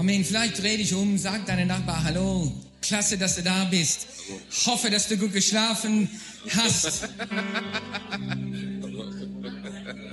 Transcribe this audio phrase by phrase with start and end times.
[0.00, 0.24] Amen.
[0.24, 2.50] Vielleicht dreh dich um, sag deinem Nachbar Hallo.
[2.80, 4.06] Klasse, dass du da bist.
[4.64, 6.08] Hoffe, dass du gut geschlafen
[6.56, 7.06] hast.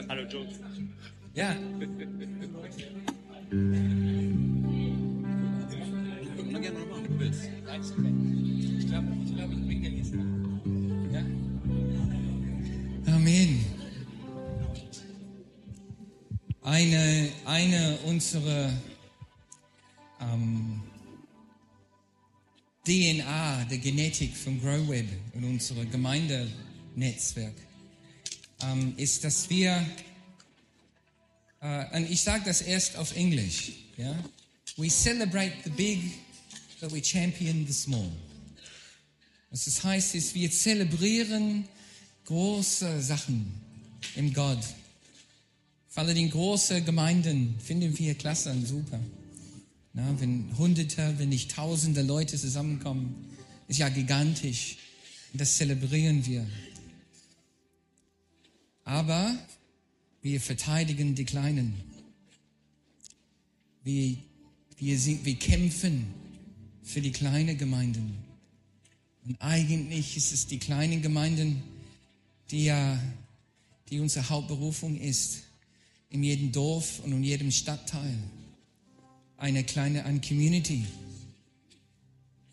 [0.10, 0.46] Hallo Joe.
[1.36, 1.56] Ja.
[13.06, 13.66] Amen.
[16.62, 18.70] Eine, eine unserer
[22.88, 27.54] DNA, der Genetik von GrowWeb und unserem Gemeindenetzwerk
[28.62, 29.86] ähm, ist, dass wir,
[31.60, 34.18] äh, und ich sage das erst auf Englisch, ja,
[34.78, 36.00] we celebrate the big,
[36.80, 38.10] but we champion the small.
[39.52, 41.68] Was das heißt, ist, wir zelebrieren
[42.24, 43.52] große Sachen
[44.16, 44.64] im Gott.
[45.90, 49.00] Vor allem große Gemeinden finden wir klasse und super.
[49.98, 53.16] Na, wenn Hunderte, wenn nicht Tausende Leute zusammenkommen,
[53.68, 54.78] ist ja gigantisch.
[55.34, 56.46] Und das zelebrieren wir.
[58.84, 59.36] Aber
[60.22, 61.74] wir verteidigen die Kleinen.
[63.84, 64.18] Wir,
[64.78, 66.06] wir, wir kämpfen
[66.84, 68.20] für die kleinen Gemeinden.
[69.26, 71.64] Und eigentlich ist es die kleinen Gemeinden,
[72.52, 73.02] die ja,
[73.90, 75.40] die unsere Hauptberufung ist,
[76.12, 78.16] in jedem Dorf und in jedem Stadtteil.
[79.38, 80.84] Eine kleine eine Community,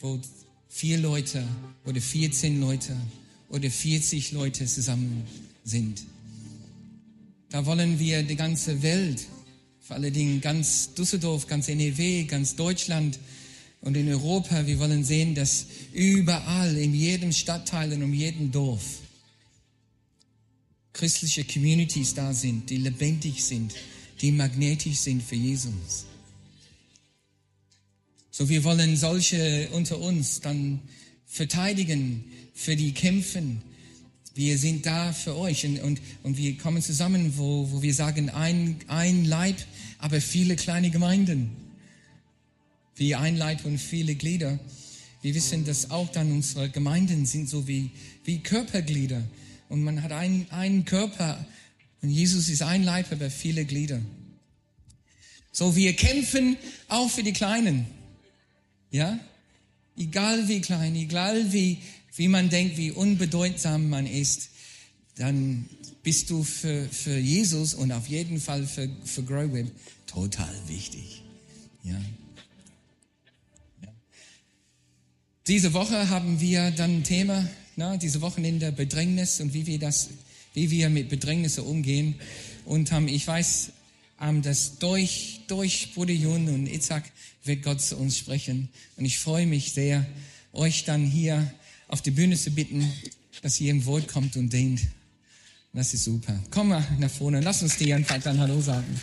[0.01, 0.21] wo
[0.69, 1.47] vier Leute
[1.85, 2.97] oder 14 Leute
[3.49, 5.25] oder 40 Leute zusammen
[5.65, 6.03] sind.
[7.51, 9.27] Da wollen wir die ganze Welt,
[9.81, 13.19] vor allen Dingen ganz Düsseldorf, ganz NEW, ganz Deutschland
[13.81, 18.83] und in Europa, wir wollen sehen, dass überall, in jedem Stadtteil und in jedem Dorf,
[20.93, 23.75] christliche Communities da sind, die lebendig sind,
[24.21, 26.07] die magnetisch sind für Jesus.
[28.37, 30.81] So, wir wollen solche unter uns dann
[31.25, 33.63] verteidigen, für die kämpfen.
[34.35, 38.31] Wir sind da für euch und, und, und wir kommen zusammen, wo, wo wir sagen,
[38.31, 39.55] ein, ein Leib,
[39.99, 41.53] aber viele kleine Gemeinden.
[42.97, 44.59] Wie ein Leib und viele Glieder.
[45.23, 47.93] Wir wissen, dass auch dann unsere Gemeinden sind so wie,
[48.25, 49.23] wie Körperglieder
[49.69, 51.47] und man hat einen, einen Körper
[52.03, 54.01] und Jesus ist ein Leib, aber viele Glieder.
[55.53, 56.57] So, wir kämpfen
[56.89, 57.87] auch für die Kleinen.
[58.95, 59.19] Ja?
[59.97, 61.79] Egal wie klein, egal wie,
[62.15, 64.51] wie man denkt, wie unbedeutsam man ist,
[65.17, 65.69] dann
[66.05, 69.69] bist du für, für Jesus und auf jeden Fall für, für GrowWeb
[70.07, 71.23] total wichtig.
[71.83, 72.01] Ja.
[73.83, 73.89] ja.
[75.49, 80.11] Diese Woche haben wir dann ein Thema, na, diese Wochenende Bedrängnis und wie wir das,
[80.53, 82.15] wie wir mit Bedrängnisse umgehen.
[82.65, 83.73] Und ähm, ich weiß,
[84.21, 87.11] ähm, dass durch, durch Bruder Jun und Itzhak
[87.45, 88.69] wird Gott zu uns sprechen.
[88.97, 90.07] Und ich freue mich sehr,
[90.53, 91.53] euch dann hier
[91.89, 92.91] auf die Bühne zu bitten,
[93.43, 94.81] dass ihr im Wort kommt und dient.
[95.73, 96.41] Das ist super.
[96.51, 97.41] Komm mal nach vorne.
[97.41, 99.01] Lass uns dir einfach dann Hallo sagen.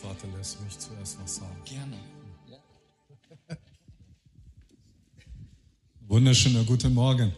[0.00, 1.56] Vater, lässt mich zuerst was sagen.
[1.66, 2.23] Gerne.
[6.24, 7.34] Wunderschöner guten Morgen.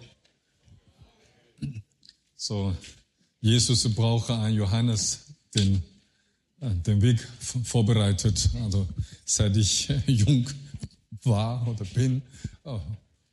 [2.36, 2.72] So,
[3.40, 5.82] Jesus brauche ein Johannes, den,
[6.60, 7.18] äh, den Weg
[7.64, 8.48] vorbereitet.
[8.62, 8.86] Also,
[9.24, 10.48] seit ich jung
[11.24, 12.22] war oder bin,
[12.62, 12.78] äh,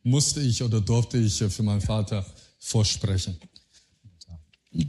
[0.02, 2.26] musste ich oder durfte ich für meinen Vater
[2.58, 3.38] vorsprechen.
[4.72, 4.88] Mir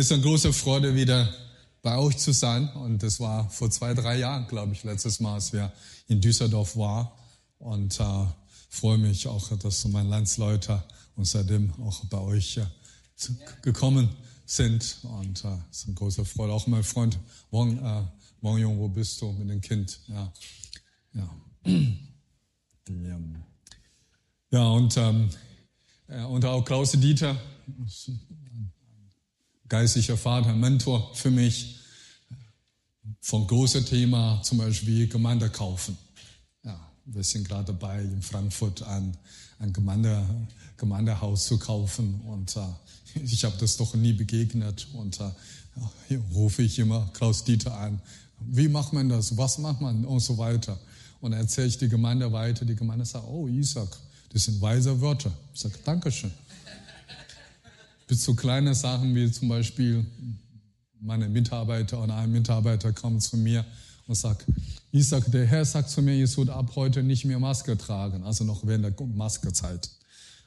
[0.00, 1.34] ist eine große Freude, wieder
[1.80, 2.68] bei euch zu sein.
[2.74, 5.72] Und das war vor zwei, drei Jahren, glaube ich, letztes Mal, als wir
[6.08, 7.08] in Düsseldorf waren.
[7.66, 8.26] Und äh,
[8.68, 10.84] freue mich auch, dass meine Landsleute
[11.16, 12.64] und seitdem auch bei euch äh,
[13.60, 14.08] gekommen
[14.44, 14.98] sind.
[15.02, 16.52] Und äh, es ist eine große Freude.
[16.52, 17.18] Auch mein Freund
[17.50, 18.04] Wang, äh,
[18.40, 19.98] Wang Jung, wo bist du mit dem Kind?
[20.06, 20.32] Ja,
[21.14, 21.36] ja.
[21.66, 23.42] Die, ähm,
[24.52, 25.28] ja und, ähm,
[26.06, 27.36] äh, und auch Krause Dieter,
[29.66, 31.80] geistlicher Vater, Mentor für mich.
[33.22, 35.98] Von großem Thema zum Beispiel Gemeinde kaufen.
[37.06, 39.16] Wir sind gerade dabei, in Frankfurt ein,
[39.60, 40.24] ein Gemeinde,
[40.76, 42.60] Gemeindehaus zu kaufen und äh,
[43.22, 48.00] ich habe das doch nie begegnet und äh, rufe ich immer Klaus Dieter an.
[48.40, 49.36] Wie macht man das?
[49.36, 50.04] Was macht man?
[50.04, 50.78] Und so weiter.
[51.20, 52.64] Und erzähle ich die Gemeinde weiter.
[52.64, 53.96] Die Gemeinde sagt, oh Isaac,
[54.32, 55.32] das sind weise Wörter.
[55.54, 56.32] Ich sage, Dankeschön.
[58.08, 60.04] Bis zu kleinen Sachen wie zum Beispiel
[61.00, 64.44] meine Mitarbeiter oder ein Mitarbeiter kommt zu mir und sag,
[64.92, 68.22] ich sag, der Herr sagt zu mir, ich soll ab heute nicht mehr Maske tragen,
[68.22, 69.90] also noch während der Maskezeit.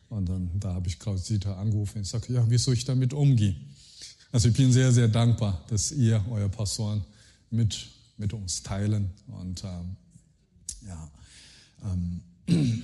[0.09, 2.01] Und dann, da habe ich Klaus Dieter angerufen.
[2.01, 3.55] Ich sage, ja, wie soll ich damit umgehen?
[4.31, 7.03] Also ich bin sehr, sehr dankbar, dass ihr, euer Pastoren,
[7.51, 9.09] mit, mit uns teilen.
[9.27, 9.95] Und ähm,
[10.87, 11.11] ja,
[11.85, 12.21] ähm,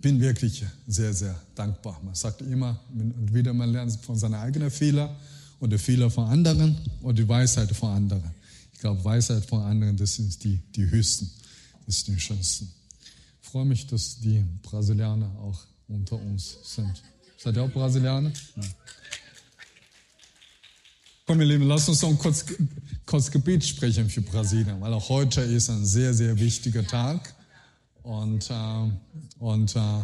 [0.00, 2.00] bin wirklich sehr, sehr dankbar.
[2.04, 5.14] Man sagt immer, entweder man lernt von seinen eigenen Fehlern
[5.60, 8.41] oder Fehler von anderen oder die Weisheit von anderen.
[8.82, 11.30] Ich glaube, Weisheit von anderen, das sind die, die höchsten,
[11.86, 12.68] das sind die schönsten.
[13.40, 17.00] Ich freue mich, dass die Brasilianer auch unter uns sind.
[17.38, 18.32] Seid ihr auch Brasilianer?
[18.56, 18.62] Ja.
[21.28, 22.44] Komm, ihr Lieben, lasst uns noch kurz,
[23.06, 27.36] kurz Gebet sprechen für Brasilien, weil auch heute ist ein sehr, sehr wichtiger Tag.
[28.02, 28.90] Und, äh,
[29.38, 30.00] und äh,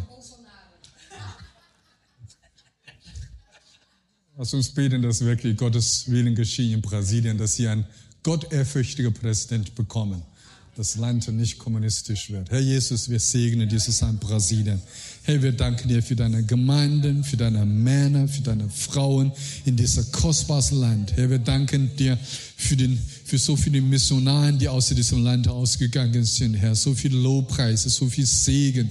[4.37, 7.85] lass uns beten, dass wirklich Gottes Willen geschieht in Brasilien, dass sie einen
[8.23, 10.23] gottehrfürchtigen Präsident bekommen
[10.79, 12.49] das Land nicht kommunistisch wird.
[12.51, 14.81] Herr Jesus, wir segnen dieses Land Brasilien.
[15.23, 19.33] Herr, wir danken dir für deine Gemeinden, für deine Männer, für deine Frauen
[19.65, 21.17] in diesem kostbaren Land.
[21.17, 22.17] Herr, wir danken dir
[22.55, 26.75] für, den, für so viele Missionaren, die aus diesem Land ausgegangen sind, Herr.
[26.75, 28.87] So viel Lobpreise, so viel Segen.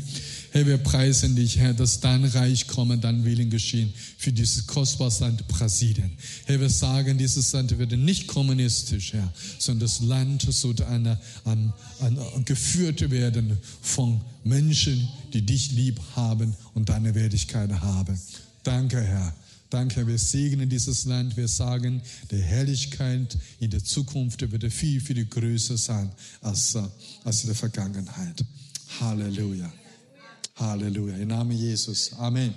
[0.59, 5.13] Herr, wir preisen dich, Herr, dass dein Reich komme, dein Willen geschehen für dieses kostbare
[5.21, 6.11] Land Brasilien.
[6.47, 11.73] Herr, wir sagen, dieses Land wird nicht kommunistisch, Herr, sondern das Land sollte eine, eine,
[12.01, 18.21] eine, geführt werden von Menschen, die dich lieb haben und deine Wertigkeit haben.
[18.65, 19.33] Danke, Herr.
[19.71, 21.37] Danke, wir segnen dieses Land.
[21.37, 22.03] Wir sagen,
[22.33, 26.11] die Herrlichkeit in der Zukunft wird viel, viel größer sein
[26.41, 26.77] als,
[27.23, 28.45] als in der Vergangenheit.
[28.99, 29.73] Halleluja.
[30.59, 31.17] Halleluja.
[31.19, 32.13] Im Namen Jesus.
[32.15, 32.53] Amen.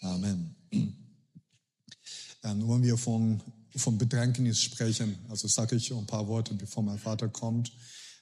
[0.00, 0.54] Amen.
[0.70, 3.42] Ähm, wenn wir von,
[3.74, 7.72] von Bedrängnis sprechen, also sage ich ein paar Worte, bevor mein Vater kommt.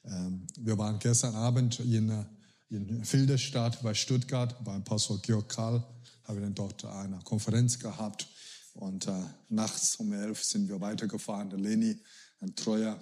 [0.04, 2.24] Ähm, wir waren gestern Abend in,
[2.70, 5.84] in Filderstadt bei Stuttgart, bei Pastor Georg Karl,
[6.24, 8.26] haben wir dann dort eine Konferenz gehabt.
[8.72, 11.50] Und äh, nachts um elf sind wir weitergefahren.
[11.50, 12.00] Der Leni,
[12.40, 12.98] ein treuer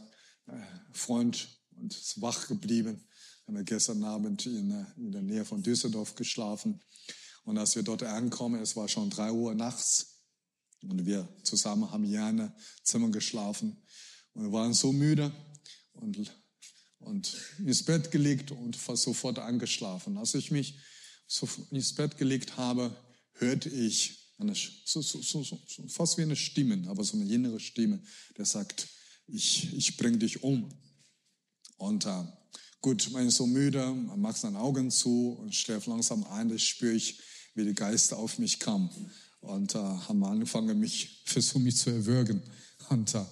[0.49, 0.53] äh,
[0.93, 1.47] Freund,
[1.77, 3.05] und ist wach geblieben
[3.51, 6.81] haben wir gestern Abend in, äh, in der Nähe von Düsseldorf geschlafen.
[7.43, 10.21] Und als wir dort ankommen, es war schon drei Uhr nachts
[10.83, 12.53] und wir zusammen haben hier in
[12.85, 13.77] Zimmer geschlafen.
[14.35, 15.33] Und wir waren so müde
[15.95, 16.33] und,
[17.01, 20.17] und ins Bett gelegt und fast sofort angeschlafen.
[20.17, 20.79] Als ich mich
[21.27, 22.97] so ins Bett gelegt habe,
[23.33, 25.59] hörte ich eine, so, so, so, so,
[25.89, 28.01] fast wie eine Stimme, aber so eine innere Stimme,
[28.37, 28.87] der sagt,
[29.27, 30.73] ich, ich bring dich um.
[31.79, 32.25] Und äh,
[32.83, 36.59] Gut, man ist so müde, man macht seine Augen zu und schläft langsam ein, da
[36.59, 37.21] spüre ich,
[37.55, 38.89] wie die Geister auf mich kamen
[39.41, 42.41] und äh, haben angefangen, mich versuchen, mich zu erwürgen.
[42.89, 43.25] Und, äh,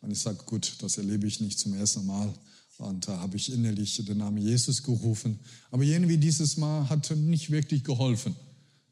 [0.00, 2.32] und ich sage, gut, das erlebe ich nicht zum ersten Mal.
[2.78, 5.38] Und da äh, habe ich innerlich den Namen Jesus gerufen.
[5.70, 8.34] Aber irgendwie dieses Mal hat nicht wirklich geholfen.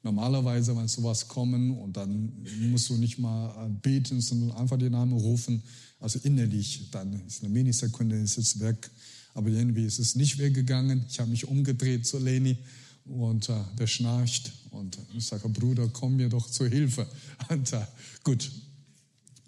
[0.02, 2.32] Normalerweise, wenn sowas kommen und dann
[2.70, 5.62] musst du nicht mal äh, beten, sondern einfach den Namen rufen.
[6.00, 8.90] Also innerlich, dann ist eine Millisekunde, ist es weg.
[9.34, 11.04] Aber irgendwie ist es nicht weggegangen.
[11.08, 12.56] Ich habe mich umgedreht zu Leni
[13.04, 17.06] und äh, der schnarcht und ich sage, Bruder, komm mir doch zur Hilfe.
[17.48, 17.84] Und äh,
[18.24, 18.50] gut.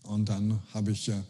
[0.02, 1.22] Und dann habe ich äh,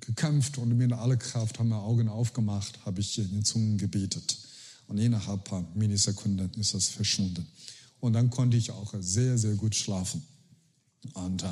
[0.00, 4.38] gekämpft und mit aller Kraft haben wir Augen aufgemacht, habe ich in den Zungen gebetet.
[4.86, 7.46] Und innerhalb ein paar Millisekunden ist das verschwunden.
[8.00, 10.22] Und dann konnte ich auch sehr, sehr gut schlafen.
[11.12, 11.46] Und äh,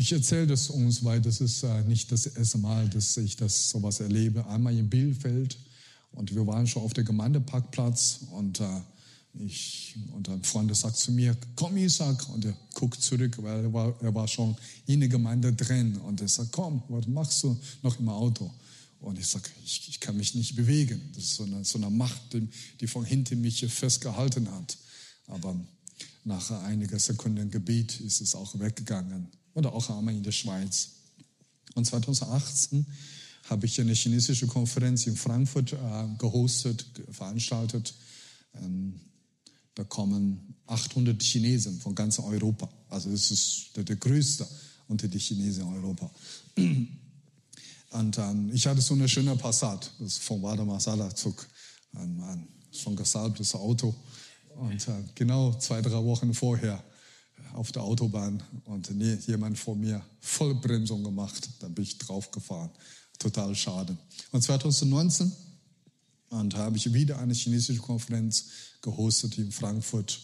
[0.00, 3.68] ich erzähle das uns, weil das ist äh, nicht das erste Mal, dass ich das
[3.68, 4.46] sowas erlebe.
[4.46, 5.58] Einmal in Bielefeld
[6.12, 8.80] und wir waren schon auf der Gemeindeparkplatz und äh,
[9.34, 13.72] ich, und ein Freund sagt zu mir, komm Isaac, und er guckt zurück, weil er
[13.74, 17.54] war, er war schon in der Gemeinde drin und er sagt, komm, was machst du
[17.82, 18.50] noch im Auto?
[19.00, 21.00] Und ich sage, ich, ich, kann mich nicht bewegen.
[21.14, 22.48] Das ist so eine, so eine Macht, die,
[22.80, 24.78] die von hinten mich festgehalten hat.
[25.26, 25.54] Aber
[26.24, 30.90] nach einiger Sekunden Gebet ist es auch weggegangen oder auch einmal in der Schweiz.
[31.74, 32.86] Und 2018
[33.48, 35.76] habe ich eine chinesische Konferenz in Frankfurt äh,
[36.18, 37.94] gehostet, veranstaltet.
[38.54, 39.00] Ähm,
[39.74, 42.68] da kommen 800 Chinesen von ganz Europa.
[42.88, 44.46] Also das ist der, der größte
[44.88, 46.10] unter den Chinesen in Europa.
[47.92, 51.46] Und ähm, ich hatte so eine schöne Passat, das von Wada Masala zog,
[51.94, 53.94] ein, ein schon gesalbtes Auto.
[54.56, 56.82] Und äh, genau zwei, drei Wochen vorher
[57.54, 58.90] auf der Autobahn und
[59.26, 61.48] jemand vor mir Vollbremsung gemacht.
[61.60, 62.70] Da bin ich draufgefahren.
[63.18, 63.96] Total schade.
[64.32, 65.30] Und 2019
[66.30, 68.46] und habe ich wieder eine chinesische Konferenz
[68.82, 70.20] gehostet in Frankfurt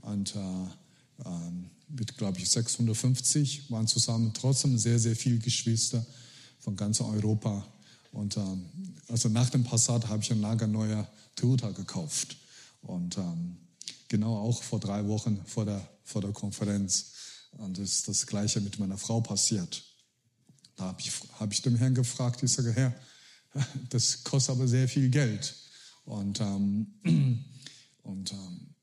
[0.00, 1.50] und äh, äh,
[1.88, 6.04] mit, glaube ich, 650 waren zusammen trotzdem sehr, sehr viele Geschwister
[6.60, 7.66] von ganz Europa.
[8.12, 8.64] Und ähm,
[9.08, 12.36] also nach dem Passat habe ich ein Lagerneuer Toyota gekauft.
[12.82, 13.56] Und ähm,
[14.10, 17.12] genau auch vor drei Wochen vor der, vor der Konferenz.
[17.52, 19.82] Und das ist das Gleiche mit meiner Frau passiert.
[20.76, 22.94] Da habe ich, hab ich dem Herrn gefragt, ich sage, Herr,
[23.88, 25.54] das kostet aber sehr viel Geld.
[26.04, 26.94] Und, ähm,
[28.02, 28.74] und ähm,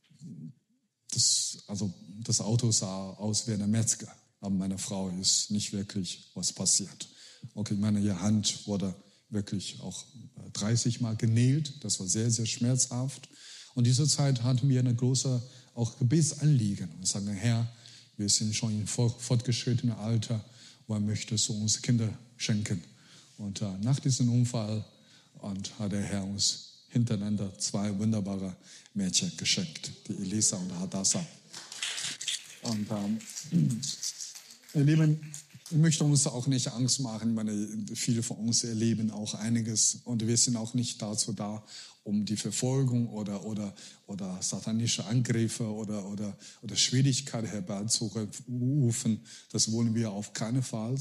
[1.12, 1.94] das, also
[2.24, 7.08] das Auto sah aus wie eine Metzger, aber meiner Frau ist nicht wirklich was passiert.
[7.54, 8.96] Okay, meine Hand wurde
[9.30, 10.06] wirklich auch
[10.54, 13.30] 30 Mal genäht, das war sehr, sehr schmerzhaft.
[13.78, 15.40] Und diese Zeit hatten wir eine große
[15.76, 17.68] auch Gebetsanliegen und sagen, Herr,
[18.18, 20.44] wir sind schon in fortgeschrittenem Alter,
[20.88, 22.84] wann möchtest du uns Kinder schenken?
[23.38, 24.84] Und äh, nach diesem Unfall
[25.42, 28.56] und hat der Herr uns hintereinander zwei wunderbare
[28.96, 31.24] Mädchen geschenkt, die Elisa und Hadassah.
[32.64, 33.20] Und ähm,
[34.74, 35.20] ihr Lieben,
[35.70, 37.34] ich möchte uns auch nicht Angst machen.
[37.34, 41.64] Meine, viele von uns erleben auch einiges und wir sind auch nicht dazu da,
[42.04, 49.20] um die Verfolgung oder, oder, oder satanische Angriffe oder, oder, oder Schwierigkeiten herbeizurufen.
[49.52, 50.98] Das wollen wir auf keinen Fall.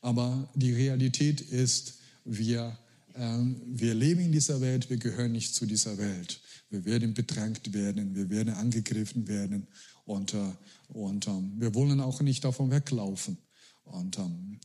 [0.00, 1.94] Aber die Realität ist,
[2.24, 2.78] wir,
[3.14, 6.40] äh, wir leben in dieser Welt, wir gehören nicht zu dieser Welt.
[6.70, 9.66] Wir werden bedrängt werden, wir werden angegriffen werden
[10.04, 10.52] und, äh,
[10.88, 13.38] und ähm, wir wollen auch nicht davon weglaufen.
[13.84, 14.60] Und ähm,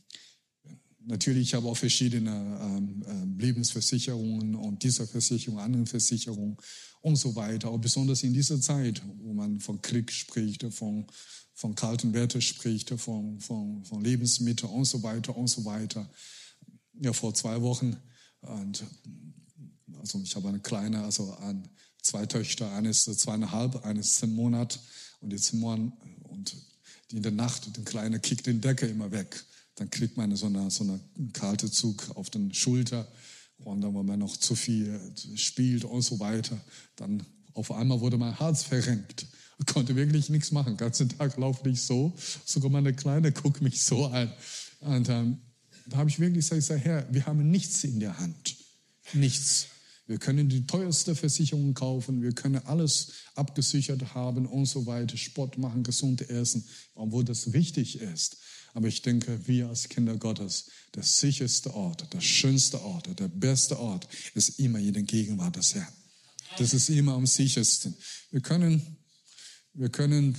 [1.06, 6.56] natürlich, ich habe auch verschiedene ähm, äh, Lebensversicherungen und diese Versicherung, andere Versicherungen
[7.00, 7.70] und so weiter.
[7.70, 11.06] Auch besonders in dieser Zeit, wo man von Krieg spricht, von,
[11.54, 16.08] von kalten Wetter spricht, von, von, von Lebensmitteln und so weiter und so weiter.
[17.00, 17.96] Ja, vor zwei Wochen
[18.42, 18.84] und
[19.98, 21.68] also ich habe eine kleine, also ein,
[22.02, 24.80] zwei Töchter, eines zweieinhalb, eines zehn Monat
[25.20, 25.92] und zehn Monate
[26.24, 26.56] und
[27.10, 29.44] die in der Nacht, den Kleinen kickt den Deckel immer weg.
[29.76, 31.00] Dann kriegt man so eine, so eine
[31.32, 33.06] kalte Zug auf den Schulter.
[33.58, 34.98] Und dann, wenn man noch zu viel
[35.34, 36.58] spielt und so weiter,
[36.96, 37.22] dann
[37.54, 39.26] auf einmal wurde mein Herz verrenkt.
[39.58, 40.72] Ich konnte wirklich nichts machen.
[40.72, 42.12] Den ganzen Tag laufe ich so.
[42.46, 44.32] Sogar meine Kleine guckt mich so an.
[44.80, 45.38] Und ähm,
[45.86, 48.56] da habe ich wirklich gesagt, Herr, wir haben nichts in der Hand.
[49.12, 49.66] Nichts.
[50.10, 55.56] Wir können die teuerste Versicherung kaufen, wir können alles abgesichert haben und so weiter, Sport
[55.56, 56.64] machen, gesund essen,
[56.96, 58.38] obwohl das wichtig ist.
[58.74, 63.78] Aber ich denke, wir als Kinder Gottes, der sicherste Ort, der schönste Ort, der beste
[63.78, 65.86] Ort ist immer in der Gegenwart des Herrn.
[66.58, 67.94] Das ist immer am sichersten.
[68.32, 68.82] Wir können,
[69.74, 70.36] wir können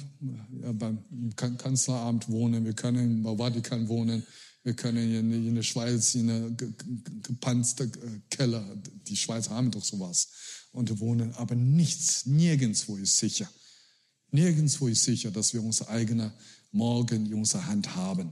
[0.73, 0.99] beim
[1.37, 4.23] Kanzleramt wohnen, wir können im Vatikan wohnen,
[4.63, 8.63] wir können in, in der Schweiz in einer gepanzerten äh, Keller,
[9.07, 10.29] die Schweizer haben doch sowas,
[10.71, 13.49] und wohnen, aber nichts, nirgendwo ist sicher.
[14.31, 16.33] Nirgendwo ist sicher, dass wir unser eigener
[16.71, 18.31] Morgen in unserer Hand haben,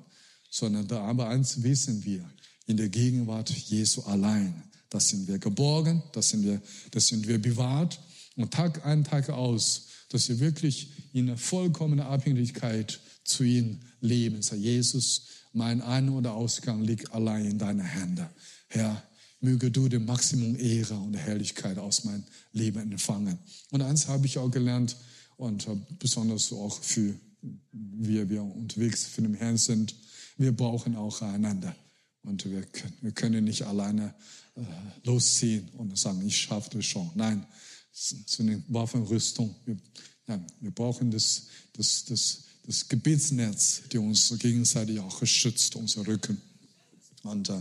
[0.49, 2.29] sondern da aber eins wissen wir,
[2.67, 4.63] in der Gegenwart Jesu allein.
[4.89, 7.99] Das sind wir geborgen, das sind wir, das sind wir bewahrt.
[8.35, 14.41] Und Tag ein, Tag aus, dass wir wirklich in einer vollkommenen Abhängigkeit zu ihm leben.
[14.41, 18.29] Sei Jesus, mein Ein- oder Ausgang liegt allein in deiner Hände.
[18.67, 19.03] Herr,
[19.41, 23.37] möge du den Maximum Ehre und Herrlichkeit aus meinem Leben empfangen.
[23.71, 24.95] Und eins habe ich auch gelernt
[25.37, 27.15] und besonders auch für
[27.71, 29.95] wir, wir unterwegs für den Herrn sind,
[30.37, 31.75] wir brauchen auch einander.
[32.23, 32.65] Und wir,
[33.01, 34.13] wir können nicht alleine
[34.55, 34.61] äh,
[35.05, 37.09] losziehen und sagen, ich schaffe das schon.
[37.15, 37.45] Nein,
[37.91, 39.55] zu den Waffenrüstung.
[39.65, 39.77] Wir,
[40.27, 46.39] ja, wir brauchen das, das, das, das Gebetsnetz, die uns gegenseitig auch schützt, unser Rücken.
[47.23, 47.59] Und, äh,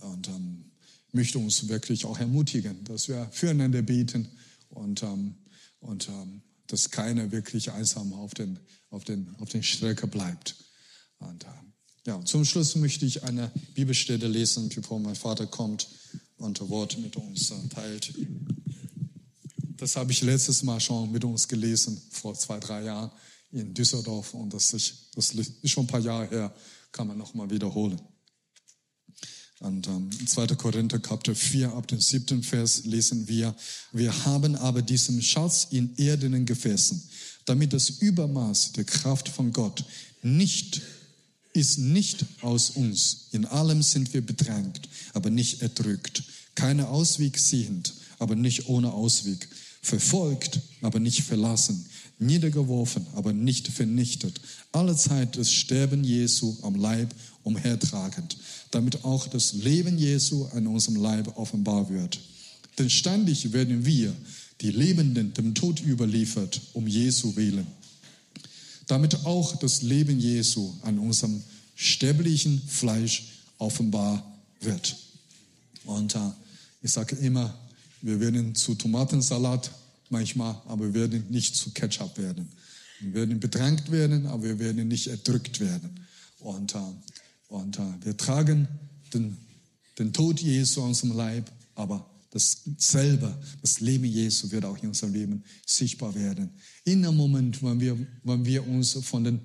[0.00, 0.64] und ähm,
[1.12, 4.26] möchte uns wirklich auch ermutigen, dass wir füreinander beten
[4.70, 5.34] und, ähm,
[5.80, 10.56] und ähm, dass keiner wirklich einsam auf den, auf den, auf den Strecke bleibt.
[11.18, 11.44] Und,
[12.06, 15.88] ja, zum Schluss möchte ich eine Bibelstelle lesen, bevor mein Vater kommt
[16.38, 18.14] und das Wort mit uns äh, teilt.
[19.76, 23.10] Das habe ich letztes Mal schon mit uns gelesen, vor zwei, drei Jahren
[23.52, 26.54] in Düsseldorf und das ist, das ist schon ein paar Jahre her,
[26.92, 28.00] kann man nochmal wiederholen.
[29.60, 30.46] Und ähm, 2.
[30.54, 33.54] Korinther Kapitel 4 ab dem siebten Vers lesen wir,
[33.92, 37.02] wir haben aber diesen Schatz in erdenen Gefäßen,
[37.44, 39.84] damit das Übermaß der Kraft von Gott
[40.22, 40.80] nicht
[41.54, 43.28] ist nicht aus uns.
[43.32, 46.22] In allem sind wir bedrängt, aber nicht erdrückt.
[46.54, 49.48] Keine Ausweg sehend, aber nicht ohne Ausweg.
[49.82, 51.86] Verfolgt, aber nicht verlassen
[52.18, 54.40] niedergeworfen, aber nicht vernichtet.
[54.72, 58.36] Alle Zeit das Sterben Jesu am Leib umhertragend,
[58.70, 62.18] damit auch das Leben Jesu an unserem Leib offenbar wird.
[62.78, 64.14] Denn ständig werden wir,
[64.60, 67.66] die Lebenden, dem Tod überliefert, um Jesu willen,
[68.86, 71.42] damit auch das Leben Jesu an unserem
[71.76, 74.24] sterblichen Fleisch offenbar
[74.60, 74.96] wird.
[75.84, 76.18] Und äh,
[76.82, 77.56] ich sage immer,
[78.02, 79.70] wir werden zu Tomatensalat
[80.10, 82.48] manchmal, aber wir werden nicht zu Ketchup werden.
[83.00, 86.06] Wir werden bedrängt werden, aber wir werden nicht erdrückt werden.
[86.40, 86.78] Und, äh,
[87.48, 88.68] und äh, wir tragen
[89.14, 89.36] den,
[89.98, 94.88] den Tod Jesu aus dem Leib, aber das selber, das Leben Jesu wird auch in
[94.88, 96.50] unserem Leben sichtbar werden.
[96.84, 99.40] In dem Moment, wenn wir, wenn wir uns von den,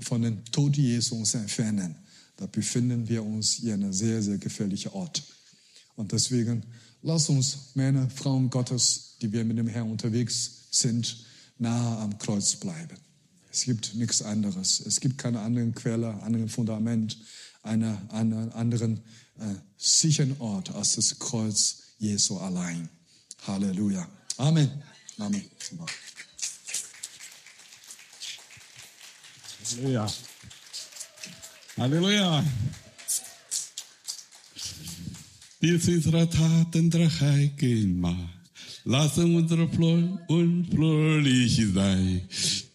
[0.00, 1.94] von den Tod Jesu uns entfernen,
[2.36, 5.22] da befinden wir uns in einem sehr, sehr gefährlichen Ort.
[5.94, 6.64] Und deswegen,
[7.04, 11.24] lass uns Männer, Frauen Gottes, die wir mit dem Herrn unterwegs sind,
[11.58, 12.96] nahe am Kreuz bleiben.
[13.52, 14.80] Es gibt nichts anderes.
[14.80, 17.16] Es gibt keine anderen Quelle, anderen Fundament,
[17.62, 18.98] einen, einen anderen
[19.38, 22.88] äh, sicheren Ort als das Kreuz Jesu allein.
[23.46, 24.08] Halleluja.
[24.38, 24.82] Amen.
[25.18, 25.44] Amen.
[29.70, 30.12] Halleluja.
[31.76, 32.44] Halleluja.
[36.28, 38.16] Taten der Heiligen Macht.
[38.84, 42.20] Lassen unsere Flor unflorlich sein.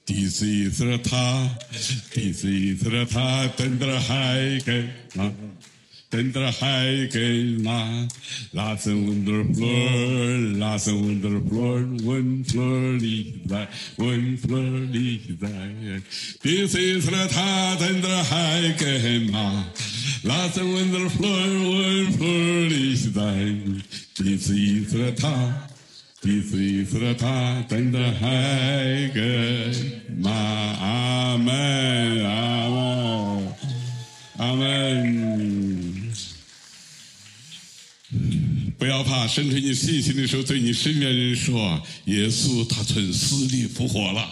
[0.07, 1.67] Dies ist der Tat,
[2.15, 5.33] dies ist der Taten der Heiligen Macht.
[6.11, 8.15] Denn der Heilige Macht,
[8.51, 13.67] lassen unsere Flor, lassen unsere Flor unflorlich sein,
[13.97, 16.03] unflorlich sein.
[16.43, 17.29] Dies ist der
[20.22, 21.44] lassen unsere Flor
[22.06, 23.82] unflorlich sein.
[24.18, 25.70] Dies ist der Tat,
[26.22, 30.78] dies ist der Taten der Heiligen Macht.
[30.80, 33.54] Amen, Amen,
[34.38, 36.12] Amen.
[38.78, 44.28] 不要怕，伸出你信心的时候，对你身边人说：“耶稣他从死里复活了。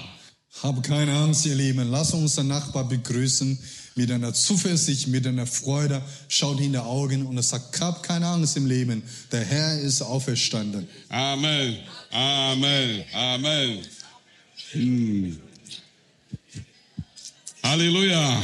[0.61, 1.91] Hab keine Angst, ihr Lieben.
[1.91, 3.59] Lass uns den Nachbar begrüßen
[3.98, 6.02] mit einer Zuversicht, mit einer Freude.
[6.28, 9.04] Schaut in die Augen und sagt, hab keine Angst im Leben.
[9.32, 11.78] Der Herr ist auferstanden.” Amen,
[12.12, 13.80] Amen, Amen.
[14.72, 15.40] Hm.
[17.64, 18.44] Halleluja.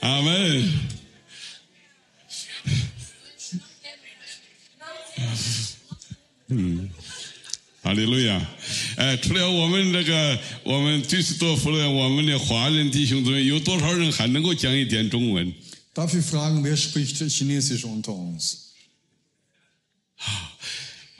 [0.00, 0.80] Amen.
[6.48, 6.90] Hm.
[7.85, 8.39] 哈利路亚！
[8.95, 15.51] 哎，除了我们这个我们dü斯多夫的我们的华人弟兄姊妹，有多少人还能够讲一点中文？
[15.95, 18.57] Darf ich fragen, wer spricht Chinesisch unter uns?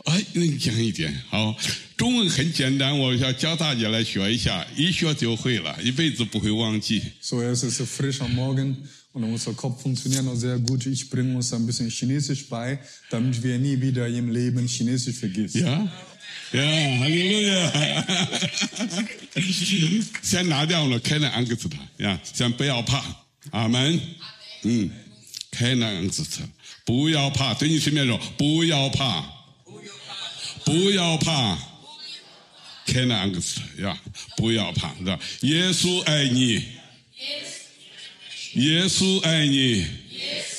[0.05, 1.57] 哎，能讲一点好。
[1.97, 7.01] 中文很简单，我要教大家来学一下，一学就会了，一辈子不会忘记。
[7.21, 8.75] So, es ist frisch am Morgen
[9.13, 10.85] und unser Kopf funktioniert noch sehr gut.
[10.85, 12.79] Ich bringe uns ein bisschen Chinesisch bei,
[13.09, 15.65] damit wir nie wieder im Leben Chinesisch vergessen.
[15.65, 15.91] 呀
[20.22, 23.04] 先拿掉了开南安格斯特呀，先不要怕，
[23.50, 24.00] 阿门。
[24.62, 24.88] 嗯，
[25.50, 26.48] 开南安格斯特，
[26.84, 29.22] 不要怕，对你身边说不要怕，
[30.64, 31.58] 不要怕，
[32.86, 33.98] 开南安格斯特呀，
[34.36, 35.18] 不要怕，是吧？
[35.42, 36.62] 耶稣爱你，
[38.54, 39.86] 耶稣爱你。
[40.12, 40.56] 耶稣。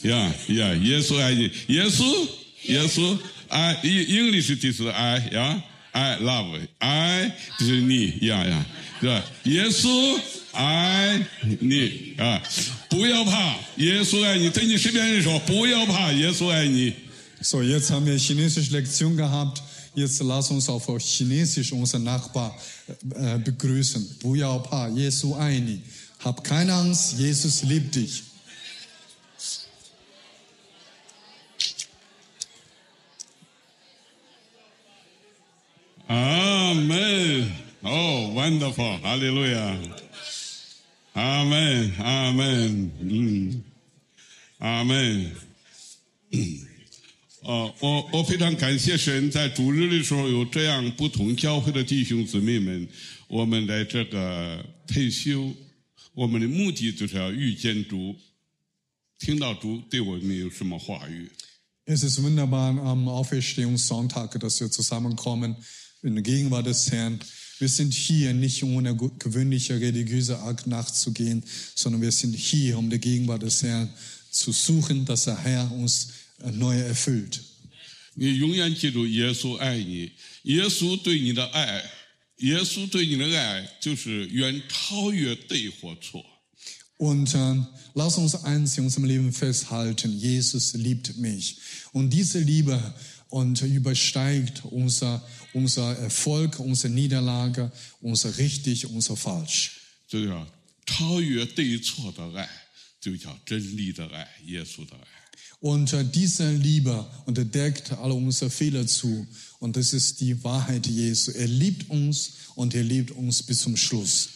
[0.00, 2.28] 是呀呀，耶稣爱你，耶稣，
[2.63, 8.65] 耶稣爱，英英里是就是爱呀，爱 love，爱就是你呀呀，
[8.99, 9.23] 是吧？
[9.43, 10.19] 耶稣
[10.53, 11.25] 爱
[11.59, 12.41] 你啊，
[12.89, 16.93] 不要怕，耶稣爱你，对你身边人说不要怕，耶稣爱你。
[17.41, 19.61] So, jetzt haben wir Chinesisch Lektion gehabt.
[19.95, 22.57] Jetzt lass uns auf Chinesisch unseren Nachbar
[23.15, 24.19] äh, begrüßen.
[24.21, 25.81] Buyao Pa, Jesu Aini.
[26.23, 28.23] Hab keine Angst, Jesus liebt dich.
[36.07, 37.51] Amen.
[37.83, 38.97] Oh, wonderful.
[39.01, 39.79] Hallelujah.
[41.15, 41.93] Amen.
[41.99, 42.91] Amen.
[43.01, 43.61] Mm.
[44.59, 45.31] Amen.
[47.45, 52.87] 哦，我我非常感谢神，在主日的时候有这样不同教会的弟兄姊妹们，
[53.27, 55.53] 我们来这个退休，
[56.13, 58.15] 我们的目的就是要遇见主，
[59.19, 61.29] 听到主对我们有什么话语。
[61.85, 65.57] Es ist wunderbar am Auferstehungssonntag, dass wir zusammenkommen
[66.01, 67.19] in der Gegenwart des Herrn.
[67.59, 71.43] Wir sind hier nicht, um eine gewöhnliche religiöse Akt nachzugehen,
[71.75, 73.89] sondern wir sind hier, um die Gegenwart des Herrn
[74.31, 77.39] zu suchen, dass der Herr uns neu erfüllt.
[78.15, 80.11] 你永远记住，耶稣爱你，
[80.43, 81.83] 耶稣对你的爱，
[82.37, 86.23] 耶稣对你的爱就是远超越对或错。
[86.99, 91.57] Und äh, lass uns eins in unserem Leben festhalten, Jesus liebt mich.
[91.91, 92.93] Und diese Liebe
[93.29, 97.71] und übersteigt unser, unser Erfolg, unsere Niederlage,
[98.01, 99.71] unser richtig, unser falsch.
[100.07, 100.47] 这叫
[100.85, 102.49] 超越对错的爱，
[102.99, 105.07] 就叫真理的爱，耶稣的爱。
[105.59, 109.25] Und äh, diese Liebe unterdeckt alle unsere Fehler zu.
[109.59, 111.31] Und das ist die Wahrheit Jesu.
[111.31, 114.29] Er liebt uns und er liebt uns bis zum Schluss.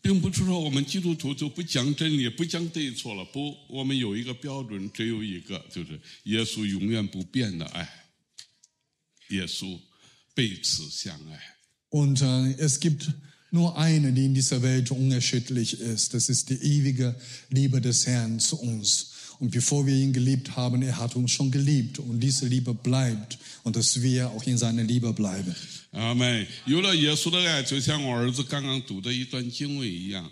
[0.00, 7.88] 并不是说我们基督徒就不讲真理、不讲对错了，不，我们有一个标准，只有一个，就是耶稣永远不变的爱。
[9.30, 9.91] 耶稣彼此相爱。
[11.90, 13.10] Und äh, es gibt
[13.50, 16.12] nur eine, die in dieser Welt unerschütterlich ist.
[16.14, 17.14] Das ist die ewige
[17.50, 19.12] Liebe des Herrn zu uns.
[19.40, 21.98] Und bevor wir ihn geliebt haben, er hat uns schon geliebt.
[21.98, 23.38] Und diese Liebe bleibt.
[23.62, 25.54] Und dass wir auch in seiner Liebe bleiben.
[25.92, 30.30] 阿妹，有了耶稣的爱，就像我儿子刚刚读的一段经文一样，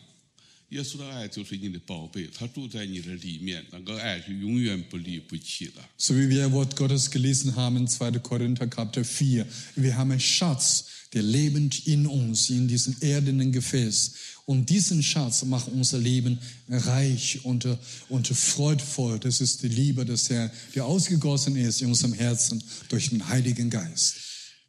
[0.70, 5.80] 耶稣的爱就是你的宝贝，他住在你的里面，那个爱是永远不离不弃的。
[5.96, 8.18] So wie wir Wort Gottes gelesen haben in 2.
[8.18, 9.46] Korinther Kapitel 4.
[9.76, 14.12] Wir haben einen Schatz, der lebend in uns, in diesem erdenen Gefäß.
[14.46, 17.76] Und diesen Schatz macht unser Leben reich und, äh,
[18.08, 19.20] und freudvoll.
[19.20, 23.70] Das ist die Liebe des Herrn, die ausgegossen ist in unserem Herzen durch den Heiligen
[23.70, 24.16] Geist.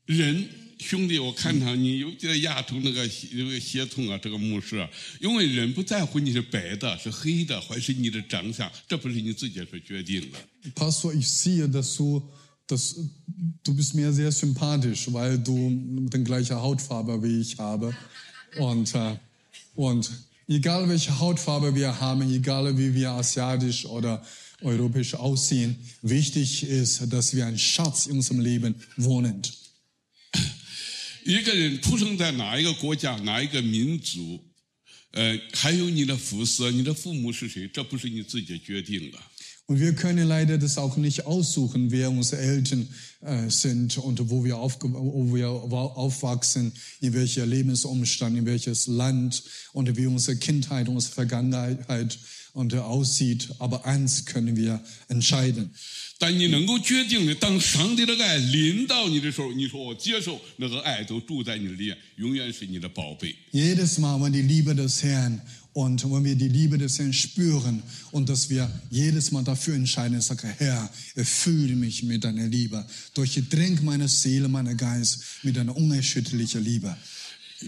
[0.05, 0.47] 人
[0.81, 4.87] 兄弟，我看到你有点丫头那个那个协同啊，这个牧师啊，
[5.19, 10.37] 因为人不在乎你是白的、是黑的，还是你的长相，这不是你自己所决定的。
[10.75, 12.21] Pastor, ich sehe, dass du,
[12.67, 12.95] dass,
[13.63, 15.71] du bist mir sehr sympathisch, weil du
[16.11, 17.95] die gleiche Hautfarbe wie ich habe.
[18.59, 19.17] Und, äh,
[19.75, 20.09] und
[20.47, 24.23] egal welche Hautfarbe wir haben, egal wie wir asiatisch oder
[24.61, 29.41] europäisch aussehen, wichtig ist, dass wir einen Schatz in unserem Leben wohnen.
[31.23, 34.39] 一个人出生在哪一个国家、哪一个民族，
[35.11, 39.17] 呃，还有你的肤色、你的父母是谁，这不是你自己决定的。
[39.69, 42.87] Und wir können leider das auch nicht aussuchen, wer unsere Eltern
[43.19, 49.43] äh, sind und wo wir, aufge wo wir aufwachsen, in welcher Lebensumstand, in welches Land
[49.73, 52.17] und wie unsere Kindheit, unsere Vergangenheit
[52.53, 53.49] und, äh, aussieht.
[53.59, 55.73] Aber eins können wir entscheiden.
[56.21, 63.35] 但你能够决定的，当上帝的爱临到你的时候，你说我接受，那个爱都住在你里面，永远是你的宝贝。
[63.51, 65.39] Jedes Mal, wenn die Liebe des Herrn
[65.73, 70.17] und wenn wir die Liebe des Herrn spüren und dass wir jedes Mal dafür entscheiden,
[70.17, 75.77] ich sage, Herr, erfülle mich mit deiner Liebe, durchdring meine Seele, meinen Geist mit deiner
[75.77, 76.97] unerschütterlichen Liebe.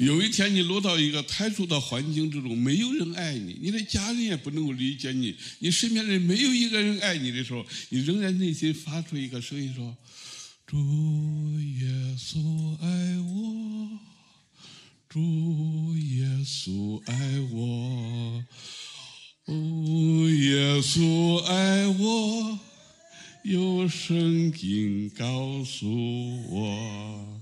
[0.01, 9.97] 有一天你落到一个特殊的环境之中，没有人爱你，你的家人也不能够理解你，你身边人没有一个人爱你的时候，你仍然内心发出一个声音说
[10.67, 10.77] ：“主
[11.61, 13.99] 耶稣爱我，
[15.09, 18.45] 主耶稣爱我，
[19.47, 22.59] 哦，耶稣爱我，
[23.45, 25.87] 有圣经告诉
[26.51, 27.34] 我。”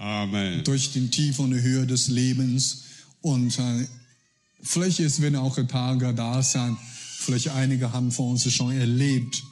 [0.00, 0.64] 阿门。
[0.64, 2.84] durch die Tiefe und die Höhe des Lebens.
[3.20, 3.86] Und äh,
[4.62, 6.76] vielleicht es werden auch Tage da sein,
[7.18, 9.42] vielleicht einige haben von uns schon erlebt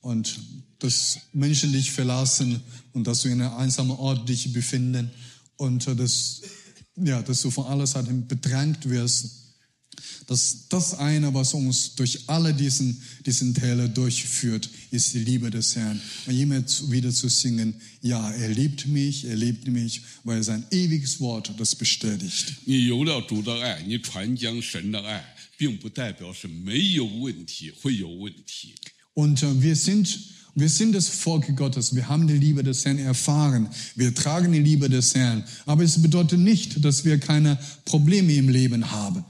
[0.00, 0.38] und
[0.78, 2.60] dass Menschen dich verlassen
[2.92, 5.10] und dass du in einem einsamen Ort dich befinden
[5.56, 6.42] und äh, dass,
[6.96, 9.45] ja, dass du von aller Seiten bedrängt wirst.
[10.27, 15.75] Das, das eine, was uns durch alle diesen, diesen Täler durchführt, ist die Liebe des
[15.75, 15.99] Herrn.
[16.25, 20.63] Und immer zu- wieder zu singen, ja, er liebt mich, er liebt mich, weil sein
[20.71, 22.53] ewiges Wort das bestätigt.
[22.65, 28.75] 你有了主的爱，你传讲神的爱，并不代表是没有问题，会有问题。
[29.13, 30.17] Und äh, wir sind,
[30.55, 31.93] wir sind das Volk Gottes.
[31.93, 33.69] Wir haben die Liebe des Herrn erfahren.
[33.95, 35.43] Wir tragen die Liebe des Herrn.
[35.65, 39.25] Aber es bedeutet nicht, dass wir keine Probleme im Leben haben.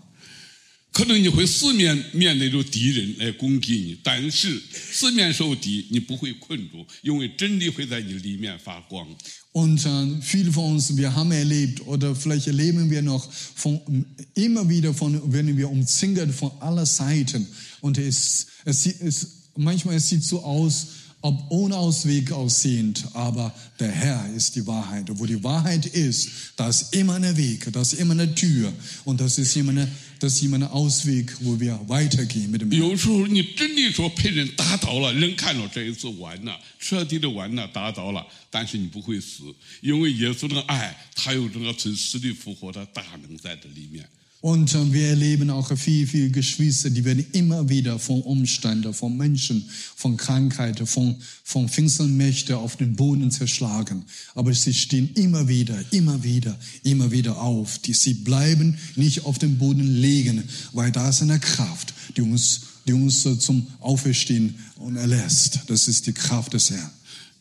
[0.95, 9.07] 可能你会四面面对着敌人来攻击你，但是四面受敌，你不会困住，因为真理会在你里面发光。
[9.53, 14.67] Und äh, viele von uns, wir haben erlebt oder vielleicht erleben wir noch von, immer
[14.69, 17.47] wieder von, wenn wir umzingelt von aller Seiten.
[17.79, 20.87] Und es, es, sieht- es, manchmal es sieht so aus,
[21.25, 25.07] ob ohne Ausweg aussehend, aber der Herr ist die Wahrheit.
[25.07, 28.73] Und wo die Wahrheit ist, da ist immer ein Weg, da ist immer eine Tür
[29.05, 32.71] und das ist immer, eine, das ist immer ein Ausweg, wo wir weitergehen mit dem
[32.71, 32.81] Herrn.
[32.81, 39.43] 有时候你真的说被人打倒了，人看到这一次完了，彻底的完了，打倒了，但是你不会死，
[39.81, 44.09] 因为耶稣的爱，他有这个从死里复活的大能在这里面。
[44.45, 49.15] Und äh, wir erleben auch viele, viele Geschwister, die werden immer wieder von Umständen, von
[49.15, 49.63] Menschen,
[49.95, 54.03] von Krankheiten, von, von Finstermächten auf den Boden zerschlagen.
[54.33, 57.77] Aber sie stehen immer wieder, immer wieder, immer wieder auf.
[57.79, 60.43] Die, sie bleiben nicht auf den Boden liegen,
[60.73, 65.59] weil da ist eine Kraft, die uns, die uns äh, zum Auferstehen und erlässt.
[65.67, 66.89] Das ist die Kraft des Herrn.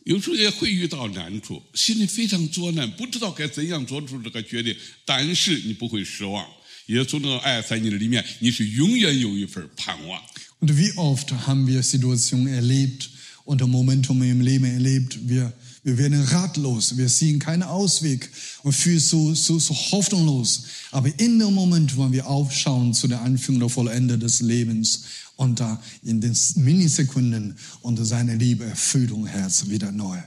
[0.05, 4.75] 有时候也会遇到难处，心里非常作难，不知道该怎样做出这个决定。
[5.05, 6.45] 但是你不会失望，
[6.87, 10.21] 耶稣的爱在你的里面，你是永远有一份盼望。
[10.61, 13.09] Und wie oft haben wir Situationen erlebt
[13.45, 15.53] und Momentum im Leben erlebt, wir,
[15.83, 18.29] wir werden ratlos, wir sehen keinen Ausweg
[18.63, 20.65] und fühlen so, so, so hoffnungslos.
[20.91, 25.05] Aber in dem Moment, wo wir aufschauen zu der Anführung der Vollende des Lebens
[25.36, 30.18] unter in den Minisekunden unter seine Liebe erfüllt unser Herz wieder neu.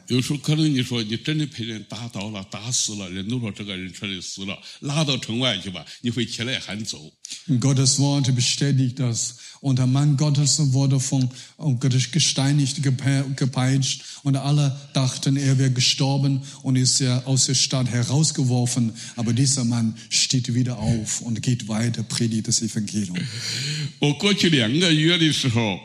[7.61, 14.01] Gottes Wort bestätigt das Und der Mann Gottes wurde von oh Gott, gesteinigt, gepe- gepeitscht
[14.23, 18.91] und alle dachten, er wäre gestorben und ist ja aus der Stadt herausgeworfen.
[19.15, 23.17] Aber dieser Mann steht wieder auf und geht weiter, predigt das Evangelium.
[23.99, 25.79] 我过去两个月的时候，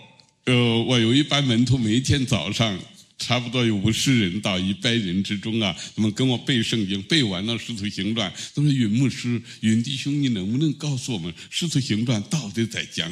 [0.47, 2.77] 呃，我有一班门徒，每一天早上
[3.17, 13.09] 差不多有五十人到一百人之中啊，他们跟我背圣经，背完了《使徒行传》，他说：“允牧师、允弟兄，你能不能告诉我们《使徒行传》到底在讲？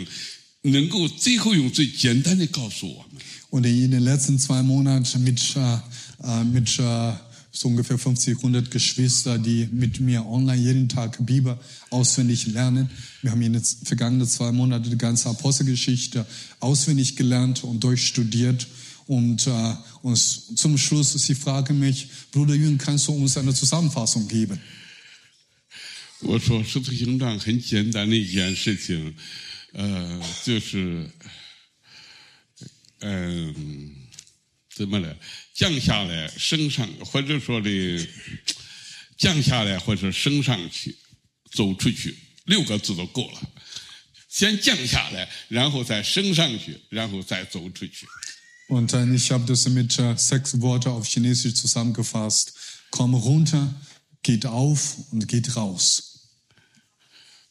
[0.62, 5.78] 能够最后用最简单的告诉我们。” Und in den letzten zwei Monaten mit, äh,
[6.22, 7.12] äh, mit äh,
[7.52, 11.56] so ungefähr 50, 100 Geschwister, die mit mir online jeden Tag Bibel
[11.90, 12.90] auswendig lernen.
[13.22, 16.26] Wir haben in den vergangenen zwei Monaten die ganze Apostelgeschichte
[16.60, 18.66] auswendig gelernt und durchstudiert.
[19.06, 24.28] Und, äh, und zum Schluss, sie fragen mich, Bruder Jürgen, kannst du uns eine Zusammenfassung
[24.28, 24.60] geben?
[26.20, 29.14] 我说《使徒行传》很简单的一件事情，
[29.73, 31.09] 呃，就是，
[32.99, 33.95] 嗯、
[34.75, 35.17] 怎么了？
[35.53, 37.69] 降下来，升上，或者说的
[39.17, 40.97] 降下来，或者升上去，
[41.51, 43.41] 走出去，六个字都够了。
[44.27, 48.07] 先降下来，然后再升上去，然后再走出去。
[48.69, 52.53] Und äh, ich habe das mit äh, sechs Worten auf Chinesisch zusammengefasst.
[52.89, 53.73] Komm runter,
[54.23, 56.10] geht auf und geht raus.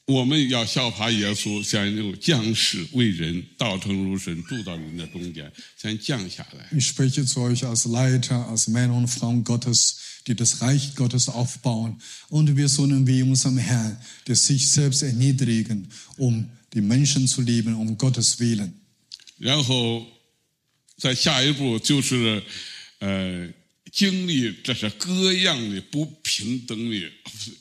[0.10, 6.70] 我们要效法耶稣，像那种降世为人，道成如神，住到人的中间，先降下来。
[6.78, 11.28] Ich spreche zu euch als Leiter, als Männer und Frauen Gottes, die das Reich Gottes
[11.28, 12.00] aufbauen.
[12.30, 17.74] Und wir sollen wie unserem Herrn, der sich selbst erniedrigen, um die Menschen zu lieben,
[17.74, 18.74] um Gottes Willen.
[19.40, 20.06] 然后
[20.98, 22.44] 在下一步就是，
[23.00, 23.50] 呃，
[23.93, 27.11] 经历这是各样的不平等的，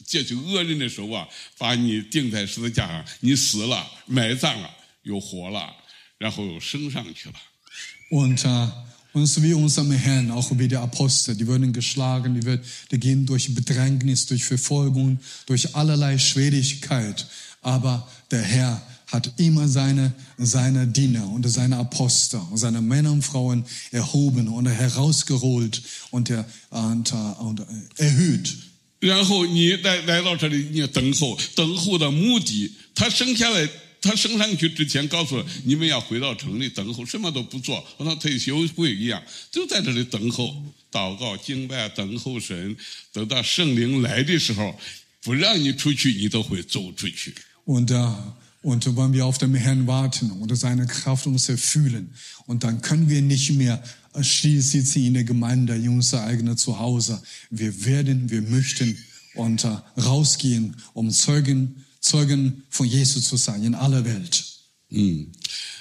[0.06, 4.70] 借取恶人的手啊，把你钉在十字架上，你死了，埋葬了，
[5.04, 5.74] 又活了，
[6.18, 7.36] 然后又升上去了。
[8.12, 8.72] Und äh,
[9.14, 13.26] uns wie unserem Herrn, auch wie der Apostel, die wurden geschlagen, die, wird, die gehen
[13.26, 17.26] durch Bedrängnis, durch Verfolgung, durch allerlei Schwierigkeit.
[17.62, 23.65] Aber der Herr hat immer seine, seine Diener und seine Apostel, seine Männer und Frauen
[23.91, 27.63] erhoben und herausgeholt und, er, und, äh, und
[27.97, 28.57] erhöht.
[29.01, 33.69] 然后你来来到这里，你要等候，等候的目的，他升下来，
[34.01, 40.57] 他升上去之前告诉了你们要回到城里等候，什么都不做，好像退休会一样，就在这里等候、
[40.91, 42.75] 祷告、敬拜、等候神，
[43.13, 44.75] 等到圣灵来的时候，
[45.21, 47.35] 不让你出去，你都会走出去。
[47.67, 48.17] Und, äh,
[48.63, 52.15] und wenn wir auf den Herrn warten und seine Kraft uns erfüllen,
[52.47, 53.83] und dann können wir nicht mehr
[54.15, 57.23] äh, still sitzen in der Gemeinde, in unser eigenes Zuhause.
[57.51, 58.97] Wir werden, wir möchten
[59.35, 64.45] und äh, rausgehen, um Zeugen, Zeugen von Jesus zu sein in aller Welt.
[64.91, 65.27] 嗯，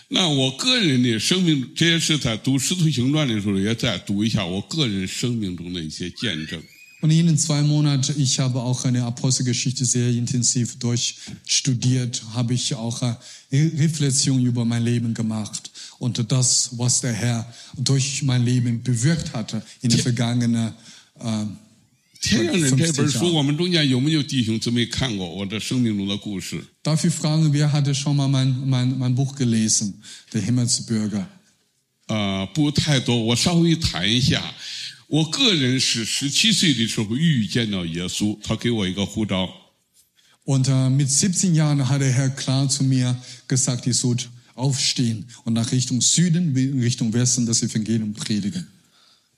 [0.10, 6.62] 那我个人的生命，这也是在读《使徒行传》的时候，也在读一下我个人生命中的一些见证。
[7.02, 12.76] Und in den zwei Monaten, ich habe auch eine Apostelgeschichte sehr intensiv durchstudiert, habe ich
[12.76, 13.16] auch äh,
[13.52, 17.46] Reflexion über mein Leben gemacht und das, was der Herr
[17.78, 20.72] durch mein Leben bewirkt hatte in den vergangenen
[21.20, 21.46] äh,
[22.22, 23.34] 天上人这本 50书， Jahren.
[23.34, 26.64] 我们中间有没有弟兄姊妹看过我这生命中的故事？
[26.82, 29.96] Darf ich fragen, wer hatte schon mal mein, mein, mein Buch gelesen,
[30.32, 31.26] Der Himmelsbürger?
[32.08, 34.42] 呃，不太多，我稍微谈一下。
[35.08, 39.50] 我个人是十七岁的时候遇见到耶稣，他给我一个护照，
[40.46, 43.16] Und äh, mit 17 Jahren hat der Herr klar zu mir
[43.48, 44.18] gesagt, ich soll
[44.56, 48.68] aufstehen und nach Richtung Süden, Richtung Westen das Evangelium predigen.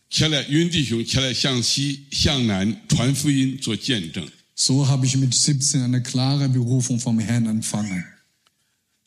[0.10, 4.28] 起来，云弟兄起来向西向南传福音做见证。
[4.56, 8.04] So habe ich mit 17 eine klare Berufung vom Herrn empfangen.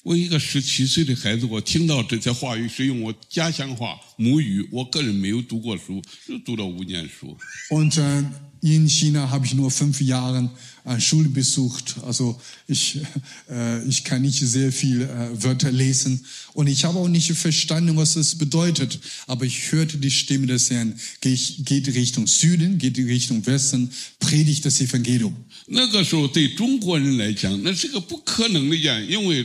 [0.04, 7.36] 我一个十七岁的孩子，我听到这些话语是用我家乡话母语，我个人没有读过书，就读了五年书。
[7.70, 8.24] Und äh,
[8.62, 10.48] in China habe ich nur fünf Jahre
[10.84, 11.96] äh, Schule besucht.
[12.06, 13.00] Also ich,
[13.50, 16.24] äh, ich kann nicht sehr viel äh, Wörter lesen.
[16.54, 18.98] Und ich habe auch nicht verstanden, was es bedeutet.
[19.26, 20.98] Aber ich hörte die Stimme des Herrn.
[21.20, 23.90] Geht, geht Richtung Süden, geht Richtung Westen,
[24.20, 25.34] predigt das Evangelium.
[25.66, 29.44] 那个时候对中国人来讲，那是个不可能的一件，因为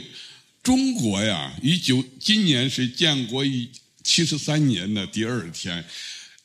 [0.62, 3.70] 中国呀，一九今年是建国一
[4.04, 5.84] 七十三年的第二天。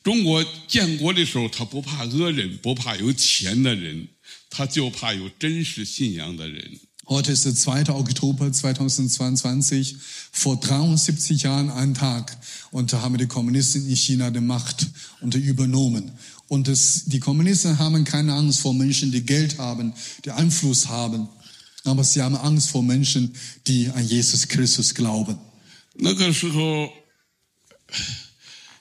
[0.03, 4.07] 中国建国的时候，他不怕恶人，不怕有钱的人，
[4.49, 6.79] 他就怕有真实信仰的人。
[7.05, 7.89] Heute ist der 2.
[7.89, 9.95] Oktober 2022,
[10.31, 12.37] vor 73 Jahren ein Tag.
[12.71, 14.85] Und da haben die Kommunisten in China die Macht
[15.19, 16.11] und übernommen.
[16.47, 19.91] Und das, die Kommunisten haben keine Angst vor Menschen, die Geld haben,
[20.23, 21.27] die Einfluss haben.
[21.84, 23.34] Aber sie haben Angst vor Menschen,
[23.66, 25.38] die an Jesus Christus glauben.
[25.96, 26.90] 那个时候，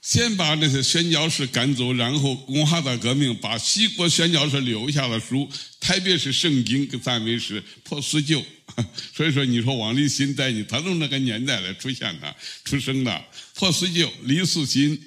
[0.01, 8.43] 先把那些宣教士赶走，然后文化大革命把西国宣教士留下的书，特别是圣经跟赞美诗破四旧。
[9.13, 14.99] 所以说，你说王立新在你，他从那个年代来出现的、出生的破四旧，李素新。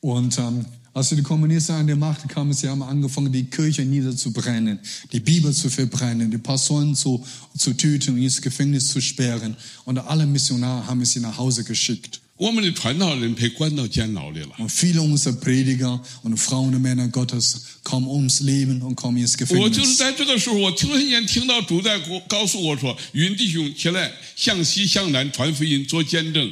[0.00, 0.64] Und ähm,
[0.97, 4.79] als die Kommunisten an die Macht kamen, sie haben angefangen, die Kirche niederzubrennen,
[5.11, 7.25] die Bibel zu verbrennen, die Pastoren zu,
[7.57, 9.55] zu töten und ins Gefängnis zu sperren.
[9.85, 12.19] Und alle Missionare haben sie nach Hause geschickt.
[12.35, 14.49] 我们的传道人被关到监牢里了。
[14.57, 19.35] Und viele unserer Prediger und Frauen und Männer Gottes kommen ums Leben und kommen ins
[19.55, 19.97] 我就是 Gefängnis.
[19.97, 26.51] 在这个时候，我突然间听到主在告告诉我说：“云弟兄起来，向西向南传福音，做见证。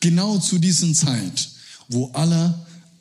[0.00, 1.48] Genau zu dieser Zeit,
[1.88, 2.54] wo alle,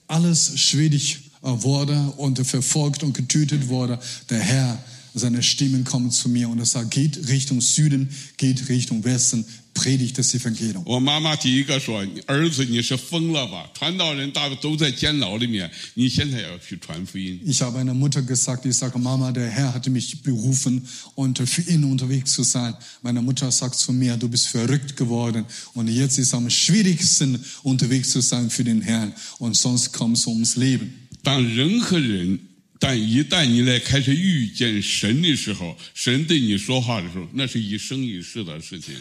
[0.09, 3.99] alles schwierig äh, wurde und verfolgt und getötet wurde,
[4.31, 4.79] der Herr,
[5.16, 10.18] seine Stimmen kommen zu mir und er sagt, geht Richtung Süden, geht Richtung Westen, predigt
[10.18, 10.84] das Evangelium.
[10.86, 13.70] ”我妈妈第一个说：“儿子，你是疯了吧？
[13.74, 17.40] 传道人大都在监牢里面，你现在要去传福音。
[17.46, 20.86] Ich habe einer Mutter gesagt, ich sage, Mama, der Herr hatte mich berufen
[21.16, 22.74] und für ihn unterwegs zu sein.
[23.02, 28.12] Meine Mutter sagt zu mir, du bist verrückt geworden und jetzt ist am schwierigsten unterwegs
[28.12, 30.94] zu sein für den Herrn und sonst kommst du ums Leben.
[31.24, 32.40] ”当人和人，
[32.79, 38.95] 但一旦你来开始遇见神的时候，神对你说话的时候，那是一生一世的事情，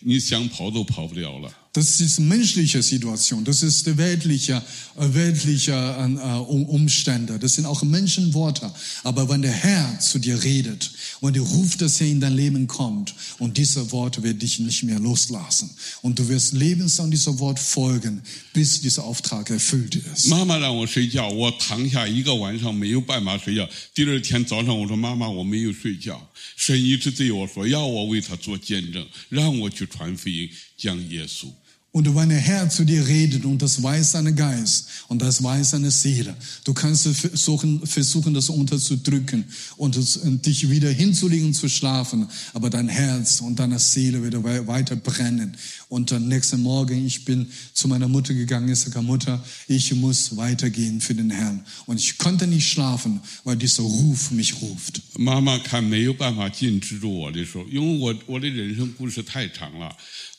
[0.00, 1.52] 你想跑都跑不了了。
[1.75, 4.61] Das ist menschliche Situation, das ist die weltliche,
[4.97, 8.69] äh, weltliche äh, Um- Umstände, das sind auch Menschenworte.
[9.03, 12.67] Aber wenn der Herr zu dir redet und der Ruf, dass er in dein Leben
[12.67, 15.69] kommt und diese Worte wird dich nicht mehr loslassen
[16.01, 20.27] und du wirst lebenslang diesem Wort folgen, bis dieser Auftrag erfüllt ist.
[20.27, 23.69] 妈妈让我睡觉，我躺下一个晚上没有办法睡觉。
[23.95, 26.21] 第二天早上我说：“妈妈，我没有睡觉。”
[26.57, 31.47] 神一直对我说：“要我为他做见证，让我去传福音，讲耶稣。”
[31.95, 35.71] Und wenn der Herr zu dir redet und das weiß seine Geist und das weiß
[35.71, 36.33] seine Seele,
[36.63, 39.43] du kannst versuchen, versuchen das unterzudrücken
[39.75, 44.41] und, es, und dich wieder hinzulegen, zu schlafen, aber dein Herz und deine Seele wieder
[44.41, 45.57] wei- weiter brennen.
[45.89, 50.37] Und am nächsten Morgen, ich bin zu meiner Mutter gegangen, ich sage, Mutter, ich muss
[50.37, 51.65] weitergehen für den Herrn.
[51.87, 55.01] Und ich konnte nicht schlafen, weil dieser Ruf mich ruft.
[55.17, 59.93] 妈妈看没有办法禁止住我的时候，因为我我的人生故事太长了。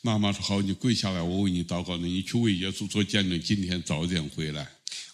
[0.04, 1.96] 妈妈说：“好，你跪下来，我 为你祷告。
[1.96, 4.66] 你去为耶稣做见证，今天早点回来。”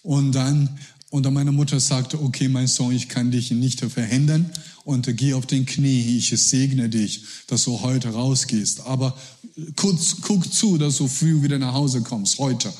[0.02, 0.68] Und dann,
[1.10, 4.50] und dann meine Mutter sagte, okay, mein Sohn, ich kann dich nicht verhindern
[4.84, 8.80] und geh auf den Knie, ich segne dich, dass du heute rausgehst.
[8.86, 9.18] Aber
[9.74, 12.72] kurz, guck zu, dass du früh wieder nach Hause kommst, heute.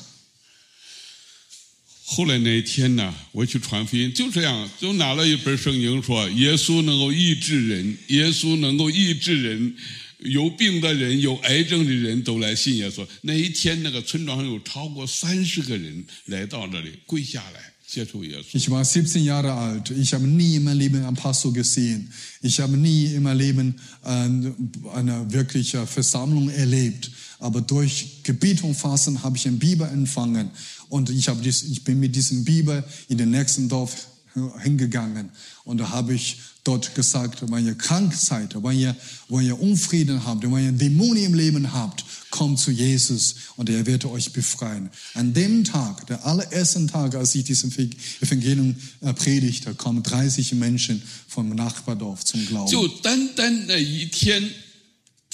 [2.11, 9.75] 后来那一天呢，我去传福音，就这样，就拿了一本圣经说，耶稣能够医治人，耶稣能够医治人，
[10.23, 13.05] 有病的人、有癌症的人都来信耶稣。
[13.21, 18.57] 那一天，那个村庄上有超过三十个人来到这里，跪下来接受耶稣。
[18.57, 19.91] Ich war 17 Jahre alt.
[19.91, 22.09] Ich habe nie in meinem Leben einen Pastor gesehen.
[22.41, 24.55] Ich habe nie in meinem Leben eine,
[24.93, 27.09] eine wirkliche Versammlung erlebt.
[27.39, 30.51] Aber durch Gebet und Fasten habe ich eine Bibel empfangen.
[30.89, 34.07] Und ich, habe dies, ich bin mit diesem Bibel in den nächsten Dorf
[34.61, 35.29] hingegangen.
[35.63, 38.95] Und da habe ich dort gesagt, wenn ihr krank seid, wenn ihr,
[39.27, 43.85] wenn ihr Unfrieden habt, wenn ihr Dämonen im Leben habt, kommt zu Jesus und er
[43.85, 44.89] wird euch befreien.
[45.13, 47.63] An dem Tag, der allerersten Tag, als ich dieses
[48.21, 52.69] Evangelium äh, predigte, kamen 30 Menschen vom Nachbardorf zum Glauben.
[52.69, 54.43] 就单单那一天，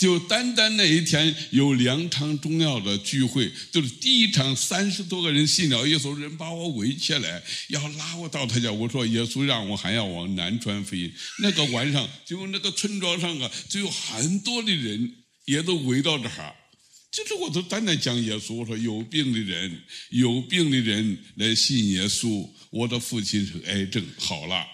[0.00, 8.72] 就单单那一天有两场重要的聚会，就是第一场三十多个人信了耶稣，人把我围起来，要拉我到他家。
[8.72, 11.12] 我说耶稣让我还要往南川福音。
[11.40, 15.12] 那个晚上，就那个村庄上啊，就有很多的人
[15.44, 16.54] 也都围到这儿。
[17.12, 19.82] 就是我都单单讲耶稣，我说有病的人，
[20.12, 22.48] 有病的人来信耶稣。
[22.70, 24.64] 我的父亲是癌症，好了。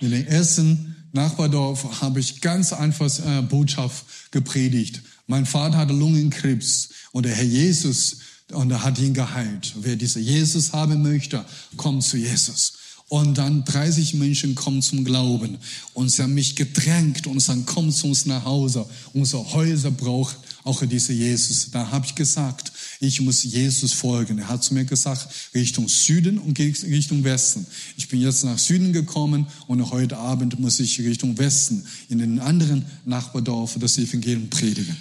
[1.13, 5.01] Nach Badorf habe ich ganz einfach äh, Botschaft gepredigt.
[5.27, 8.19] Mein Vater hatte Lungenkrebs und der Herr Jesus
[8.53, 9.75] und er hat ihn geheilt.
[9.77, 11.45] Wer diese Jesus haben möchte,
[11.77, 12.75] kommt zu Jesus.
[13.09, 15.59] Und dann 30 Menschen kommen zum Glauben
[15.95, 18.85] und sie haben mich gedrängt und sagen, komm zu uns nach Hause.
[19.13, 21.71] Unsere Häuser braucht auch dieser Jesus.
[21.71, 24.39] Da habe ich gesagt, ich muss Jesus folgen.
[24.39, 27.65] Er hat zu mir gesagt, Richtung Süden und Richtung Westen.
[27.97, 32.41] Ich bin jetzt nach Süden gekommen und heute Abend muss ich Richtung Westen in den
[32.41, 34.97] anderen Nachbardorf das Evangelium predigen.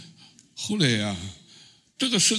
[0.55, 1.15] 后来呀、
[1.97, 2.37] 这个圣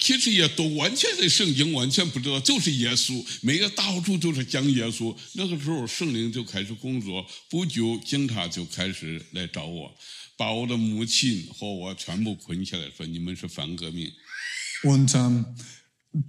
[0.00, 5.14] 其实也都完全是圣经完全不知道，就是耶稣，每个到处都是讲耶稣。
[5.34, 9.94] 那个时候圣灵就开始工作，不久警察就开始来找我，
[10.38, 14.10] 把我的母亲和我全部捆起来，说你们是反革命。
[14.82, 15.44] Und ähm,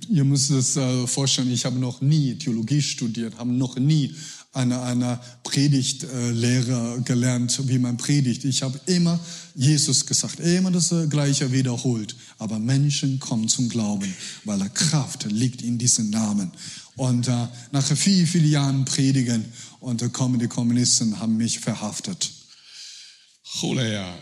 [0.09, 4.13] ihr müsst es äh, vorstellen, ich habe noch nie Theologie studiert, habe noch nie
[4.51, 8.43] eine, eine Predigtlehre gelernt, wie man predigt.
[8.45, 9.19] Ich habe immer
[9.54, 12.14] Jesus gesagt, immer das äh, Gleiche wiederholt.
[12.38, 14.14] Aber Menschen kommen zum Glauben,
[14.44, 16.50] weil der Kraft liegt in diesem Namen.
[16.96, 19.44] Und äh, nach vielen, vielen Jahren Predigen
[19.80, 22.30] und äh, kommen die Kommunisten haben mich verhaftet.
[23.42, 24.14] 后来呀、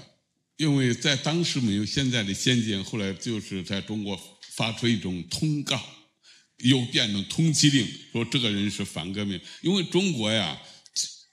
[0.56, 4.18] 因为在当时没有现在的先进，后来就是在中国
[4.54, 5.80] 发出一种通告，
[6.58, 9.40] 又变成通缉令，说这个人是反革命。
[9.60, 10.58] 因为中国呀，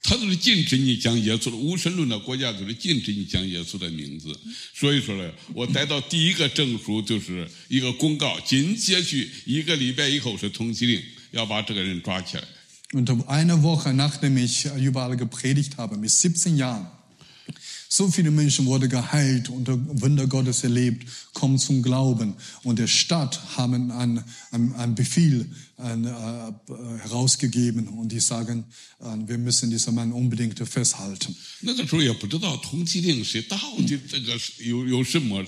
[0.02, 4.28] 他都是禁止你讲耶稣的，无神论的国家都是禁止你讲耶稣的名字。
[4.74, 12.44] 所以说呢，我得到第一个证书就是一个公告，紧接去一个礼拜以后是通缉令，要把这个人抓起来。
[17.89, 19.67] so viele Menschen wurden geheilt und
[20.01, 22.35] Wunder Gottes erlebt, kommen zum Glauben.
[22.63, 25.45] Und der Stadt haben einen, einen, einen Befehl
[25.77, 28.65] einen, äh, herausgegeben und die sagen,
[28.99, 31.35] äh, wir müssen diesen Mann unbedingt festhalten.
[31.61, 35.45] 那个时候也不知道通缉令是到底这个是有有什么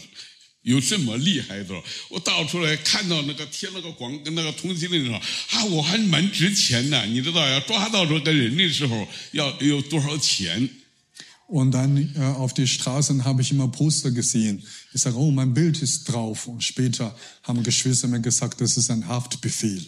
[0.64, 1.82] 有什么厉害的。
[2.10, 5.20] 我到处来看到那个贴那个广那个通缉令上
[5.52, 7.06] 啊，我还蛮值钱的。
[7.06, 10.70] 你知道要抓到这个人的时候要有多少钱？
[11.53, 14.63] Und dann äh, auf die Straßen habe ich immer Poster gesehen.
[14.95, 16.49] Ich sage, oh, mein Bild ist drauf.
[16.49, 19.85] Und später haben Geschwister mir gesagt, das ist ein Haftbefehl.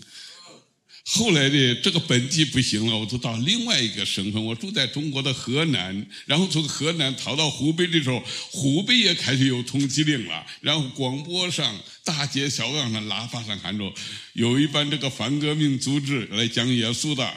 [1.07, 13.93] 后来的这个本地不行了，我就到另外一个省份，我住在中国的河南，然后从河南逃到湖北的时候，湖北也开始有通缉令了，然后广播上、大街小巷上、喇叭上喊着
[14.33, 17.31] 有一帮这个反革命组织来讲耶稣的，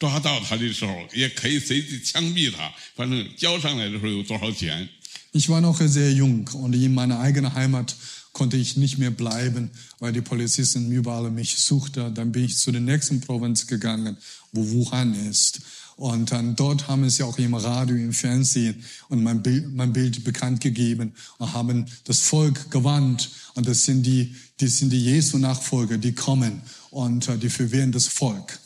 [0.00, 4.88] 抓到他的时候也可以随即枪毙他，反正交上来的时候有多少钱。
[5.32, 7.94] Ich war noch sehr jung und in meiner eigenen Heimat
[8.32, 12.14] konnte ich nicht mehr bleiben, weil die Polizisten überall mich suchten.
[12.14, 14.18] Dann bin ich zu der nächsten Provinz gegangen,
[14.52, 15.60] wo Wuhan ist.
[15.96, 20.22] Und dann dort haben sie auch im Radio, im Fernsehen und mein Bild, mein Bild
[20.24, 23.30] bekannt gegeben und haben das Volk gewarnt.
[23.54, 28.06] Und das sind die, die sind die Jesu-Nachfolger, die kommen und äh, die verwirren das
[28.06, 28.58] Volk.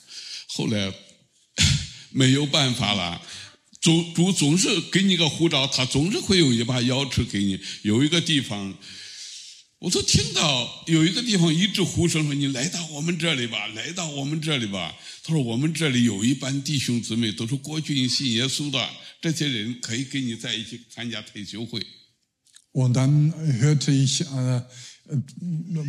[0.52, 0.92] 后来
[2.11, 3.21] 没有办法了，
[3.81, 7.59] 主主总是给你个护照，他总是会有一把钥匙给你。
[7.83, 8.73] 有一个地方，
[9.79, 18.89] 我都听到有一个地方一直呼声说：“你来到我们这里吧，来到我们这里吧。”他说：“我们这里有一班弟兄姊妹，都是过去信耶稣的，
[19.21, 21.85] 这些人可以跟你在一起参加退休会。”
[22.73, 24.63] Und dann hörte ich, äh,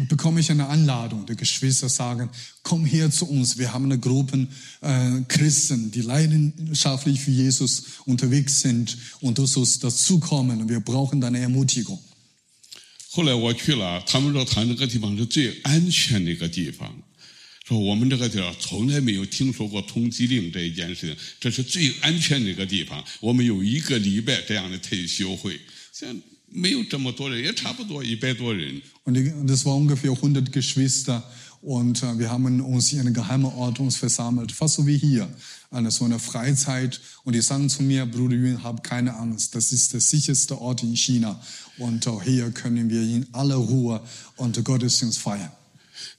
[0.07, 1.25] bekomme ich eine Einladung.
[1.25, 2.29] Die Geschwister sagen,
[2.63, 3.57] komm her zu uns.
[3.57, 4.47] Wir haben eine Gruppe
[4.81, 10.67] äh, Christen, die leidenschaftlich für Jesus unterwegs sind und du sollst dazukommen.
[10.67, 11.99] Wir brauchen deine Ermutigung.
[13.13, 16.89] 后来我去了，他们说他那个地方是最安全的一个地方，
[17.67, 23.03] 说我们这个地方从来没有听说过通缉令这一件事情，这是最安全的一个地方。
[23.19, 25.59] 我们有一个礼拜这样的退休会，
[25.91, 26.15] 现在
[26.51, 28.81] 没有这么多人，也差不多一百多人。
[29.05, 31.23] Und die- das war ungefähr 100 Geschwister
[31.61, 35.29] und äh, wir haben uns in einem geheimen Ort uns versammelt, fast so wie hier,
[35.69, 36.99] eine so eine Freizeit.
[37.23, 40.83] Und die sagen zu mir, Bruder Yun, hab keine Angst, das ist der sicherste Ort
[40.83, 41.39] in China.
[41.77, 44.01] Und auch hier können wir in aller Ruhe
[44.37, 45.51] und Gottesdienst feiern.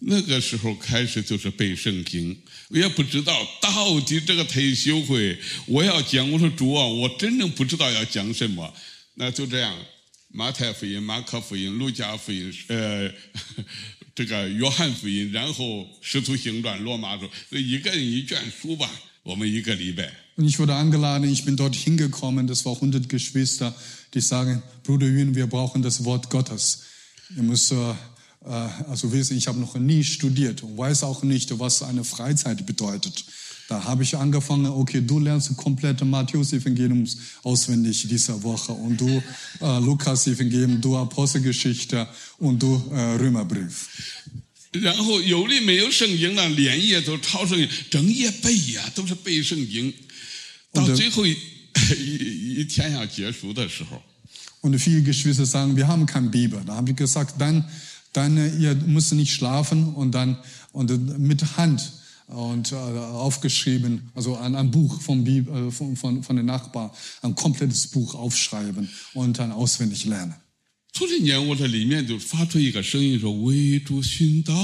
[0.05, 2.37] 那个时候开始就是背圣经，
[2.71, 8.73] 我也不知道到底这个退休会我要讲，我说主啊，我真正不知道要讲什么。
[9.15, 9.77] 那就这样，
[10.29, 13.13] 马太福音、马可福音、路加福音，呃，
[14.15, 18.89] 这个约翰福音，然后使徒行传、罗马书，一个人一卷书吧，
[19.23, 20.11] 我们一个礼拜。
[20.39, 23.75] Und ich wurde eingeladen, ich bin dort hingekommen, das war 100 Geschwister,
[24.15, 26.85] die sagen, Bruder Yun, wir brauchen das Wort Gottes.
[27.37, 27.91] Ihr müsst äh,
[28.47, 32.65] äh, also wissen, ich habe noch nie studiert und weiß auch nicht, was eine Freizeit
[32.65, 33.25] bedeutet.
[33.69, 37.07] Da habe ich angefangen, okay, du lernst komplette Matthäus-Evangelium
[37.43, 39.09] auswendig diese Woche und du
[39.61, 42.07] äh, Lukas-Evangelium, du Apostelgeschichte
[42.39, 43.89] und du äh, Römerbrief.
[44.73, 49.93] 然后有的没有圣经呢，连夜都抄圣经，整夜背呀，都是背圣经。
[50.73, 51.37] 到最后一
[51.99, 54.03] 一一天要结束的时候，
[54.63, 56.63] Und viele Geschwister sagen, wir haben keine Bibel.
[56.65, 57.65] Da habe ich gesagt, dann,
[58.13, 60.39] dann äh, ihr müsst nicht schlafen und dann
[60.73, 61.93] und äh, mit Hand
[62.29, 66.91] und äh, aufgeschrieben, also ein, ein Buch vom Bibel, äh, von, von, von den Nachbarn,
[67.21, 70.35] ein komplettes Buch aufschreiben und dann auswendig lernen.
[70.95, 74.55] 头几年我在里面就发出一个声音说：“为主寻道，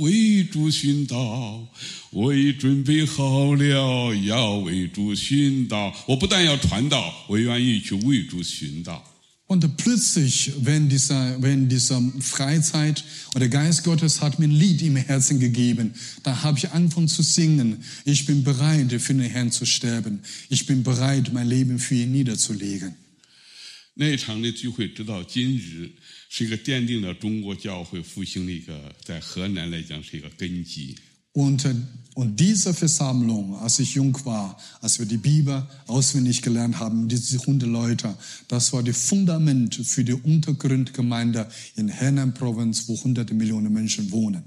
[0.00, 1.66] 为主寻道，
[2.12, 5.92] 我已准备好了，要为主寻道。
[6.06, 9.02] 我不但要传道，我愿意去为主寻道。”
[9.50, 14.82] Und plötzlich, wenn dieser, wenn dieser Freizeit und der Geist Gottes hat mir ein Lied
[14.82, 15.94] im Herzen gegeben,
[16.24, 17.84] da habe ich angefangen zu singen.
[18.04, 20.20] Ich bin bereit, für den Herrn zu sterben.
[20.48, 22.96] Ich bin bereit, mein Leben für ihn niederzulegen.
[23.98, 25.90] 那一场的聚会，直到今日，
[26.28, 30.96] 是一个奠定了中国教会复兴的一个，在河南来讲是一个根基。
[31.32, 31.74] Und, äh,
[32.13, 37.39] und diese Versammlung, als ich jung war, als wir die Bibel auswendig gelernt haben, diese
[37.39, 38.13] 100 Leute,
[38.49, 44.43] das war das Fundament für die Untergrundgemeinde in Henan-Provinz, wo hunderte Millionen Menschen wohnen.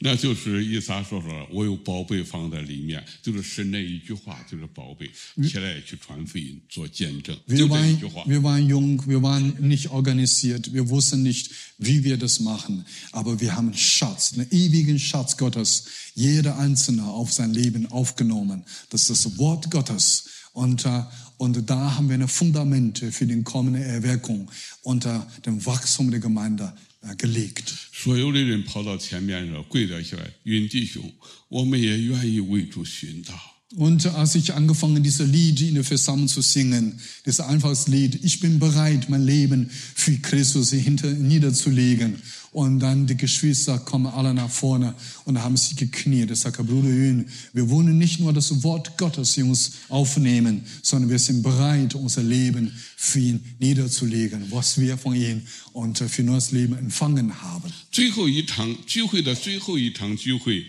[0.00, 5.10] 那就是以撒说说，我有宝贝放在里面，就是神那一句话，就是宝贝，
[5.48, 8.24] 起来去传福音，做见证，就 Wir 这一 waren, 句话。
[8.24, 13.40] wir waren jung, wir waren nicht organisiert, wir wussten nicht, wie wir das machen, aber
[13.40, 18.64] wir haben einen Schatz, einen ewigen Schatz Gottes, jeder Einzelne auf sein Leben aufgenommen.
[18.90, 20.24] Das ist das Wort Gottes.
[20.52, 21.02] Und, äh,
[21.36, 24.50] und da haben wir eine Fundamente für die kommende Erweckung
[24.82, 27.64] unter dem Wachstum der Gemeinde äh, gelegt.
[27.92, 31.12] 所有的人跑到前面了，跪了下来，云弟兄，
[31.48, 33.34] 我们也愿意为主寻道。
[33.76, 38.38] Und als ich angefangen, diese Lied in der Versammlung zu singen, das einfaches Lied, ich
[38.38, 42.14] bin bereit, mein Leben für Christus hinter, niederzulegen.
[42.52, 46.30] Und dann die Geschwister kommen alle nach vorne und haben sich gekniet.
[46.30, 51.10] Ich sage, Bruder Jün, wir wollen nicht nur das Wort Gottes in uns aufnehmen, sondern
[51.10, 56.52] wir sind bereit, unser Leben für ihn niederzulegen, was wir von ihm und für neues
[56.52, 57.72] Leben empfangen haben.
[57.90, 60.64] 最后一场聚会的最后一场聚会，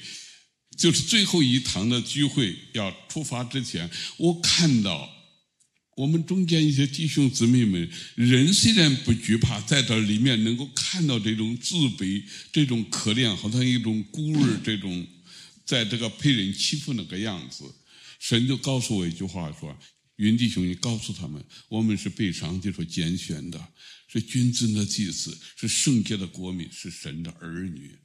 [0.76, 5.08] 就是最后一堂的聚会要出发之前，我看到
[6.01, 15.07] 我们中间一些弟兄姊妹们，人虽然不惧怕，在这里面能够看到这种自卑、这种可怜，好像一种孤儿这种，
[15.67, 17.65] 在这个被人欺负那个样子，
[18.19, 19.77] 神就告诉我一句话说。
[20.17, 23.59] 云弟兄，你告诉他们，我们是被上帝所拣选的，
[24.07, 27.99] 是君尊的祭司，是圣洁的国民，是神的儿女。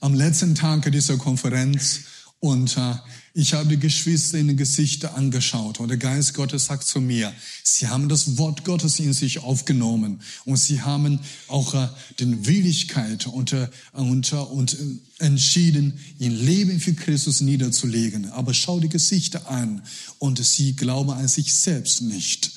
[0.00, 2.00] am letzten Tag dieser Konferenz
[2.40, 2.94] und äh,
[3.32, 7.32] ich habe die Geschwister in die Gesichter angeschaut und der Geist Gottes sagt zu mir,
[7.62, 11.88] sie haben das Wort Gottes in sich aufgenommen und sie haben auch äh,
[12.20, 18.30] den Willigkeit und, äh, und, äh, und äh, entschieden, ihr Leben für Christus niederzulegen.
[18.32, 19.82] Aber schau die Gesichter an
[20.18, 22.52] und sie glauben an sich selbst nicht.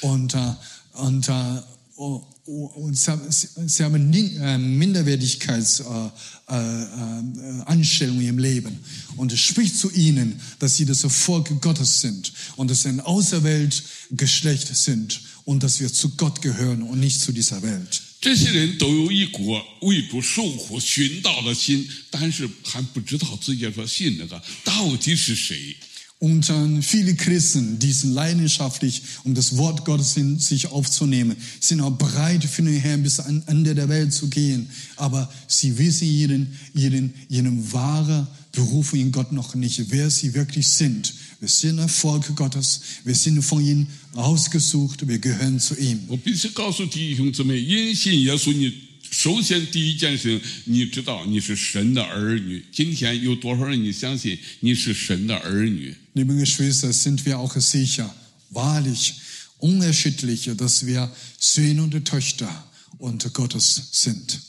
[0.00, 0.54] Und, äh,
[0.94, 1.60] und, äh,
[1.95, 6.11] und sie haben, sie, sie haben Ni- äh, Minderwertigkeitsanstellungen
[6.47, 8.79] äh, äh, Anstellungen im Leben.
[9.17, 13.01] Und es spricht zu ihnen, dass sie das Volk Gottes sind und dass sie ein
[13.01, 18.01] Außerweltgeschlecht sind und dass wir zu Gott gehören und nicht zu dieser Welt.
[18.21, 25.75] 这些人都有一股为主受苦寻道的心，但是还不知道自己所信那个到底是谁。
[26.21, 31.79] Und äh, viele Christen, die sind leidenschaftlich, um das Wort Gottes in sich aufzunehmen, sind
[31.79, 34.69] auch bereit, für den Herrn bis ans Ende der Welt zu gehen.
[34.97, 40.67] Aber sie wissen ihren, ihren, ihren wahren Beruf in Gott noch nicht, wer sie wirklich
[40.67, 41.13] sind.
[41.39, 46.01] Wir sind ein Volk Gottes, wir sind von ihm ausgesucht, wir gehören zu ihm.
[46.09, 48.73] 我必须告诉弟兄姊妹，因信耶稣，你
[49.13, 52.63] 首先第一件事情，你知道你是神的儿女。
[52.71, 55.95] 今天有多少人你相信你是神的儿女？
[56.13, 58.13] Liebe Geschwister, sind wir auch sicher,
[58.51, 59.13] wahrlich,
[59.57, 64.39] unerschütterlich, dass wir Söhne und Töchter unter Gottes sind.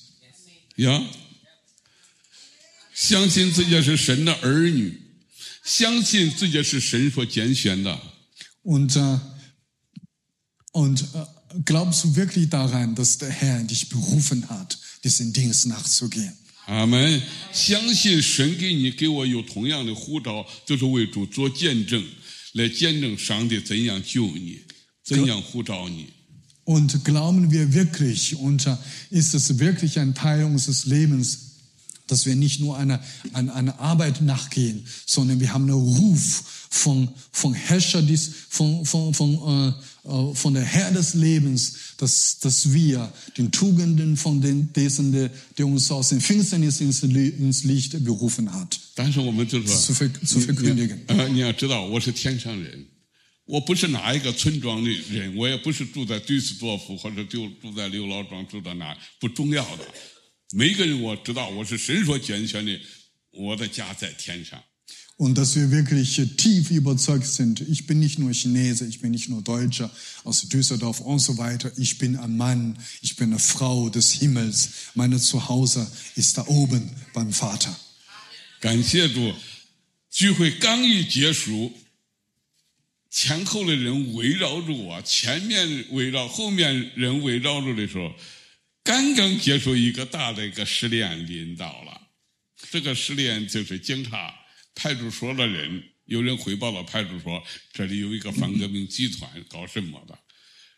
[0.77, 1.03] 呀，
[2.95, 5.01] 相信自己是神的儿女，
[5.65, 7.99] 相信自己是神所拣选的。
[8.63, 9.19] Und, äh,
[10.73, 11.27] und äh,
[11.65, 16.33] glaubst du wirklich daran, dass der Herr dich berufen hat, diesen Dienst nachzugehen?
[16.67, 17.21] 阿门！
[17.53, 22.01] 相信神给你给我有同样的呼召，就是为主做见证，
[22.53, 24.61] 来见证上帝怎样救你，
[25.03, 26.07] 怎样呼召你。
[26.65, 28.77] Und glauben wir wirklich, und äh,
[29.11, 31.39] ist es wirklich ein Teil unseres Lebens,
[32.07, 33.03] dass wir nicht nur einer,
[33.33, 39.13] einer, einer Arbeit nachgehen, sondern wir haben einen Ruf von, von Herrscher, dies, von, von,
[39.15, 39.73] von, äh, äh,
[40.36, 45.66] von der Herr des Lebens, dass, dass wir den Tugenden von den, dessen, der, der
[45.66, 48.78] uns aus den Finsternis ins, Li- ins Licht berufen hat.
[48.94, 51.00] 但是我们就说，zu ver- zu verkündigen.
[51.08, 52.86] 呃，你要知道，我是天上人，
[53.46, 59.84] 我不是哪一个村庄的人，我也不是住在杜斯多夫或者就住在刘老庄，住在哪不重要的。
[60.54, 62.80] 每一个人我知道我是神所拣选的，
[63.32, 64.62] 我的家在天上。
[65.17, 69.43] Und dass wir wirklich tief überzeugt sind, ich bin nicht nur Chinese, ich bin nicht nur
[69.43, 69.91] Deutscher
[70.25, 74.71] aus Düsseldorf und so weiter, ich bin ein Mann, ich bin eine Frau des Himmels,
[74.95, 77.77] meine Zuhause ist da oben beim Vater.
[78.61, 79.35] 感谢主，
[80.11, 81.73] 聚会刚一结束，
[83.11, 88.11] 前后的人围绕着我，前面围绕，后面人围绕着的时候，
[88.83, 92.01] 刚刚结束一个大的一个试炼临到了。
[92.71, 94.35] 这个试炼就是警察、
[94.76, 97.42] 派出所的人，有人汇报了派出所，
[97.74, 100.20] 这里有一个反革命集团搞什么的，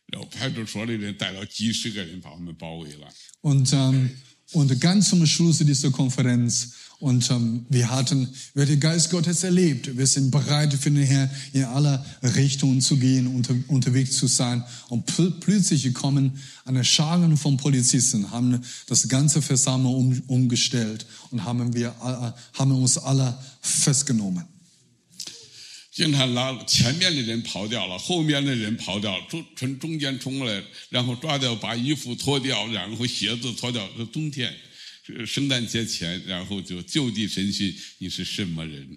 [0.06, 3.12] 然后派出所的人带了几十个人把我们包围了。
[3.42, 4.10] 文章
[4.54, 6.70] und ganz zum Schluss dieser Konferenz,
[7.00, 9.96] und ähm, wir hatten, wir haben den Geist Gottes erlebt.
[9.98, 14.64] Wir sind bereit für den Herrn in alle Richtungen zu gehen, unter, unterwegs zu sein.
[14.90, 21.44] Und pl plötzlich kommen eine Scharen von Polizisten, haben das ganze Versammlung um, umgestellt und
[21.44, 24.46] haben wir, äh, haben uns alle festgenommen.
[25.97, 33.87] 警察拉前面的人跑掉了，后面的人跑掉，中从中间冲过来，然后抓掉，把衣服脱掉，然后鞋子脱掉。
[33.97, 34.53] 是冬天，
[35.07, 38.97] 是圣诞节前，然后就就地审讯你是什么人。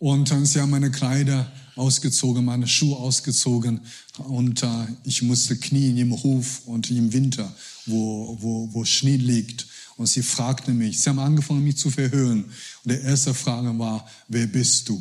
[0.00, 3.80] Und dann sie haben meine Kleider ausgezogen, meine Schuhe ausgezogen
[4.18, 7.54] und äh, ich musste knien im Hof und im Winter,
[7.86, 9.66] wo, wo, wo Schnee liegt.
[9.96, 12.42] Und sie fragten mich, sie haben angefangen mich zu verhören.
[12.42, 15.00] Und der erste Frage war, wer bist du?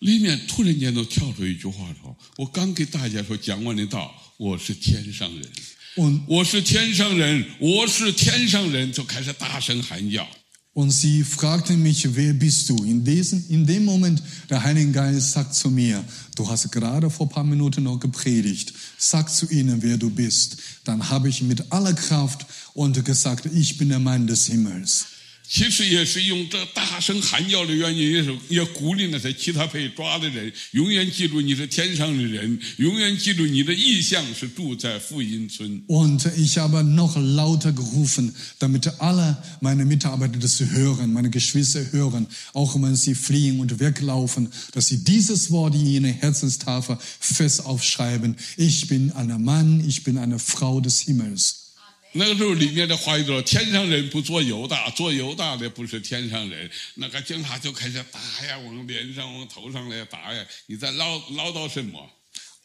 [0.00, 5.48] 里面突然间都跳出一句话说：“我刚给大家说讲完的道，我是天上人，
[5.94, 10.26] Und, 我是天上人，我是天上人。”就开始大声喊叫。
[10.74, 12.82] und sie fragten mich, wer bist du?
[12.84, 16.02] In, diesem, in dem Moment, der Heilige Geist sagt zu mir,
[16.34, 20.56] du hast gerade vor ein paar Minuten noch gepredigt, sag zu ihnen, wer du bist.
[20.84, 25.06] Dann habe ich mit aller Kraft und gesagt, ich bin der Mann des Himmels.
[25.46, 35.82] 其实也是用这大声喊叫的原因，也是也鼓励那些其他被抓的人，永远记住你是天上的人，永远记住你的意向是住在福音村。
[35.88, 42.26] Und ich habe noch lauter gerufen, damit alle meine Mitarbeiter das hören, meine Geschwister hören,
[42.54, 48.36] auch wenn sie fliehen und weglaufen, dass sie dieses Wort in ihre Herzenstafel fest aufschreiben.
[48.56, 51.65] Ich bin ein Mann, ich bin eine Frau des Himmels.
[52.14, 60.44] 那个时候里面的话语说：“天上人不做犹大，做犹大的不是天上人。”那个警察就开始打呀，往脸上、往头上来打呀。
[60.66, 62.10] 你在唠唠叨什么？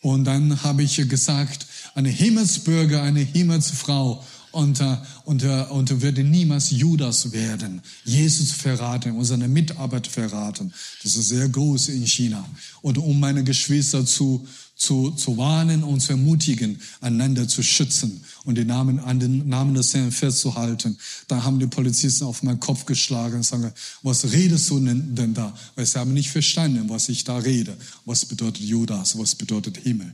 [0.02, 6.24] Und dann habe ich gesagt, eine Himmelsbürger, eine Himmelsfrau und, äh, und, äh, und werde
[6.24, 10.72] niemals Judas werden, Jesus verraten und seine Mitarbeit verraten.
[11.04, 12.48] Das ist sehr groß in China.
[12.82, 14.48] Und um meine Geschwister zu,
[14.82, 19.74] zu, zu warnen und zu ermutigen, einander zu schützen und den Namen, an den Namen
[19.74, 20.95] des Herrn festzuhalten.
[21.28, 23.72] Da haben die Polizisten auf meinen Kopf geschlagen und sagen,
[24.04, 25.58] was redest du denn, denn da?
[25.76, 27.76] Weil sie haben nicht verstanden, was ich da rede.
[28.06, 29.18] Was bedeutet Judas?
[29.18, 30.14] Was bedeutet Himmel?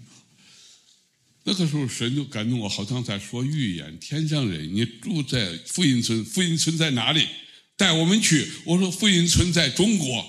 [1.45, 3.99] 那个时候神就感动我，好像在说预言。
[3.99, 7.27] 天上人，你住在福音村，福音村在哪里？
[7.75, 8.49] 带我们去。
[8.63, 10.25] 我说福音村在中国。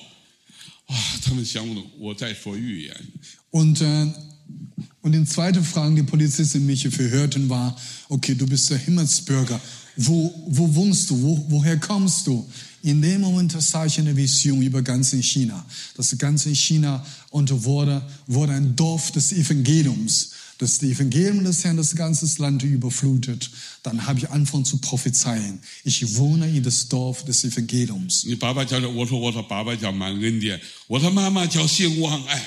[0.86, 2.96] 啊，他们想不懂，我在说预言。
[3.50, 4.06] Und, äh,
[5.02, 7.76] und die zweite Frage, die Polizisten mich verhörten, war,
[8.08, 9.60] okay, du bist der Himmelsbürger.
[9.96, 11.22] Wo, wo wohnst du?
[11.22, 12.44] Wo, woher kommst du?
[12.82, 15.64] In dem Moment sah ich eine Vision über ganz in China.
[15.96, 20.30] Das ganze China und wurde, wurde ein Dorf des Evangeliums.
[20.58, 23.50] Das Evangelium des Herrn das ganze Land überflutet.
[23.82, 25.60] Dann habe ich angefangen zu prophezeien.
[25.84, 28.24] Ich wohne in das Dorf des Evangeliums.
[28.26, 32.42] 你爸爸叫我说我的爸爸叫满恩典，我的妈妈叫兴旺爱。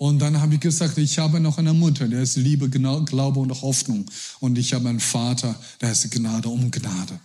[0.00, 3.60] und dann habe ich gesagt, ich habe noch eine Mutter, der ist Liebe, Glaube und
[3.60, 4.06] Hoffnung.
[4.40, 7.20] Und ich habe einen Vater, der ist Gnade um Gnade.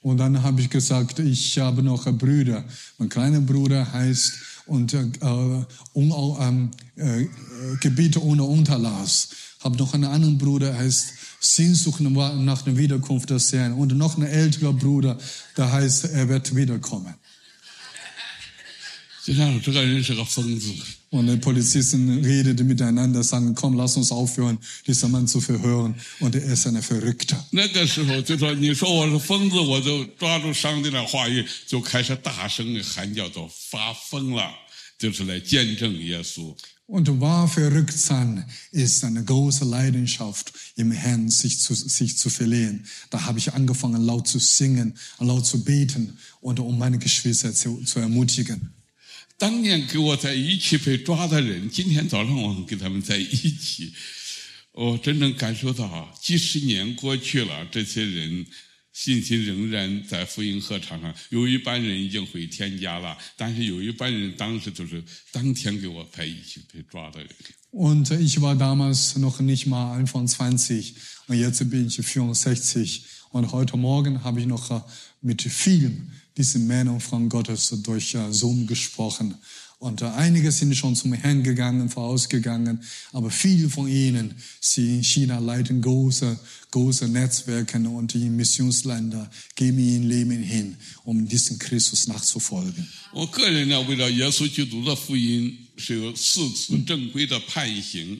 [0.00, 2.64] Und dann habe ich gesagt, ich habe noch Brüder.
[2.98, 4.32] Mein kleiner Bruder heißt
[4.66, 5.04] und, äh,
[5.92, 7.26] um, ähm, äh,
[7.80, 9.28] Gebiete ohne Unterlass.
[9.60, 13.72] Habe noch einen anderen Bruder, heißt Sehnsucht nach der Wiederkunft des Herrn.
[13.72, 15.18] Und noch ein älterer Bruder,
[15.56, 17.14] der heißt, er wird wiederkommen.
[21.10, 25.94] Und der Polizisten redete miteinander, sagen, komm, lass uns aufhören, dieser Mann zu verhören.
[26.18, 27.46] Und er ist ein Verrückter.
[36.86, 42.86] Und wahr verrückt sein ist eine große Leidenschaft im Herrn, sich zu, sich zu verlehen.
[43.10, 47.82] Da habe ich angefangen, laut zu singen, laut zu beten und um meine Geschwister zu,
[47.84, 48.81] zu ermutigen.
[49.42, 53.92] 当年跟我在一起被抓的人，今天早上我跟他们在一起，
[54.70, 58.46] 我真正感受到，几十年过去了，这些人
[58.92, 61.12] 信心仍然在福音合唱上。
[61.30, 67.28] 有一班人已经回天家了，但是有一班人当时就是当天给我在一起被抓的人。
[67.72, 70.94] Und ich war damals noch nicht mal Anfang 20
[71.26, 73.00] und jetzt bin ich 64.
[73.32, 74.84] Und heute Morgen habe ich noch
[75.20, 79.35] mit vielen diesen Männern und Frauen Gottes durch äh, Zoom gesprochen.
[79.79, 85.03] Und äh, einige sind schon zum Herrn gegangen, vorausgegangen, aber viele von ihnen, sie in
[85.03, 86.39] China leiten große,
[86.71, 92.87] große Netzwerke und in Missionsländer, geben ihr Leben hin, um diesen Christus nachzufolgen.
[93.13, 98.19] 我个人呢，为了耶稣基督的福音，是有四次正规的判刑，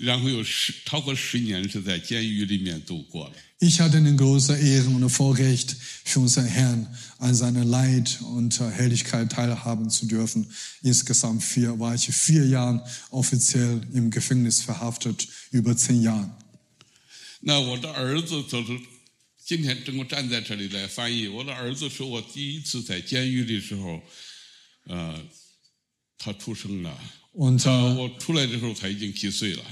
[0.00, 3.34] 然后有十超过十年是在监狱里面度过了。
[3.58, 6.86] Ich hatte eine große Ehre und ein Vorrecht, für unseren Herrn
[7.18, 10.46] an seiner Leid und äh, Herrlichkeit teilhaben zu dürfen.
[10.82, 16.30] Insgesamt vier, war ich vier Jahre offiziell im Gefängnis verhaftet, über zehn Jahren.
[17.40, 18.78] 那我的儿子就是
[19.42, 21.26] 今天正好站在这里来翻译。
[21.26, 24.02] 我的儿子是我第一次在监狱的时候，
[24.88, 25.18] 呃，
[26.18, 26.98] 他出生了。
[27.32, 29.64] Und, 他 äh, 我出来的时候他已经几岁了。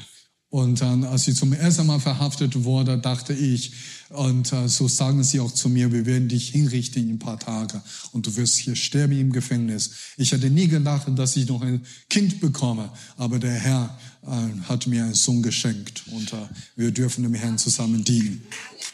[0.49, 3.71] und dann, als ich zum ersten Mal verhaftet wurde, dachte ich,
[4.09, 7.37] und äh, so sagen sie auch zu mir, wir werden dich hinrichten in ein paar
[7.37, 7.79] Tage
[8.11, 9.91] und du wirst hier sterben im Gefängnis.
[10.17, 14.87] Ich hatte nie gedacht, dass ich noch ein Kind bekomme, aber der Herr äh, hat
[14.87, 16.37] mir einen Sohn geschenkt und äh,
[16.75, 18.41] wir dürfen dem Herrn zusammen dienen.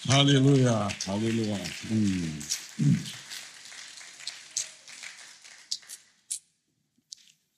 [0.10, 1.58] Halleluja, Halleluja.
[1.90, 2.96] Mm.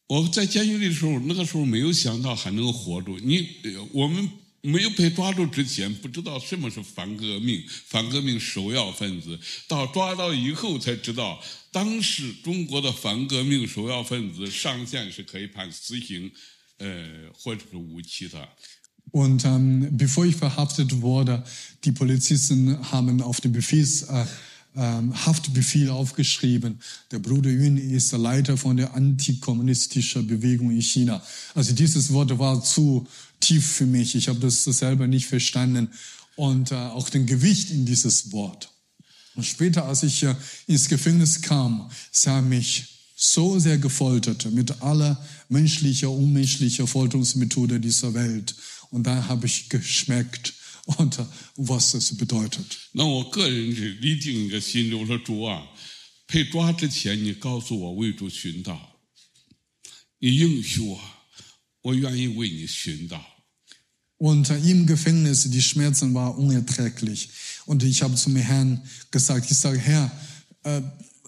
[0.08, 3.12] 我在监狱里的时候，那个时候没有想到还能活着。
[3.22, 3.46] 你
[3.92, 4.30] 我们
[4.62, 9.38] 没有被抓住之前，不知道什么是反革命，反革命首要分子。
[9.68, 11.42] 到抓到以后才知道，
[11.72, 16.32] 当时中国的反革命首要分子上限是可以判死刑，
[16.78, 18.48] 呃，或者是无期的。
[19.12, 21.42] Und ähm, bevor ich verhaftet wurde,
[21.86, 24.26] die Polizisten haben auf den Befehls, äh,
[24.82, 26.80] Haftbefehl aufgeschrieben.
[27.12, 31.22] Der Bruder Yun ist der Leiter von der antikommunistischen Bewegung in China.
[31.56, 33.08] Also dieses Wort war zu
[33.40, 34.16] tief für mich.
[34.16, 35.90] Ich habe das selber nicht verstanden.
[36.36, 38.70] Und äh, auch den Gewicht in dieses Wort.
[39.36, 40.36] Und später, als ich äh,
[40.68, 41.90] ins Gefängnis kam,
[42.26, 45.18] haben mich so sehr gefoltert mit aller
[45.50, 48.56] menschlicher, unmenschlicher Folterungsmethode dieser Welt.
[48.92, 50.54] Und da habe ich geschmeckt,
[50.87, 51.27] und, äh,
[51.57, 52.67] was das bedeutet.
[52.93, 55.63] 那我个人是立定一个心志，我说主啊，
[56.27, 58.99] 被抓之前你告诉我为主寻道，
[60.19, 61.01] 你应许我，
[61.83, 63.25] 我愿意为你寻道。
[64.19, 67.29] Und äh, im Gefängnis, die Schmerzen waren unerträglich.
[67.67, 68.81] Und ich habe zum Herrn
[69.11, 70.13] gesagt, ich sage, Herr,
[70.63, 70.81] äh,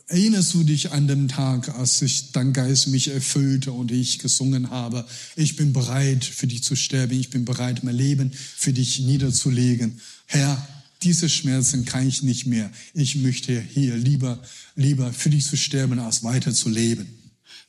[0.08, 4.70] erinnerst du dich an den Tag, als ich dein Geist mich erfüllte und ich gesungen
[4.70, 9.00] habe, ich bin bereit für dich zu sterben, ich bin bereit, mein Leben für dich
[9.00, 10.00] niederzulegen.
[10.26, 10.68] Herr,
[11.02, 12.70] diese Schmerzen kann ich nicht mehr.
[12.94, 14.42] Ich möchte hier lieber,
[14.76, 17.06] lieber für dich zu sterben, als weiter zu leben.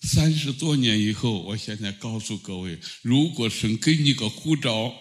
[0.01, 4.93] 三十多年以后，我现在告诉各位，如果神给你个护照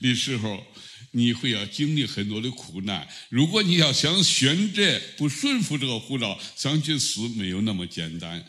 [0.00, 0.62] 的时候，
[1.12, 3.06] 你会要经历很多的苦难。
[3.28, 8.44] 如果你要想选择不顺服这个护照，想去死，没有那么简单，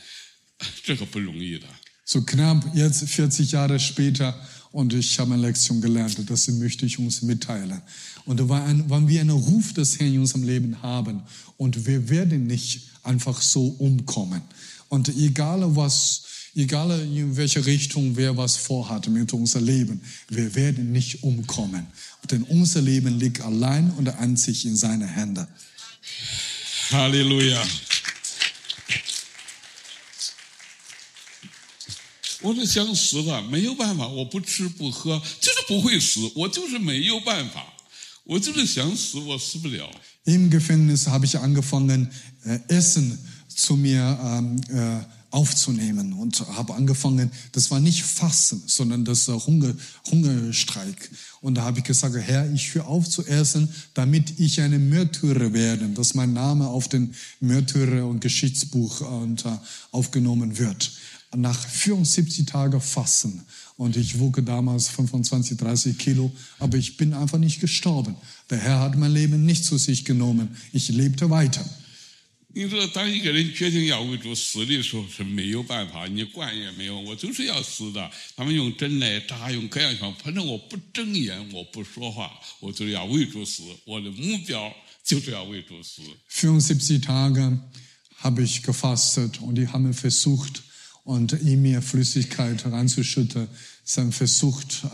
[0.84, 1.66] 这个不容易的。
[2.06, 4.34] So knapp jetzt 40 Jahre später
[4.72, 7.82] und ich habe eine Lektion gelernt, das möchte ich uns mitteilen.
[8.26, 11.22] Und da war ein, wann wir einen Ruf des Herrn in unserem Leben haben
[11.58, 14.42] und wir werden nicht einfach so umkommen.
[14.90, 16.24] Und egal was,
[16.56, 21.88] egal in welche Richtung wer was vorhat mit unserem Leben, wir werden nicht umkommen.
[22.30, 25.48] Denn unser Leben liegt allein und einzig in seinen Händen.
[26.90, 27.64] 哈利路亚！
[32.42, 37.74] 我是想死的，没有办法，我不吃不喝，就是不会死，我就是没有办法，
[38.24, 39.92] 我就是想死，我死不了。
[40.26, 42.10] Im Gefängnis habe ich angefangen,
[42.46, 49.05] äh, Essen zu mir ähm, äh, aufzunehmen und habe angefangen, das war nicht Fasten, sondern
[49.05, 49.75] das äh, Hunger,
[50.09, 51.11] Hungerstreik.
[51.41, 55.53] Und da habe ich gesagt, Herr, ich höre auf zu essen, damit ich eine Märtyrer
[55.53, 59.51] werde, dass mein Name auf den Märtyrer- und Geschichtsbuch äh, und, äh,
[59.91, 60.93] aufgenommen wird.
[61.37, 63.43] Nach 74 Tagen Fasten
[63.77, 66.31] und ich wog damals 25, 30 Kilo,
[66.61, 68.15] aber ich bin einfach nicht gestorben.
[68.51, 70.57] Der Herr hat mein Leben nicht zu sich genommen.
[70.73, 71.65] Ich lebte weiter.
[72.57, 78.09] 你知道，当一个人决定要为主死的时候是没有办法，你管也没有，我就是要死的。
[78.37, 82.31] 他们用针来扎，用各样方法，反正我不睁眼，我不说话，
[82.61, 83.65] 我就是要为主死。
[83.85, 86.03] 我的目标就是要为主死。
[86.31, 87.59] 74 Tage
[88.23, 90.63] habe ich gefastet und die haben versucht,
[91.05, 93.49] und in mir Flüssigkeit reinzuschütten.
[93.85, 94.85] Sie haben versucht,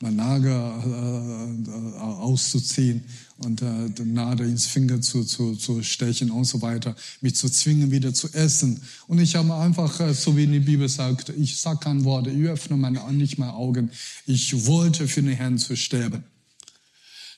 [0.00, 3.02] mein Nagel äh, äh, auszuziehen
[3.37, 7.49] und äh, die Nadel ins Finger zu, zu, zu stechen und so weiter, mich zu
[7.49, 8.81] zwingen, wieder zu essen.
[9.07, 12.47] Und ich habe einfach, äh, so wie die Bibel sagt, ich sage kein Wort, ich
[12.47, 13.89] öffne meine, nicht meine Augen.
[14.25, 16.23] Ich wollte für den Herrn zu sterben.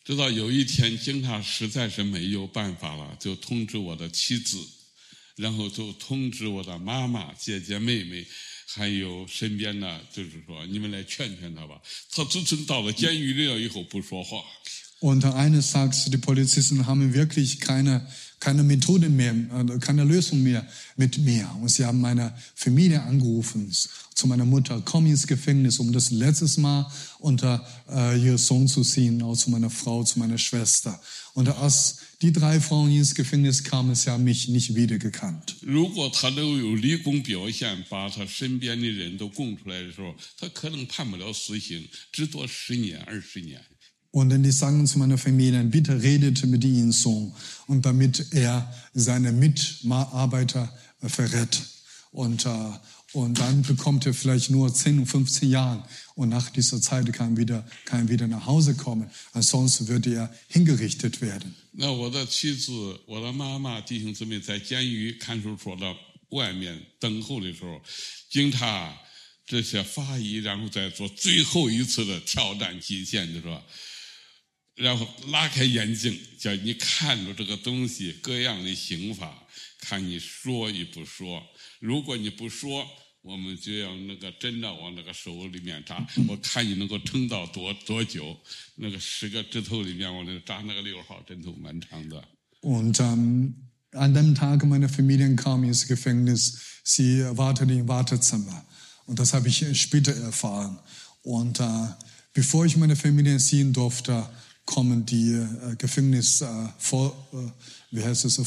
[0.06, 4.58] 直到有一天，警察实在是没有办法了，就通知我的妻子，
[5.38, 8.28] 然后就通知我的妈妈、姐姐、妹妹，
[8.68, 11.82] 还有身边的，就是说你们来劝劝他吧。
[12.12, 14.43] 他自从到了监狱里了以后不说话，
[15.01, 18.05] und eines Tages, die Polizisten haben wirklich keine,
[18.40, 21.49] keine Methode mehr, äh, keine Lösung mehr mit mir.
[21.61, 23.72] Und sie haben meine Familie angerufen,
[24.14, 26.90] zu meiner Mutter, komm ins Gefängnis, um das letztes Mal
[27.20, 31.01] unter äh, ihr Sohn zu ziehen, auch zu meiner Frau, zu meiner Schwester.
[31.34, 35.55] Und als die drei Frauen ins Gefängnis kamen, sie haben mich nicht wiedergekannt.
[44.12, 45.54] 如果他都有立功表现，把他身边的人都供出来的时候，他可能判不了死刑，至多十年、二十年。
[45.54, 47.34] Und dann die sagen zu meiner Familie, bitte redet mit ihrem Sohn
[47.66, 51.64] und damit er seine Mitarbeiter äh, verrät.
[52.12, 52.80] Und, äh,
[53.14, 55.84] und dann bekommt er vielleicht nur 10 und 15 Jahre
[56.14, 59.10] und nach dieser Zeit kann er wieder, kann er wieder nach Hause kommen.
[59.32, 61.56] Ansonsten wird er hingerichtet werden.
[61.72, 65.91] 那我的妻子、我的妈妈、弟兄姊妹在监狱看守所的
[66.30, 67.82] 外面等候的时候，
[68.30, 68.95] 警察
[69.47, 73.60] 这些法医，然后再做最后一次的挑战极限，就说，
[74.79, 79.47] 然后拉开眼睛，叫你看着这个东西各样的刑法，
[79.81, 81.43] 看你说与不说。
[81.81, 82.87] 如果你不说，
[83.22, 88.37] 我们就要那个针呢往那个手里面扎，我看你能够撑到多多久。
[88.76, 92.22] 那个十个指头里面，我那扎那个六号针头蛮长的。
[92.61, 93.55] Und ähm,
[93.93, 96.81] an dem Tag meine Familie kam ins Gefängnis.
[96.85, 98.64] Sie wartete im Wartezimmer.
[99.07, 100.79] Und das habe ich später erfahren.
[101.22, 101.89] Und äh,
[102.33, 104.29] bevor ich meine Familie sehen durfte,
[104.68, 106.47] kommen die äh, Gefängnis, äh,
[106.78, 107.38] Fol äh,
[107.91, 108.38] wie heißt es,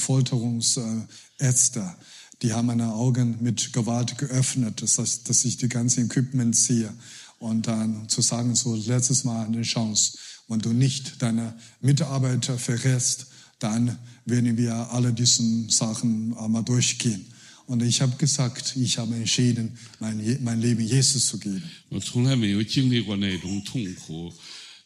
[0.71, 1.95] Folterungsärzte.
[2.43, 6.93] Die haben meine Augen mit Gewalt geöffnet, das heißt, dass ich die ganze Equipment sehe.
[7.39, 13.27] Und dann zu sagen, so letztes Mal eine Chance, wenn du nicht deine Mitarbeiter verrätst,
[13.59, 17.27] dann werden wir alle diesen Sachen einmal durchgehen.
[17.67, 21.63] Und ich habe gesagt, ich habe entschieden, mein, Je- mein Leben Jesus zu geben.
[21.91, 24.33] 我从来没有经历过那种痛苦，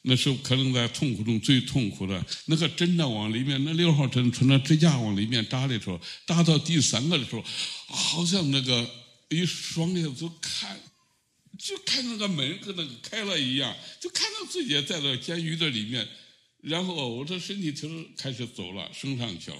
[0.08, 2.26] 那是可能在痛苦中最痛苦的。
[2.46, 7.44] 那个针呢，往里面那六号针从那支架往里面扎的时候，扎到第三个的时候，
[7.88, 8.88] 好像那个
[9.30, 10.78] 一双眼就看，
[11.58, 16.08] 就看那个门跟那个开了一样，就看到自己在那监狱的里面，
[16.62, 19.58] 然后我的身体就开始走了，升上去了。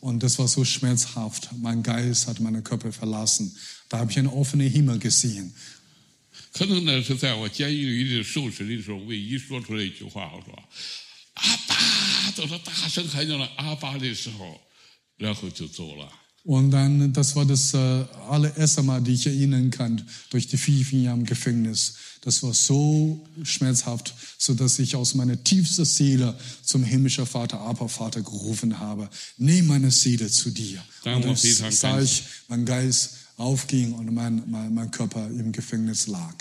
[0.00, 3.54] und das war so schmerzhaft, mein Geist hat meinen Körper verlassen,
[3.88, 5.52] da habe ich einen offenen Himmel gesehen.
[6.52, 10.56] 可能那是在我监狱里的受审的时候，唯一说出来一句话，我说：“
[11.34, 14.58] 阿爸！”走到大声喊叫了“阿爸”的时候，
[15.18, 16.10] 然后就走了。
[16.44, 20.84] Und dann, das war das äh, allererste Mal, die ich erinnern kann, durch die vier,
[20.84, 21.96] vier Jahre im Gefängnis.
[22.22, 27.88] Das war so schmerzhaft, so dass ich aus meiner tiefsten Seele zum himmlischen Vater, Aber
[27.88, 29.08] Vater gerufen habe.
[29.36, 30.84] Nimm meine Seele zu dir.
[31.04, 32.04] Danke, Und dann Peter, sah danke.
[32.04, 36.34] ich, mein Geist aufging und mein, mein, mein Körper im Gefängnis lag.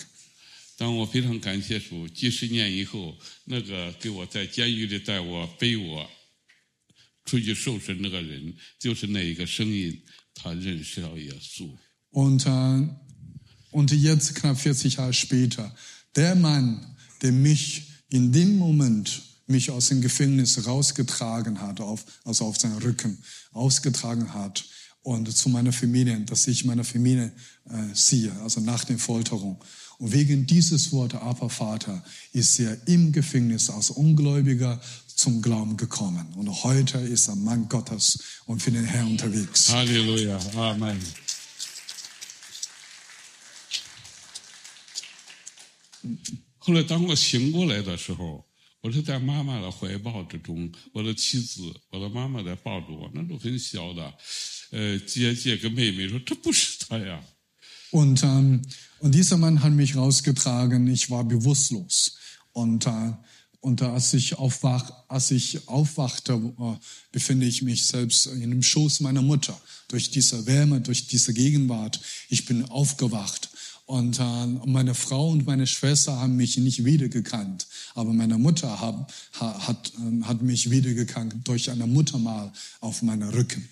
[0.78, 6.06] 当我非常感谢主，几十年以后，那个给我在监狱里带我背我
[7.24, 10.02] 出去受审那个人，就是那一个声音，
[10.34, 11.70] 他认识了耶稣。
[12.12, 12.90] Und, äh,
[13.71, 15.75] und jetzt, knapp 40 Jahre später,
[16.17, 16.85] der Mann,
[17.23, 22.79] der mich in dem Moment mich aus dem Gefängnis rausgetragen hat, auf, also auf seinen
[22.79, 23.19] Rücken
[23.53, 24.65] ausgetragen hat
[25.03, 27.33] und zu meiner Familie, dass ich meine Familie
[27.69, 29.59] äh, sehe, also nach der Folterung.
[29.99, 32.03] Und wegen dieses Wortes, aber Vater,
[32.33, 34.81] ist er im Gefängnis als Ungläubiger
[35.15, 36.27] zum Glauben gekommen.
[36.37, 39.69] Und heute ist er Mann Gottes und für den Herrn unterwegs.
[39.69, 39.99] 哈利
[46.58, 48.46] 后来当我醒过来的时候，
[48.82, 54.14] 我是在妈妈的怀抱之中，我的妻子、我的妈妈在抱着我，那都很小的，
[54.72, 57.24] 呃，姐姐跟妹妹说这不是他呀，
[57.92, 58.62] Und ähm,
[59.00, 62.18] Und dieser Mann hat mich rausgetragen, ich war bewusstlos.
[62.54, 63.14] Und, äh,
[63.60, 66.76] und als, ich aufwach, als ich aufwachte, äh,
[67.12, 69.60] befinde ich mich selbst in dem Schoß meiner Mutter.
[69.90, 72.00] Durch diese Wärme, durch diese Gegenwart.
[72.30, 73.50] Ich bin aufgewacht.
[73.90, 77.68] Und äh, meine Frau und meine Schwester haben mich nicht wiedergekannt.
[77.94, 83.68] Aber meine Mutter hat, hat, äh, hat mich wiedergekannt durch eine Muttermal auf meinem Rücken.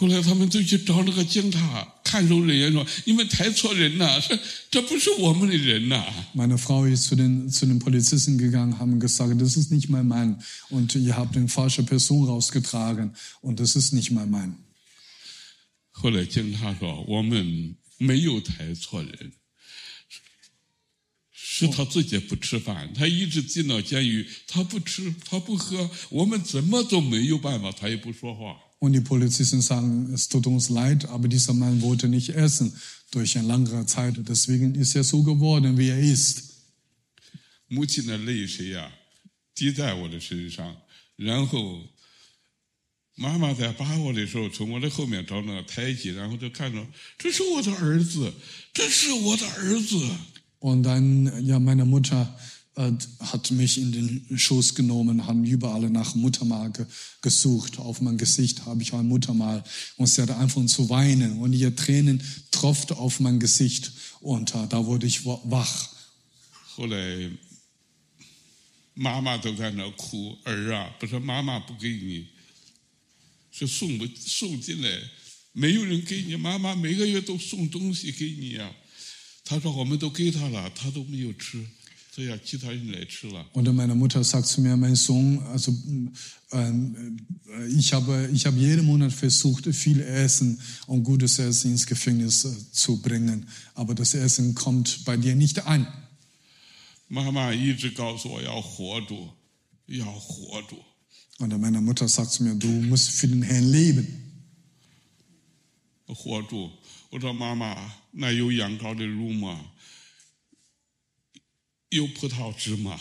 [0.00, 4.38] 后来他们就去找那个警察，看守人员说：“你们抬错人了，这
[4.70, 6.04] 这不是我们的人呐、
[6.36, 10.06] Meine Frau ist zu den, zu den Polizisten gegangen, haben gesagt, das ist nicht mein
[10.06, 10.40] Mann.
[10.70, 13.12] Und ihr habt eine falsche Person rausgetragen.
[13.40, 14.54] Und das ist nicht mein Mann.
[15.90, 19.33] 后来警察说：“我们 没有抬错人，
[21.31, 28.57] 是他自己不吃饭，他一直进到监狱，他不吃，他不喝，我们怎么都没有办法，他也不说话。
[28.79, 32.73] Und die Polizisten sagen, es tut uns leid, aber dieser Mann wollte nicht essen
[33.11, 34.15] durch eine lange Zeit.
[34.27, 36.51] Deswegen ist er so geworden, wie er ist.
[37.69, 38.91] 母亲的泪水呀、
[39.55, 40.75] 滴在我的身上，
[41.15, 41.92] 然后
[43.16, 46.86] 妈妈在把我的时候，从我的后面找那个台阶，然后就看到
[47.18, 48.32] 这是我的儿子，
[48.72, 50.08] 这是我的儿子。
[50.60, 52.36] Und dann, ja, meine Mutter
[52.74, 56.86] äh, hat mich in den Schoß genommen, haben überall nach Muttermal ge
[57.22, 57.78] gesucht.
[57.78, 59.62] Auf mein Gesicht habe ich ein Muttermal.
[59.96, 61.38] Und sie hatte einfach zu weinen.
[61.40, 63.92] Und ihre Tränen tropften auf mein Gesicht.
[64.20, 65.90] Und äh, da wurde ich wa- wach.
[66.76, 67.30] 后来
[68.94, 72.26] 妈妈都在那哭，儿啊，不是妈妈不给你，
[73.52, 75.00] 是送不送进来，
[75.52, 78.72] 没有人给你，妈妈每个月都送东西给你呀、
[79.44, 81.64] 他说我们都给他了，他都没有吃，
[82.14, 83.46] 所以要其他人来吃了。
[83.54, 85.72] Und dann meine Mutter sagt zu mir, mein Sohn, also
[86.52, 87.16] ähm,
[87.48, 92.44] äh, ich habe ich habe jeden Monat versucht, viel Essen und gutes Essen ins Gefängnis
[92.44, 95.86] äh, zu bringen, aber das Essen kommt bei dir nicht an.
[97.10, 99.30] 妈妈一直告诉我要活住，
[99.86, 100.76] 要活住。
[101.38, 104.06] Und dann meine Mutter sagt zu mir, du musst für den Herrn leben.
[106.06, 106.70] 活住。
[107.10, 109.72] 我说妈妈，那有羊羔的肉吗？
[111.90, 113.00] 有葡萄汁吗？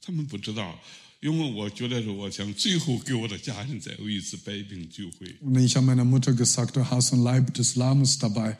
[0.00, 0.78] 他们不知道，
[1.20, 5.36] 因为我觉得是我想最后给我的家人再有一次百饼聚会。
[5.42, 8.58] Und ich habe meiner Mutter gesagt, du hast ein Leib des Lammes dabei.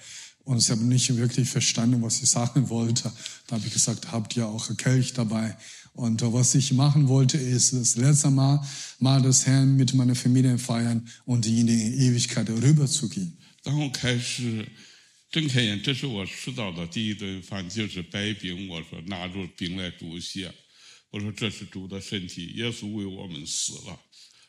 [0.49, 3.11] Und sie haben nicht wirklich verstanden, was ich sagen wollte.
[3.47, 5.57] Da habe ich gesagt, habt ihr auch einen Kelch dabei?
[5.95, 8.61] Und äh, was ich machen wollte, ist das letzte Mal,
[8.99, 13.39] mal das Herrn mit meiner Familie feiern und in die Ewigkeit rüberzugehen.
[13.63, 14.69] 当我开始
[15.31, 18.69] 睁开眼，这是我吃到的第一顿饭，就是白饼。
[18.69, 20.53] 我说拿着饼来祝谢，
[21.11, 23.99] 我说这是主的身体，耶稣为我们死了，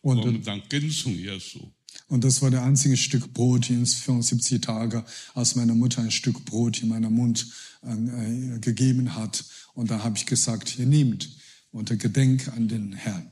[0.02, 1.62] 我 Und, 们当跟从耶稣。
[2.08, 5.04] und das war der einzige Stück Brot in 75 Tage,
[5.34, 7.48] als meine Mutter ein Stück Brot in meinen Mund
[7.84, 9.44] äh, gegeben hat.
[9.74, 11.30] Und da habe ich gesagt, hier nehmt
[11.72, 13.32] und gedenk an den Herrn.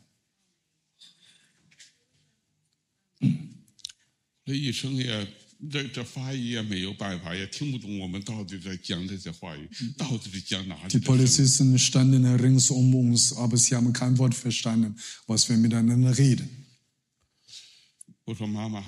[4.46, 5.26] 这一生也
[5.72, 11.38] 这这法医也没有办法，也听不懂我们到底在讲这些话语，到底是讲哪里 Die 的神？
[11.46, 14.96] Polizisten standen rings um uns, aber sie haben kein Wort verstanden,
[15.28, 16.57] was wir miteinander reden.
[18.28, 18.80] 我说妈妈，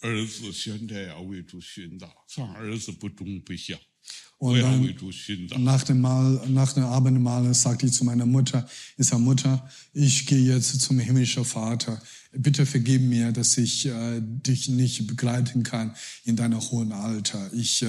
[0.00, 3.76] 儿子现在要为主殉道，上儿子不忠不孝，
[4.38, 5.58] 我 Und 要 dann 为主殉道。
[5.58, 10.26] nach dem, Mahl, nach dem Abendmahl sagte ich zu meiner Mutter, ich sage, Mutter, ich
[10.26, 12.00] gehe jetzt zum himmlischen Vater.
[12.30, 17.50] Bitte vergib mir, dass ich äh, dich nicht begleiten kann in deinem hohen Alter.
[17.52, 17.88] Ich, äh,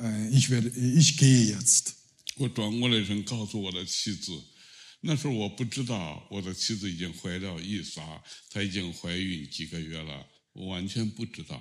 [0.00, 1.94] äh, ich, werde, ich gehe jetzt.
[2.38, 4.32] 我转过来身告诉我的妻子，
[5.00, 8.02] 那时候我不知道我的妻子已经怀了伊莎，
[8.50, 11.60] 她已经怀孕几个月了，我 完全不知道。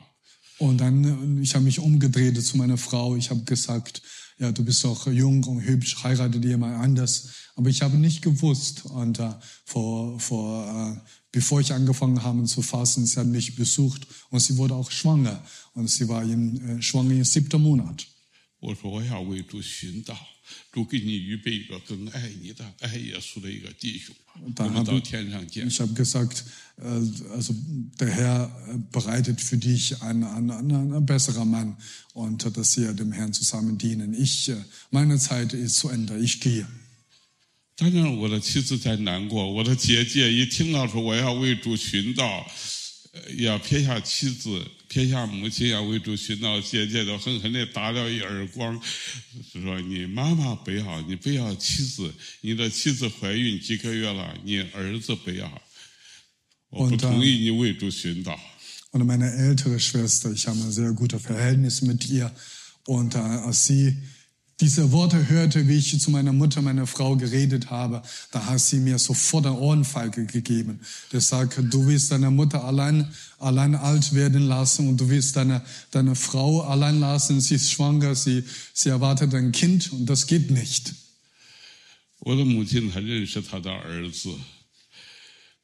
[0.58, 3.16] Und dann, äh, ich habe mich umgedreht zu meiner Frau.
[3.16, 4.02] Ich habe gesagt,
[4.38, 7.30] ja, du bist doch jung und hübsch, heirate dir mal anders.
[7.56, 8.86] Aber ich habe nicht gewusst.
[8.86, 9.34] Und äh,
[9.66, 14.58] vor, vor, äh, bevor ich angefangen habe zu fasten, sie hat mich besucht und sie
[14.58, 15.44] wurde auch schwanger.
[15.74, 18.08] Und sie war in, äh, schwanger im siebten Monat.
[18.66, 20.18] 我说我要为主殉道，
[20.73, 25.69] 主给你预备一个更爱你的、爱耶稣的一个弟兄，我们 habe 到 ich, 天上见。
[25.69, 26.45] ich habe gesagt,
[26.79, 27.55] äh, also
[27.99, 31.77] der Herr äh, bereitet für dich einen, einen, einen, besseren Mann
[32.15, 34.15] und äh, dass wir dem Herrn zusammen dienen.
[34.15, 34.57] Ich, äh,
[34.91, 36.19] meine Zeit ist zu Ende.
[36.19, 36.67] Ich gehe.
[37.77, 42.47] 当然，我的妻子在难过，我的姐姐一听到说我要为主殉道，
[43.13, 48.77] 呃要撇下妻子，撇下母亲，啊为主寻找，姐姐的狠狠地打了一耳光，
[49.53, 55.63] 说你妈妈不要，你不要妻子，你的妻子怀孕几个月了，你儿子不要，
[56.71, 58.37] 我不 äh, 同意你为主寻找。
[58.91, 62.35] Und meine ältere Schwester, ich habe ein sehr gutes Verhältnis mit ihr.
[62.87, 63.95] Und äh, als sie
[64.62, 68.78] diese Worte hörte, wie ich zu meiner Mutter, meiner Frau geredet habe, da hat sie
[68.78, 70.80] mir sofort eine Ohrenfeige gegeben.
[71.12, 75.62] Der sagt, du willst deine Mutter allein, allein alt werden lassen und du willst deine,
[75.92, 77.42] deine Frau allein lassen.
[77.42, 78.44] Sie ist schwanger, sie,
[78.74, 80.94] sie erwartet ein Kind und das geht nicht.
[82.20, 84.34] 我的母亲她认识她的儿子，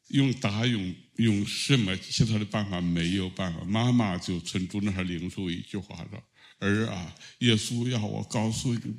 [0.08, 6.22] 用打用用什么其他的办法没有办法，妈妈就从主那儿领受一句话说：“
[6.58, 8.94] 儿啊，耶稣要我告诉你，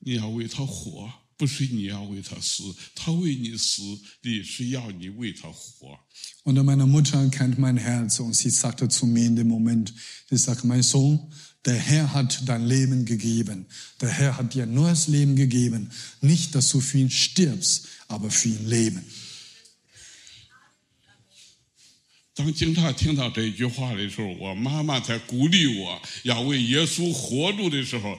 [0.00, 2.62] 你要为他活，不是你要为他死，
[2.94, 3.82] 他为你死，
[4.22, 5.98] 你是要你为他活。”
[6.44, 9.94] Und meine Mutter kennt mein Herz und sie sagte zu mir in dem Moment,
[10.28, 11.30] sie sagt, mein Sohn,
[11.64, 13.66] der Herr hat dein Leben gegeben.
[14.00, 15.90] Der Herr hat dir nur das Leben gegeben.
[16.20, 19.04] Nicht, dass du für ihn stirbst, aber für ihn leben.
[22.37, 28.15] 当警察听到这句话的时候，我妈妈在鼓励我要为耶稣活住的时候，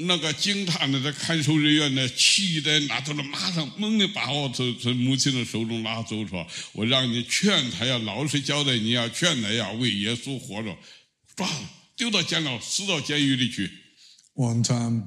[0.00, 6.44] 那个警察呢，这看守人员呢，气的那都是马上猛地把我从从母亲的手中拉走，说
[6.74, 10.76] ：“我让你劝他要老实交代，你要劝他要为耶稣活着，
[11.36, 13.70] 抓了丢到监牢，死到监狱里去。”
[14.34, 15.04] Und ähm,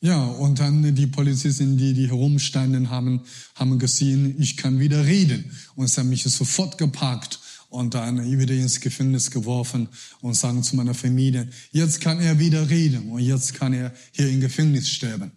[0.00, 3.20] ja, und dann die Polizisten, die, die herumstanden, haben,
[3.54, 5.44] haben gesehen, ich kann wieder reden.
[5.76, 7.38] Und sie haben mich sofort gepackt
[7.74, 9.88] und dann wieder ins Gefängnis geworfen
[10.20, 14.28] und sagen zu meiner Familie, jetzt kann er wieder reden und jetzt kann er hier
[14.28, 15.32] im Gefängnis sterben.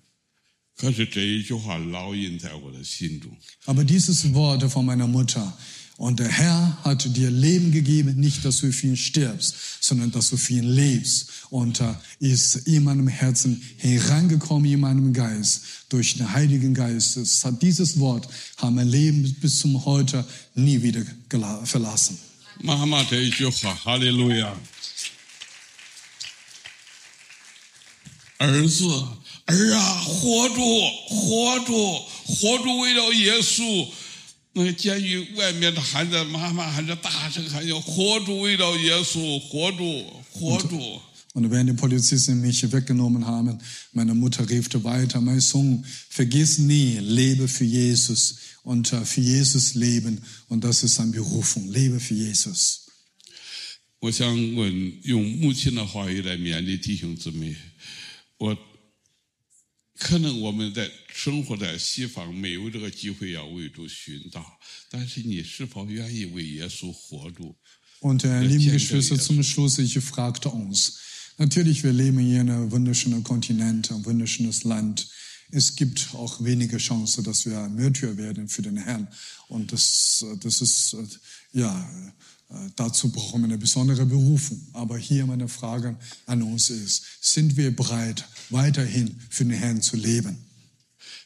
[3.65, 5.57] Aber dieses Wort von meiner Mutter,
[5.97, 10.29] und der Herr hat dir Leben gegeben, nicht dass du für ihn stirbst, sondern dass
[10.29, 11.31] du für ihn lebst.
[11.49, 17.17] Und er ist in meinem Herzen herangekommen, in meinem Geist, durch den Heiligen Geist.
[17.17, 20.23] Es hat dieses Wort, haben mein Leben bis zum heute
[20.53, 21.03] nie wieder
[21.63, 22.19] verlassen.
[22.59, 24.57] 妈妈这一句话，哈利路亚！
[28.39, 28.85] 儿子，
[29.45, 32.79] 儿啊，活住，活住，活住！
[32.79, 33.87] 为了耶稣，
[34.53, 38.41] 那监狱外面的喊着，妈妈还在，大声喊叫，活住！
[38.41, 41.01] 为了耶稣，活住，活住！
[41.36, 43.58] Und während die Polizisten mich weggenommen haben,
[43.92, 49.74] meine Mutter rief weiter, mein Sohn, vergiss nie, lebe für Jesus und äh, für Jesus
[49.74, 50.20] leben.
[50.48, 52.80] Und das ist eine Berufung, lebe für Jesus.
[54.00, 57.54] 我想问，用母亲的话语来勉励弟兄姊妹。
[58.36, 58.58] 我
[59.96, 64.44] 可能我们在生活在西方，没有这个机会要为主寻道，
[64.90, 67.54] 但是你是否愿意为耶稣活住？
[68.00, 69.22] Und äh, Ja, liebe Tiere, Geschwister, ja.
[69.22, 70.98] zum Schluss, ich fragte uns,
[71.38, 75.08] natürlich, wir leben hier in einem wunderschönen Kontinent, ein wunderschönes Land.
[75.50, 79.08] Es gibt auch wenige Chancen, dass wir Märtyrer werden für den Herrn.
[79.48, 81.06] Und das, äh, das ist, äh,
[81.52, 81.90] ja,
[82.48, 84.60] äh, dazu brauchen wir eine besondere Berufung.
[84.72, 85.96] Aber hier meine Frage
[86.26, 90.38] an uns ist, sind wir bereit, weiterhin für den Herrn zu leben?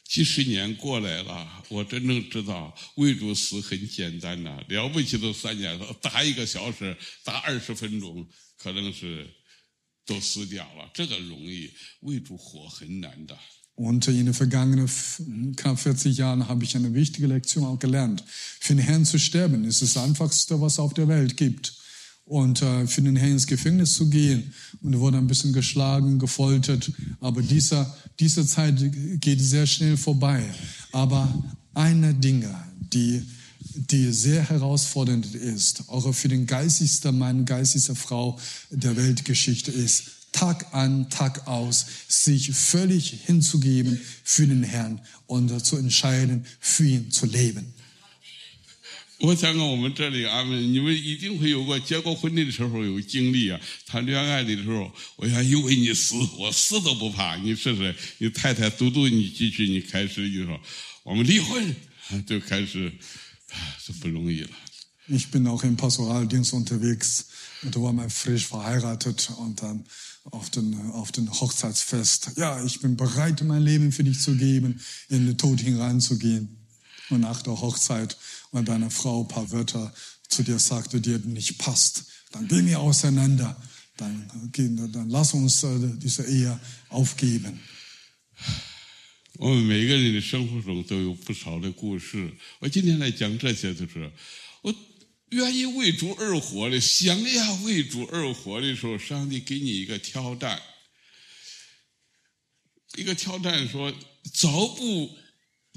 [0.09, 8.25] 几十年过来了，我真正知道为主死很简单呐、了不起的三年，打一个小时，打二十分钟，
[8.57, 9.27] 可能是
[10.11, 11.71] 都死掉了，这个容易，
[12.01, 13.37] 为主活很难的。
[13.75, 15.21] Und in den vergangenen f-
[15.55, 18.23] knapp 40 Jahren habe ich eine wichtige Lektion auch gelernt.
[18.59, 21.73] Für den Herrn zu sterben ist das Einfachste, was es auf der Welt gibt.
[22.25, 24.51] Und äh, für den Herrn ins Gefängnis zu gehen
[24.81, 26.91] und wurde ein bisschen geschlagen, gefoltert.
[27.19, 28.75] Aber dieser, diese Zeit
[29.21, 30.43] geht sehr schnell vorbei.
[30.91, 31.31] Aber
[31.75, 32.53] eine Dinge,
[32.91, 33.21] die,
[33.61, 40.73] die sehr herausfordernd ist, auch für den geistigsten Mann, geistigste Frau der Weltgeschichte ist, Tag
[40.73, 47.11] an, Tag aus, sich völlig hinzugeben für den Herrn und äh, zu entscheiden, für ihn
[47.11, 47.73] zu leben.
[49.19, 57.35] 我想啊，我们这里啊，你们一定会有过结过婚的时候有经历啊，谈恋爱的时候，我愿意为你死，我死都不怕。
[57.37, 60.61] 你试试，你太太嘟嘟你几句，你开始就说
[61.01, 61.75] 我们离婚，
[62.27, 62.93] 就开始，
[63.78, 64.48] so Så hier.
[65.08, 67.26] Ich bin auch im Pastoraldienst unterwegs
[67.62, 69.84] und da war man frisch verheiratet und dann
[70.24, 72.32] auf den, auf den Hochzeitsfest.
[72.36, 76.56] Ja, ich bin bereit, mein Leben für dich zu geben, in den Tod hineinzugehen.
[77.10, 78.16] Und nach der Hochzeit,
[78.52, 79.92] wenn deine Frau ein paar Wörter
[80.28, 83.56] zu dir sagt, die dir nicht passt, dann gehen wir auseinander.
[83.96, 84.50] Dann,
[84.92, 86.58] dann lass uns äh, diese Ehe
[86.88, 87.60] aufgeben.
[89.42, 92.32] 我们每个人的生活中都有不少的故事。
[92.60, 94.08] 我今天来讲这些，就是
[94.60, 94.72] 我
[95.30, 100.62] 愿意为主而活的，想要为主而活的时候，上帝给你一个挑战，
[102.96, 103.92] 一个挑战说，
[104.32, 105.10] 早不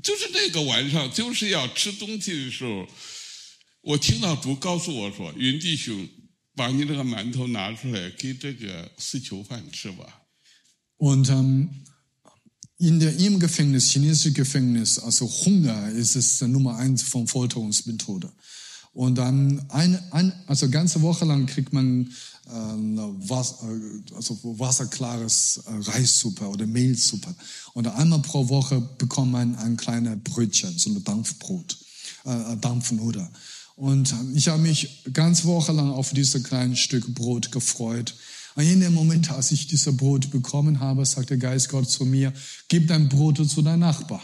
[0.03, 2.87] 就是那个晚上，就是要吃东西的时候，
[3.81, 6.07] 我听到主告诉我说：“云弟兄，
[6.55, 10.21] 把你这个馒头拿出来，给这个死囚犯吃吧。”
[11.01, 11.69] Und ähm,
[12.77, 18.31] In der, Im Gefängnis, chinesische Gefängnis, also Hunger ist es der Nummer eins von Folterungsmethode.
[18.93, 22.09] Und dann ein, ein, also ganze Woche lang kriegt man
[22.47, 27.33] äh, was, äh, also wasserklares äh, Reissuppe oder Mehlsuppe.
[27.73, 31.77] Und einmal pro Woche bekommt man ein kleines Brötchen, so ein Dampfbrot,
[32.23, 33.29] äh, Dampfnuder.
[33.75, 38.15] Und ich habe mich ganz Woche lang auf dieses kleine Stück Brot gefreut.
[38.55, 42.05] Und in dem Moment, als ich dieser Brot bekommen habe, sagt der Geist Gott zu
[42.05, 42.33] mir,
[42.69, 44.21] gib dein Brot zu deinem Nachbar.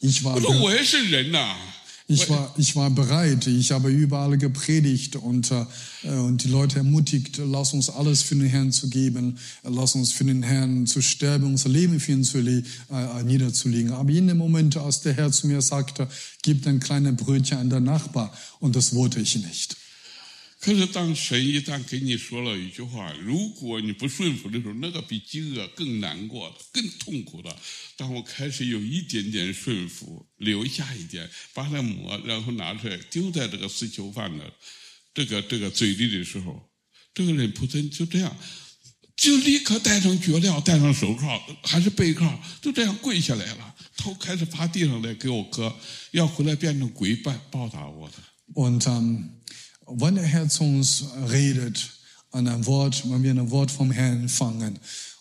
[0.00, 0.34] Ich war,
[2.06, 3.46] ich war, ich war bereit.
[3.46, 5.64] Ich habe überall gepredigt und, äh,
[6.08, 10.24] und die Leute ermutigt, lass uns alles für den Herrn zu geben, lass uns für
[10.24, 13.92] den Herrn zu sterben, unser Leben für ihn zu le- äh, niederzulegen.
[13.92, 16.08] Aber in dem Moment, als der Herr zu mir sagte,
[16.42, 19.76] gib ein kleines Brötchen an den Nachbar, und das wollte ich nicht.
[20.64, 27.54] 可是当神一旦给你说了一句话，如果你不顺服的时候，那个比饥饿更难过、更痛苦的。
[27.98, 34.50] 当我开始有一点点顺服，留下一点，把它磨，然后拿出来丢在这个死囚犯的
[35.12, 36.70] 这个这个嘴里的时候，
[37.12, 38.34] 这个人仆人就这样，
[39.14, 45.76] 就立刻戴上脚镣，戴上手铐，还是背铐，就这样跪下来了，头开始趴地上来给我磕，
[46.12, 48.14] 要回来变成鬼报报答我的。
[48.54, 49.30] Und ähm,
[49.86, 51.90] wenn der Herr zu uns redet,
[52.34, 54.78] an ein Wort, wenn wir ein Wort vom Herrn empfangen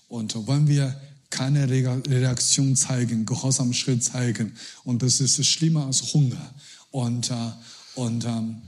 [0.08, 1.00] und wenn wir
[1.30, 4.54] keine Reaktion zeigen, Gehorsam Schritt zeigen,
[4.84, 6.54] und das ist schlimmer als Hunger.
[6.92, 7.52] Und, äh,
[7.96, 8.62] und ähm,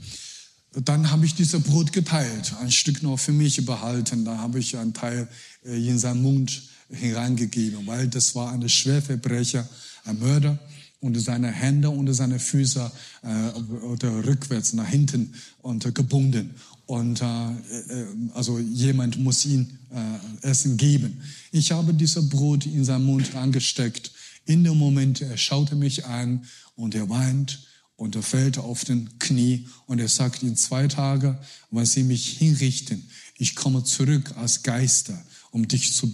[0.84, 4.24] dann habe ich dieses Brot geteilt, ein Stück noch für mich behalten.
[4.24, 5.28] Da habe ich einen Teil
[5.64, 9.68] äh, in seinen Mund hineingegeben, weil das war ein Schwerverbrecher,
[10.04, 10.58] ein Mörder
[11.00, 12.90] und seine Hände und seine Füße
[13.22, 16.54] äh, oder rückwärts nach hinten und gebunden.
[16.86, 21.20] Und äh, äh, also jemand muss ihn äh, Essen geben.
[21.50, 24.12] Ich habe dieses Brot in seinen Mund angesteckt.
[24.46, 26.44] In dem Moment, er schaute mich an
[26.76, 27.66] und er weint
[27.96, 31.36] und er fällt auf den Knie und er sagt, in zwei Tagen,
[31.70, 33.02] wenn sie mich hinrichten,
[33.36, 35.20] ich komme zurück als Geister,
[35.50, 36.10] um dich zu,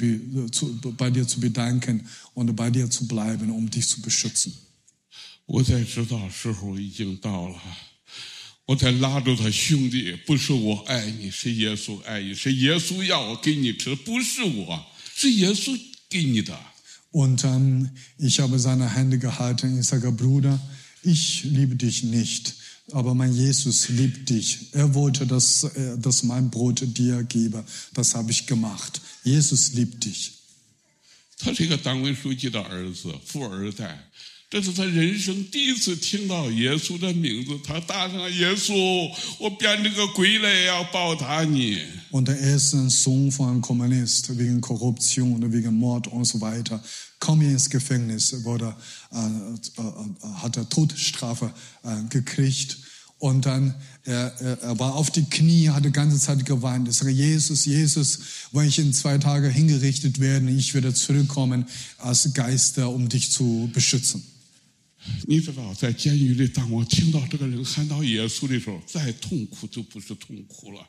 [0.50, 4.54] zu, bei dir zu bedanken und bei dir zu bleiben, um dich zu beschützen.
[5.47, 7.60] 我才知道时候已经到了，
[8.66, 15.78] 我才拉住他兄弟，不是我爱你，是耶稣爱你，是耶稣要我给你吃，不是我，是耶稣
[16.09, 16.59] 给你的。
[17.10, 19.78] Und ähm, ich habe seine Hände gehalten.
[19.78, 20.59] Ich sage, Bruder,
[21.02, 22.55] ich liebe dich nicht,
[22.93, 24.73] aber mein Jesus liebt dich.
[24.73, 27.64] Er wollte, dass, äh, dass mein Brot dir gebe.
[27.93, 29.02] Das habe ich gemacht.
[29.24, 30.32] Jesus liebt dich.
[31.36, 34.09] 他是一个党委书记的儿子，富二代。
[34.51, 38.73] 这是他人生第一次听到耶稣的名字，他大声：“耶稣，
[39.39, 41.80] 我变成个鬼来要报答你。
[42.11, 46.39] Und er ist ein Sohn von einem Kommunist wegen Korruption und wegen Mord und so
[46.39, 46.81] weiter.
[47.19, 48.73] Kam er ins Gefängnis, wurde,
[49.11, 51.51] äh, äh, hat er Todesstrafe
[51.84, 52.77] äh, gekriegt.
[53.19, 56.88] Und dann, er, er, er war auf die Knie, hat die ganze Zeit geweint.
[56.88, 58.19] Er sagte, Jesus, Jesus,
[58.53, 61.65] wenn ich in zwei Tagen hingerichtet werde, ich werde zurückkommen
[61.97, 64.23] als Geister, um dich zu beschützen.
[65.27, 70.88] 你知道，在监狱里，当我听到这个人喊到耶稣的时候，再痛苦就不是痛苦了。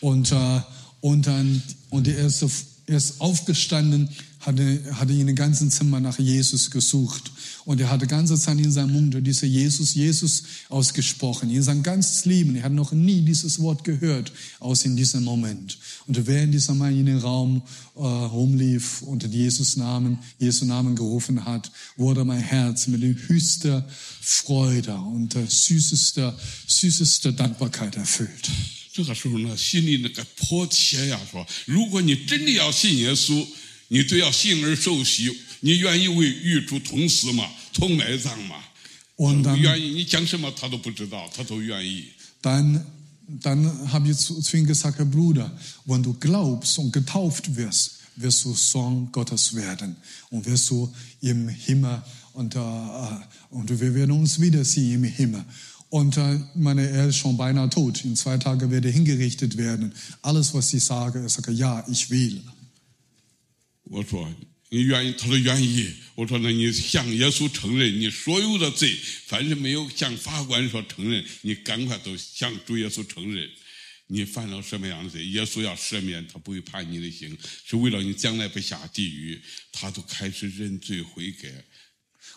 [0.00, 0.62] Und, äh,
[1.02, 1.60] und dann,
[1.90, 2.42] und er ist,
[2.86, 4.08] er ist aufgestanden,
[4.38, 7.30] hatte, hatte in dem ganzen Zimmer nach Jesus gesucht.
[7.64, 11.50] Und er hatte die ganze Zeit in seinem Mund diese Jesus, Jesus ausgesprochen.
[11.50, 12.56] In seinem ganzen Leben.
[12.56, 15.78] Er hat noch nie dieses Wort gehört, aus in diesem Moment.
[16.06, 17.62] Und während dieser Mann in den Raum
[17.96, 23.14] äh, rumlief und den Jesus Namen, Jesu Namen gerufen hat, wurde mein Herz mit der
[23.28, 23.84] höchsten
[24.20, 28.50] Freude und der süßester, süßester Dankbarkeit erfüllt.
[28.92, 33.46] 这个时候呢，心里那个迫切呀，说：如果你真的要信耶稣，
[33.86, 35.30] 你就要信而受洗，
[35.64, 37.44] 你愿意为与主同死吗？
[37.72, 38.56] 同埋葬吗？
[39.16, 42.08] Und dann, 愿意，你讲什么他都不知道，他都愿意。
[42.42, 42.84] dann,
[43.42, 45.50] dann habe ich zu, zu ihm gesagt, Herr Bruder,
[45.84, 49.96] wenn du glaubst und getauft wirst, wirst du Sohn Gottes werden
[50.30, 52.02] und wirst du im Himmel
[52.32, 52.60] und, äh,
[53.50, 55.44] und wir werden uns wiedersehen im Himmel.
[55.90, 58.04] Und äh, meine, er ist schon beinahe tot.
[58.04, 59.92] In zwei Tagen werde er hingerichtet werden.
[60.22, 62.40] Alles, was ich sage, er sagt, ja, ich will.
[63.92, 64.24] 我说
[64.75, 65.89] 你愿意，他说愿意。
[66.15, 68.93] 我说那你向耶稣承认你所有的罪，
[69.25, 73.49] 凡是没有向法官说承认，你赶快都向主耶稣承认。
[74.07, 75.25] 你犯了什么样的罪？
[75.27, 79.41] 耶稣要赦免，他不会判你的刑，是为了你将来不下地狱。
[79.71, 81.47] 他都开始认罪悔改。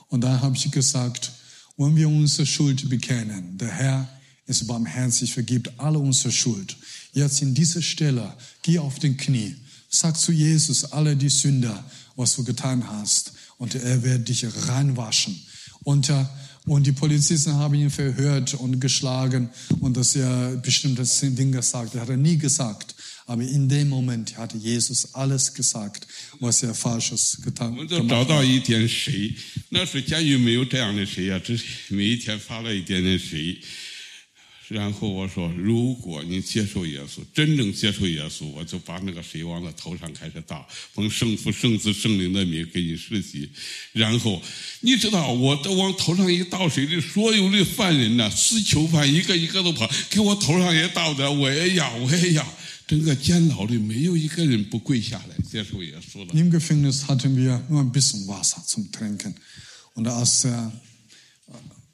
[0.08, 1.32] Und dann habe ich gesagt,
[1.76, 4.08] wenn wir unsere Schuld bekennen, der Herr
[4.46, 6.76] ist barmherzig, vergibt alle unsere Schuld.
[7.12, 9.56] Jetzt in dieser Stelle, geh auf den Knie,
[9.90, 11.84] sag zu Jesus alle die Sünder,
[12.17, 15.39] was du getan hast, und er wird dich reinwaschen.
[15.83, 16.25] Und, äh,
[16.65, 19.49] und die Polizisten haben ihn verhört und geschlagen
[19.79, 22.07] und dass er bestimmte Dinge gesagt hat.
[22.07, 22.95] Er hat nie gesagt.
[23.25, 26.05] Aber in dem Moment hat Jesus alles gesagt,
[26.41, 28.27] was er Falsches getan 我们就 gemacht 找 hat.
[28.27, 29.33] 到一点水，
[29.69, 33.57] 那是监狱没有这样的水啊，只是每一天发了一点点水。
[34.68, 43.50] 然后我说，如果你接受耶稣，真正接受耶稣，我就把那个水往他头上开始倒，奉圣父、圣子、圣灵的名给你施洗。
[43.92, 44.42] 然后
[44.80, 52.46] 你知道，我都往头上一倒水的，所有的犯人呐、死囚犯一个一个都跑，给我头上也倒的，我也要，我也要。
[52.86, 56.32] 整个监牢里没有一个人不跪下来接受耶稣的。
[56.32, 59.34] Im Gefängnis hatten wir nur ein bisschen Wasser zum Trinken.
[59.94, 60.72] Und als er,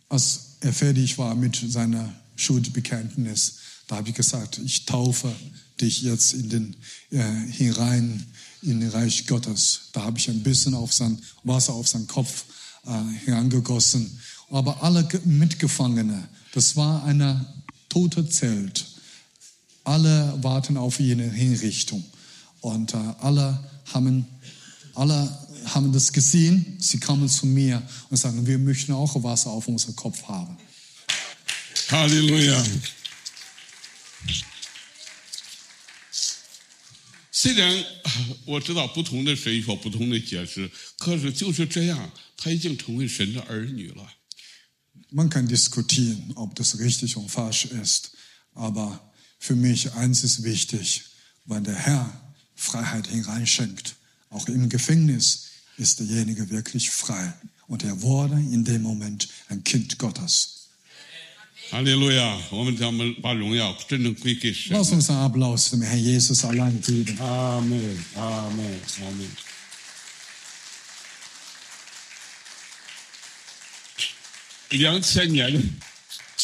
[0.09, 3.55] als er fertig war mit seiner Schuldbekenntnis,
[3.87, 5.35] da habe ich gesagt, ich taufe
[5.81, 6.77] dich jetzt in den,
[7.11, 8.25] äh, hinein
[8.63, 9.89] in den Reich Gottes.
[9.93, 12.45] Da habe ich ein bisschen auf sein Wasser auf seinen Kopf
[12.87, 12.91] äh,
[13.27, 14.19] herangegossen.
[14.51, 17.45] Aber alle Ge- Mitgefangene, das war ein
[17.89, 18.87] tote Zelt.
[19.83, 22.05] Alle warten auf ihre Hinrichtung.
[22.61, 23.59] Und äh, alle,
[23.93, 24.27] haben,
[24.95, 26.77] alle haben das gesehen.
[26.79, 30.57] Sie kamen zu mir und sagen, wir möchten auch Wasser auf unserem Kopf haben.
[31.88, 32.66] 哈利路亚。
[37.32, 37.74] 虽然
[38.04, 38.12] 啊
[38.46, 44.16] 我知道不同的神有不同的解释，可是就是这样，他已经成为神的儿女了。
[45.12, 48.12] Man kann diskutieren, ob das richtig und falsch ist.
[48.54, 49.00] Aber
[49.40, 51.04] für mich eins ist wichtig,
[51.46, 53.96] wenn der Herr Freiheit hineinschenkt,
[54.30, 55.46] auch im Gefängnis
[55.78, 57.34] ist derjenige wirklich frei.
[57.68, 60.53] Und er wurde in dem Moment ein Kind Gottes.
[61.71, 62.39] 阿里路亚！
[62.51, 64.73] 我们将们把荣耀真正归给神。
[64.77, 66.47] 老先生，阿伯老师，耶稣是。
[74.71, 75.63] 两千年，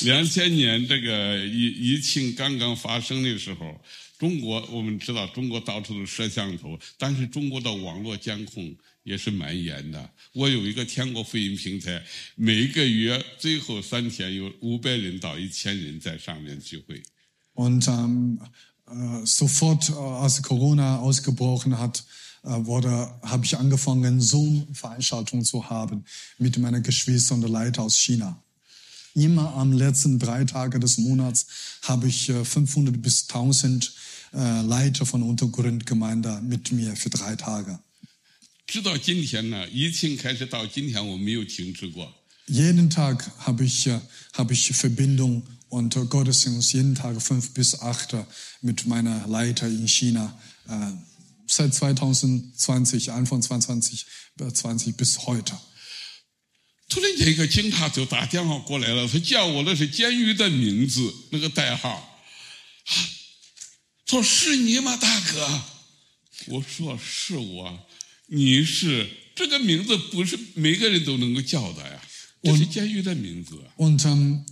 [0.03, 3.81] 两千年，这个疫疫情刚刚发生的时候，
[4.19, 8.75] 中国我们知道，中国到处都摄像头，但是中国的网络监控。
[9.00, 9.00] 门，阿门。
[9.06, 10.36] 两千年，两千年这个疫疫情刚刚发生的时候，中国我们知道中国到处都摄像头，但是中国的网络监控也是蛮严的。
[10.36, 12.04] 我有一个天国福音平台，
[12.36, 17.04] 每一个月最后三天有五百人到一千人在上面聚会。
[17.54, 18.40] Und ähm,
[18.88, 22.04] äh, sofort, äh, als Corona ausgebrochen hat,
[22.44, 22.90] äh, wurde,
[23.22, 26.04] habe ich angefangen, Zoom-Veranstaltungen zu haben
[26.38, 28.42] mit meiner Geschwister und der Leiter aus China.
[29.14, 31.46] Immer am letzten drei Tage des Monats
[31.84, 33.94] habe ich äh, 500 bis 1000
[34.34, 37.80] äh, Leiter von Untergrundgemeinde mit mir für drei Tage.
[38.71, 42.15] 直到今天呢，疫情开始到今天，我没有停止过。
[42.47, 44.01] Jeden Tag habe ich, äh,
[44.35, 48.25] habe ich Verbindung und äh, Gottesdienst jeden Tag fünf bis acht äh,
[48.63, 50.41] mit meiner Leiter in China.
[50.69, 50.93] Äh,
[51.49, 54.07] seit 2020, Anfang 2020
[54.39, 55.53] äh, 20 bis heute.
[56.89, 61.91] 突然间，一个警察就打电话过来了，他叫我的是监狱的名字，那个代号。
[61.91, 62.95] 啊，
[64.07, 65.63] 说是你吗，大哥？
[66.47, 67.87] 我说是我。
[68.30, 72.02] 你是这个名字不是每个人都能够叫的呀，
[72.42, 73.56] 这是监狱的名字。
[73.78, 74.44] Und ähm,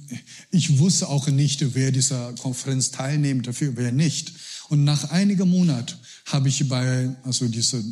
[0.52, 4.32] ich wusste auch nicht, wer dieser Konferenz teilnimmt, dafür wer nicht.
[4.70, 5.96] Und nach einigen Monaten
[6.26, 7.84] habe ich bei also diese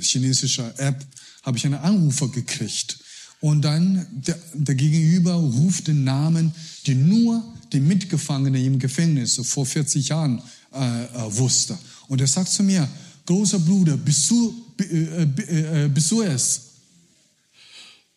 [0.00, 1.04] chinesische App
[1.42, 2.98] habe ich einen Anrufer gekriegt.
[3.40, 6.52] Und dann der, der Gegenüber ruft den Namen,
[6.86, 7.42] die nur
[7.72, 10.42] die Mitgefangene im Gefängnis vor 40 Jahren
[10.72, 11.78] äh, äh, wusste.
[12.08, 12.88] Und er sagt zu mir,
[13.26, 16.59] großer Bruder, bist du, äh, äh, äh, du es?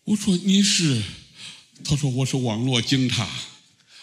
[0.05, 1.03] 我说你是，
[1.85, 3.29] 他说我是网络警察。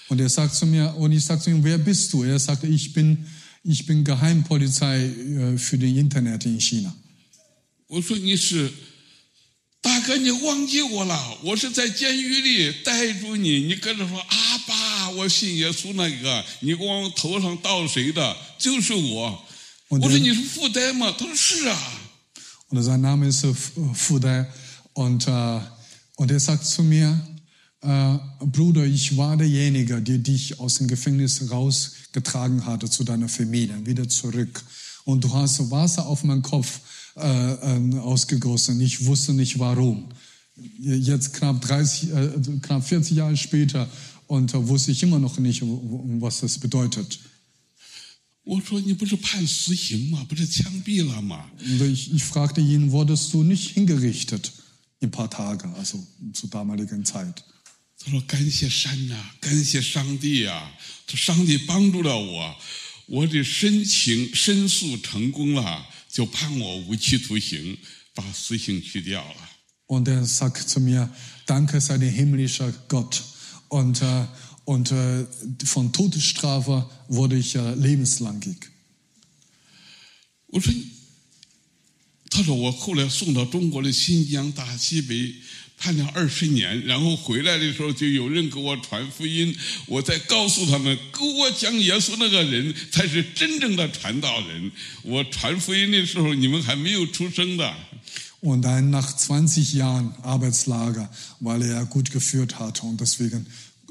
[0.10, 2.24] Und er sagt zu mir, und ich sagte zu ihm, wer bist du?
[2.24, 3.26] Er sagte, ich bin,
[3.64, 6.94] ich bin Geheimpolizei äh, für den Internet in China.
[7.88, 8.72] 我说你是
[9.82, 11.38] 大哥，你忘记我了？
[11.44, 19.46] 我是在监狱里逮住你，你跟着说阿爸，我信耶稣那个，你往头上倒水的，就是我。
[19.88, 21.16] 我我说你是富代吗？
[21.18, 22.00] 他说是啊。
[22.74, 23.54] Und sein Name ist äh,
[23.94, 24.48] Fudai.
[24.94, 25.60] Und, äh,
[26.16, 27.22] und er sagt zu mir,
[27.82, 33.86] äh, Bruder, ich war derjenige, der dich aus dem Gefängnis rausgetragen hatte zu deiner Familie,
[33.86, 34.64] wieder zurück.
[35.06, 36.80] Und du hast Wasser auf meinen Kopf
[37.16, 38.82] äh, äh, ausgegossen.
[38.82, 40.10] Ich wusste nicht warum.
[40.80, 42.30] Jetzt knapp 30, äh,
[42.60, 43.88] knapp 40 Jahre später
[44.26, 47.20] und äh, wusste ich immer noch nicht, was das bedeutet.
[48.44, 50.26] 我说你不是判死刑吗？
[50.28, 54.52] 不是枪毙了吗？Und ich, ich fragte ihn, wurdest du nicht hingerichtet
[55.00, 57.42] in ein paar Tage, also zur damaligen Zeit?
[58.00, 60.74] 他说：“感谢神呐、感谢上帝呀、
[61.08, 62.56] 这上帝帮助了我，
[63.08, 67.78] 我的申请申诉成功了，就判我无期徒刑，
[68.14, 69.50] 把死刑去掉了。
[69.88, 71.10] Und er sagt zu mir,
[71.46, 73.24] danke sei der himmlischer Gott.
[73.70, 74.28] Und, äh,
[74.65, 75.27] und äh,
[75.65, 78.57] von Todesstrafe wurde ich äh, lebenslangig.
[80.51, 80.73] 我说，
[82.31, 85.35] 他说我后来送到中国的新疆大西北，
[85.77, 89.55] 判了二十年，然后回来的时候就有人给我传福音，
[89.87, 94.73] 我再告诉他们，给我讲耶稣那个人才是真正的传道人。
[95.03, 97.75] 我传福音的时候，你们还没有出生的。
[98.41, 101.11] Und dann nach 20 Jahren Arbeitslager,
[101.41, 103.45] weil er gut geführt hat und deswegen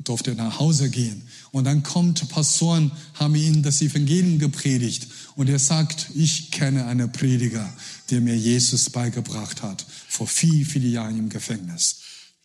[0.04, 1.22] durfte er nach Hause gehen.
[1.52, 7.12] Und dann kommt Pastoren, haben ihm das Evangelium gepredigt und er sagt, ich kenne einen
[7.12, 7.74] Prediger,
[8.10, 11.96] der mir Jesus beigebracht hat, vor viel, viele Jahren im Gefängnis.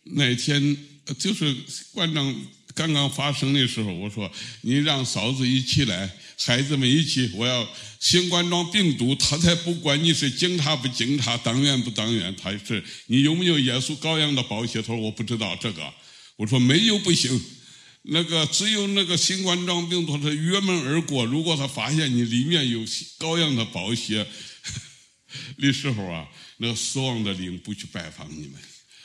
[0.05, 1.55] 那天呃就是
[1.93, 2.35] 馆长
[2.75, 4.29] 刚刚发生的时候，我说
[4.61, 6.09] 你让嫂子一起来，
[6.39, 7.67] 孩子们一起，我要
[7.99, 14.81] 新冠状病毒，他才不管你是警察不警察，党员不党员，他是你有没有耶稣羔羊的宝血？
[14.81, 15.93] 他说我不知道这个，
[16.37, 17.41] 我说没有不行。
[18.03, 22.81] 那个只有那个新冠状病毒是越门而过，如果他发现你里面有
[23.17, 24.27] 羔羊的宝血
[25.57, 26.27] 的时候啊，
[26.57, 28.59] 那个死亡的灵不去拜访你们。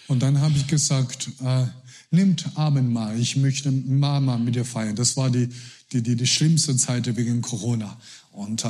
[0.08, 1.68] Und dann habe ich gesagt, äh,
[2.10, 4.96] nimmt Abendmahl, ich möchte Mama mit dir feiern.
[4.96, 5.48] Das war die,
[5.92, 8.00] die, die, die schlimmste Zeit wegen Corona.
[8.32, 8.68] Und äh,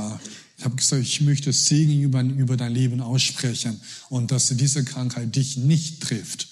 [0.59, 3.81] ich habe gesagt, ich möchte Segen über, über dein Leben aussprechen
[4.11, 6.49] und dass diese Krankheit dich nicht trifft.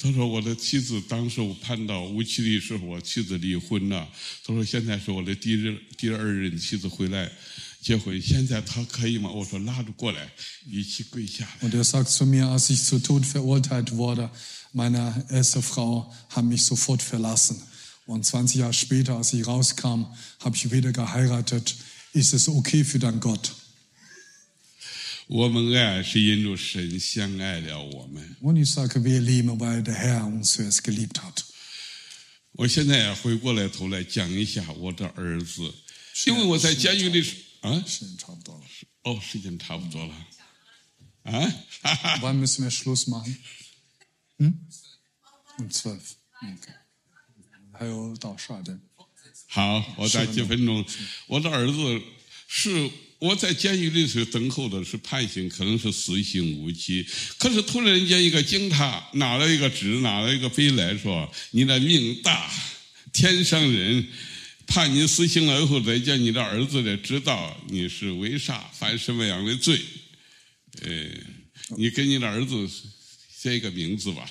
[0.00, 4.08] 他说我的妻子当时我判到无期的时候，我妻子离婚了。
[4.44, 7.28] 他说现在是我的第二第二任妻子回来
[7.82, 9.28] 结婚，现在他可以吗？
[9.28, 10.30] 我说拉着过来，
[10.70, 11.68] 一起跪下来。
[11.68, 14.30] Und er sagt zu mir, als ich zu Tod verurteilt wurde,
[14.72, 17.56] meine erste Frau hat mich sofort verlassen.
[18.06, 20.06] Und 20 Jahre später, als ich rauskam,
[20.40, 21.74] habe ich wieder geheiratet.
[22.12, 23.52] Ist es okay für dein Gott?
[25.33, 28.35] 我们爱是因着神相爱了我们。
[32.51, 35.73] 我现在回过来头来讲一下我的儿子。
[36.27, 37.19] 因为我在监狱里
[37.61, 37.83] 啊？
[37.87, 38.61] 时间差不多了。
[39.05, 40.13] 哦时间差不多了。
[41.23, 41.51] 啊
[42.21, 43.35] ？One miss miss lucy
[44.37, 44.67] 嗯
[45.57, 46.11] one twelve
[46.43, 46.71] OK.
[47.71, 48.79] 还有到十二点
[49.47, 50.85] 好我再几分钟。
[51.25, 52.01] 我的儿子
[52.47, 52.91] 是
[53.23, 57.07] 我在监狱里是等候的是判刑，可能是死刑无期。
[57.37, 62.51] 可是突然间一个警察拿了一个纸，拿了一个笔来说：“你的命大，
[63.13, 64.05] 天上人
[64.67, 69.79] 判你死刑了以后，再叫你的儿子来知道你是为啥犯什么样的罪。
[70.81, 71.09] 呃，
[71.77, 72.69] 你给你的儿子
[73.33, 74.29] 写一个名字吧。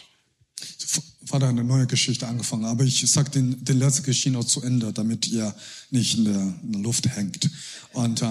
[1.26, 4.92] Vater eine neue Geschichte angefangen, aber ich sage den, den letzten Geschichte noch zu Ende,
[4.92, 5.54] damit ihr
[5.90, 7.48] nicht in der, in der Luft hängt.
[7.92, 8.26] Und äh,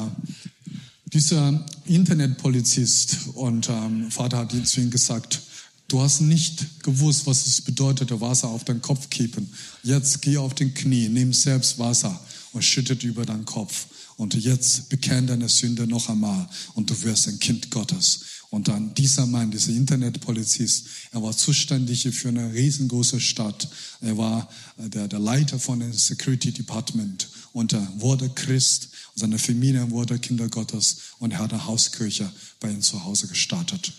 [1.14, 5.42] dieser Internetpolizist und ähm, Vater hat zu ihm gesagt,
[5.88, 9.52] du hast nicht gewusst, was es bedeutete, Wasser auf deinen Kopf kippen.
[9.84, 12.20] Jetzt geh auf den Knie, nimm selbst Wasser
[12.54, 13.88] und schüttet über deinen Kopf.
[14.18, 18.22] Und jetzt bekenn deine Sünde noch einmal und du wirst ein Kind Gottes.
[18.52, 23.70] Und dann dieser Mann, dieser Internetpolizist, er war zuständig für eine riesengroße Stadt.
[24.02, 28.90] Er war äh, der, der Leiter von dem Security Department und er wurde Christ.
[29.16, 32.30] Seine Familie wurde Kinder Gottes und er hat eine Hauskirche
[32.60, 33.94] bei ihm zu Hause gestartet.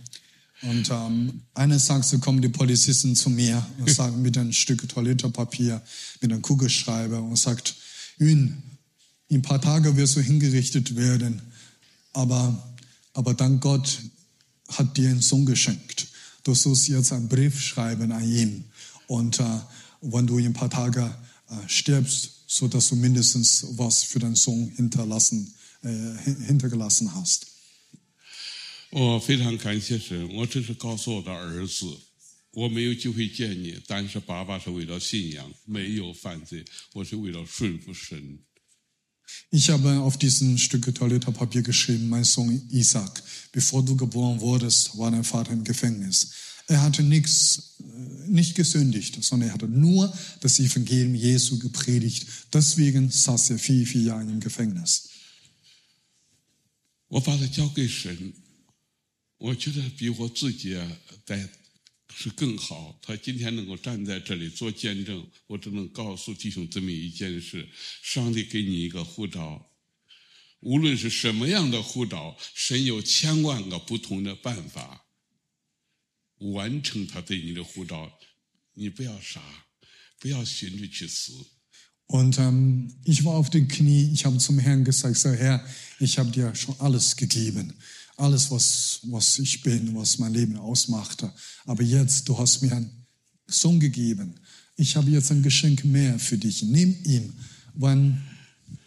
[0.63, 5.83] Und ähm, eines Tages kommen die Polizisten zu mir und sagen mit einem Stück Toilettepapier,
[6.21, 7.75] mit einem Kugelschreiber und sagt,
[8.22, 8.62] in
[9.32, 11.42] ein paar Tagen wirst du hingerichtet werden,
[12.14, 12.76] aber,
[13.14, 14.00] aber dann Gott
[14.70, 16.08] hat dir einen Sohn geschenkt.
[16.44, 18.66] Du sollst jetzt einen Brief schreiben an ihn.
[19.08, 19.60] Und äh,
[20.02, 21.14] wenn du in ein paar Tagen
[21.50, 25.54] äh, stirbst, so dass du mindestens was für deinen Sohn hinterlassen,
[25.84, 25.90] äh,
[26.24, 27.48] hin- hintergelassen hast.
[28.90, 31.86] 我非常感谢神，我只是告诉我的儿子，
[32.52, 38.40] 我没有机会见你，但是爸爸是为了信仰，没有犯罪，我是为了顺服神。
[39.52, 45.12] Ich habe auf diesem Stück Toilettepapier geschrieben, mein Sohn Isaac, bevor du geboren wurdest, war
[45.12, 46.32] dein Vater im Gefängnis.
[46.68, 50.12] Er hatte nichts, äh, nicht gesündigt, sondern er hatte nur
[50.42, 52.26] das Evangelium Jesu gepredigt.
[52.54, 55.10] Deswegen saß er vier, vier Jahre im Gefängnis.
[57.10, 58.34] 我把它交给神，
[59.38, 60.86] 我觉得比我自己啊
[61.26, 61.48] 在
[62.15, 62.99] 是更好。
[63.03, 67.69] 他今天能够站在这里做见证，我只能告诉弟兄姊妹一件事：
[68.03, 69.71] 上帝给你一个护照，
[70.61, 75.07] 无论是什么样的呼召，神有千万个不同的办法
[76.39, 78.13] 完成他对你的呼召。
[78.75, 79.43] 你不要傻，
[80.19, 81.33] 不要寻着去死。
[82.07, 85.67] Und ähm, ich war auf den Knie, ich habe zum Herrn gesagt, so Herr,
[85.99, 87.75] ich habe dir schon alles gegeben.
[88.23, 91.33] Alles, was, was ich bin, was mein Leben ausmachte.
[91.65, 93.05] Aber jetzt, du hast mir einen
[93.49, 94.37] Sohn gegeben.
[94.77, 96.63] Ich habe jetzt ein Geschenk mehr für dich.
[96.63, 97.33] Nimm ihn.
[97.75, 98.23] Wann,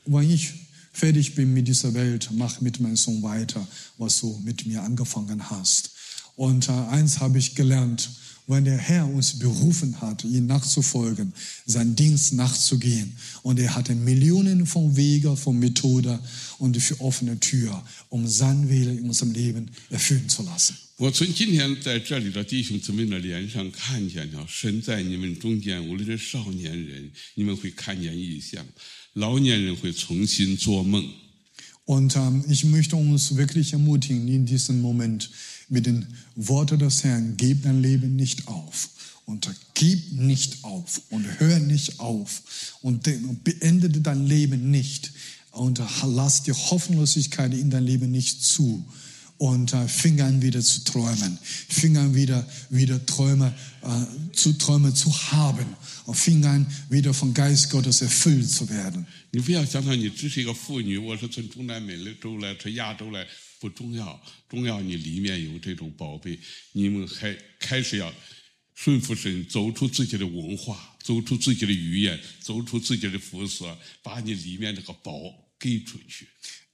[0.05, 0.53] wann ich
[0.93, 3.67] fertig bin mit dieser Welt, mach mit meinem Sohn weiter,
[3.97, 5.91] was du mit mir angefangen hast.
[6.37, 8.09] Und äh, eins habe ich gelernt,
[8.46, 11.32] wenn der Herr uns berufen hat, ihm nachzufolgen,
[11.66, 13.12] seinen Dienst nachzugehen.
[13.42, 16.18] Und er hatte Millionen von Wegen, von Methoden
[16.58, 20.74] und für offene Tür, um sein Wille in unserem Leben erfüllen zu lassen.
[20.96, 28.62] 我从今天在这里的弟兄姊妹的脸上看见了，神在你们中间，无论是少年人，你们会看见异象；
[29.14, 31.08] 老年人会重新做梦。
[31.86, 35.30] Und ähm, ich möchte uns wirklich ermutigen in diesem Moment
[35.68, 36.06] mit den
[36.36, 38.90] Worten des Herrn, gib dein Leben nicht auf.
[39.26, 42.42] Und gib nicht auf und hör nicht auf
[42.82, 45.12] und de- und beende dein Leben nicht
[45.52, 48.84] und lass die Hoffnungslosigkeit in dein Leben nicht zu.
[49.38, 54.92] Und äh, fing an wieder zu träumen, fing an wieder, wieder Träume äh, zu Träume
[54.92, 55.64] zu haben
[56.06, 59.06] und fing an wieder vom Geist Gottes erfüllt zu werden.
[59.30, 63.26] 你不要想到你只是一个妇女，我是从中南美洲来，从亚洲来，
[63.65, 66.37] 不重要，重要你里面有这种宝贝，
[66.73, 68.13] 你们还开始要
[68.75, 75.13] 顺服神，走出自己的文化，走出自己的语言，走出自己的肤色，把你里面这个宝
[75.57, 76.27] 给出去。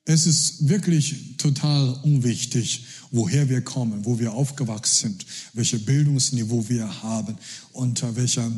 [0.04, 2.82] Es ist wirklich total unwichtig,
[3.12, 7.38] woher wir kommen, wo wir aufgewachsen sind, welche Bildungsniveau wir haben
[7.72, 8.52] und äh, welcher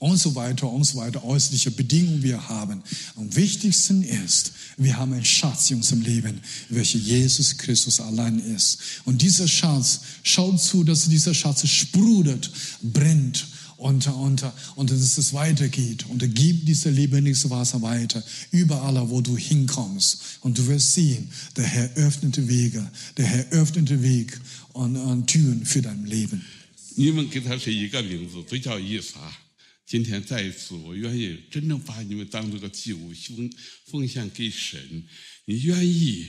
[0.00, 2.82] und so weiter und so weiter äußerliche Bedingungen wir haben.
[3.16, 8.78] Am wichtigsten ist, wir haben einen Schatz in unserem Leben, welcher Jesus Christus allein ist.
[9.04, 12.50] Und dieser Schatz, schaut zu, dass dieser Schatz sprudelt,
[12.82, 13.46] brennt
[13.76, 14.44] und, und,
[14.74, 16.06] und dass es weitergeht.
[16.08, 20.18] Und er gibt dieses lebendiges Wasser weiter, überall, wo du hinkommst.
[20.40, 24.38] Und du wirst sehen, der Herr öffnet Wege, der Herr öffnet Weg
[24.72, 26.42] und, und Türen für dein Leben.
[26.96, 29.18] 你们给他是一个名字，都叫以撒。
[29.89, 33.51] 今天再一次，我愿意真正把你们当做个祭物奉
[33.87, 34.79] 奉献给神。
[35.45, 36.27] 你愿意？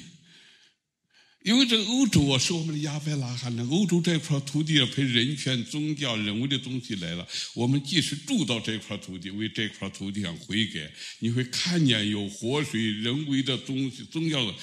[1.44, 7.28] 因为这欧洲啊，是我们的亚伯拉罕的欧洲这块土地啊，陪人权、宗教、人为的东西来了。
[7.54, 14.54] 我们即使住到这块土地，为这块土地上悔改，你会看见有活水、人为的东西、宗教的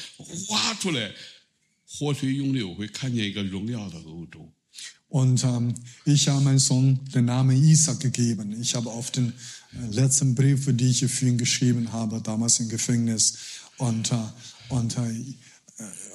[0.49, 1.13] 挖出来，
[1.85, 4.51] 活水涌流，会看见一个荣耀的欧洲。
[5.09, 5.73] Und ähm,
[6.05, 8.55] ich habe meinem Sohn den Namen Isaac gegeben.
[8.59, 12.69] Ich habe auf den äh, letzten Brief, die ich für ihn geschrieben habe, damals im
[12.69, 13.37] Gefängnis,
[13.77, 14.15] und, äh,
[14.69, 15.23] und äh,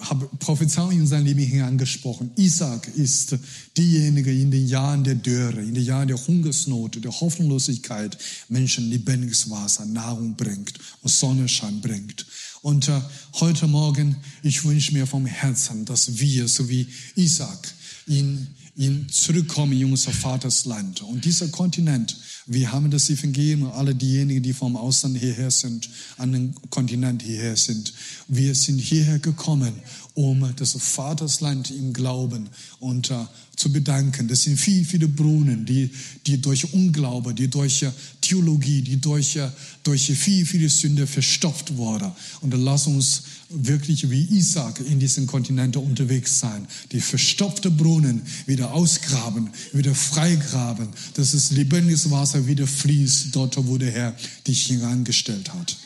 [0.00, 2.32] habe Prophezeiung in sein Leben hineingesprochen.
[2.36, 3.36] Isaac ist
[3.76, 9.48] diejenige in den Jahren der Dürre, in den Jahren der Hungersnot, der Hoffnungslosigkeit Menschen lebendiges
[9.48, 12.26] Wasser, Nahrung bringt und Sonnenschein bringt.
[12.62, 13.00] Und äh,
[13.34, 17.72] heute Morgen, ich wünsche mir vom Herzen, dass wir, so wie Isaac,
[18.06, 20.66] in, in zurückkommen in unser Vaters.
[20.66, 22.16] Und dieser Kontinent,
[22.46, 27.56] wir haben das Evangelium, alle diejenigen, die vom Ausland hierher sind, an den Kontinent hierher
[27.56, 27.92] sind.
[28.28, 29.74] Wir sind hierher gekommen,
[30.14, 32.48] um das Vatersland im Glauben
[32.80, 33.14] und äh,
[33.56, 34.28] zu bedanken.
[34.28, 35.90] Das sind viele, viele Brunnen, die,
[36.26, 37.84] die durch Unglaube, die durch
[38.20, 39.38] Theologie, die durch,
[39.82, 42.10] durch viele, viele Sünde verstopft wurden.
[42.40, 46.66] Und lass uns wirklich wie Isaac in diesen Kontinenten unterwegs sein.
[46.92, 53.76] Die verstopfte Brunnen wieder ausgraben, wieder freigraben, dass das lebendiges Wasser wieder fließt, dort, wo
[53.78, 54.16] der Herr
[54.46, 55.76] dich hineingestellt hat.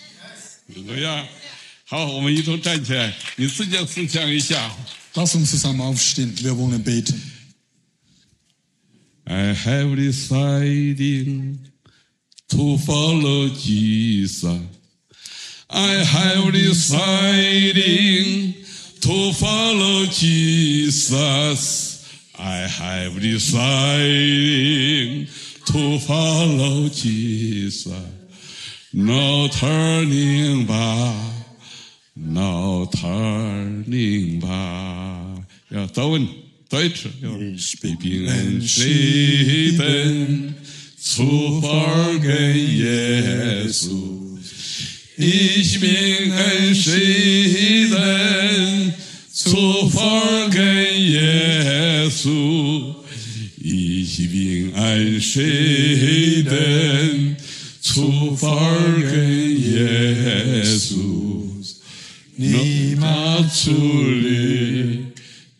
[0.68, 1.28] Ja.
[1.85, 4.75] 好，我们一同站起来，你自己思想一下。
[5.13, 7.21] Lass uns zusammen aufstehen, wir wollen beten.
[9.25, 11.59] I have decided
[12.47, 14.61] to follow Jesus.
[15.67, 18.55] I have decided
[19.01, 22.05] to follow Jesus.
[22.37, 25.27] I have decided
[25.65, 27.93] to follow Jesus.
[28.93, 31.34] No turning back.
[32.18, 35.44] No turning back.
[35.70, 36.26] Ja, dauern,
[36.70, 37.08] Deutsch.
[37.20, 37.36] Ja.
[37.38, 39.74] Ich Ich bin entschieden
[40.98, 43.82] zu folgen Jesus.
[45.18, 46.94] Ich bin entschieden
[49.30, 52.96] zu folgen Jesus.
[53.58, 56.56] Ich bin entschieden
[57.80, 60.05] zu folgen Jesus
[62.37, 62.95] Nie
[63.51, 65.13] zurück,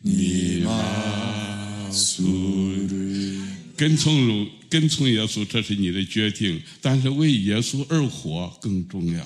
[0.03, 0.85] niemals
[2.15, 2.91] zurück.
[3.77, 9.25] 跟从主，跟从耶稣，这是你的决定，但是为耶稣而活更重要。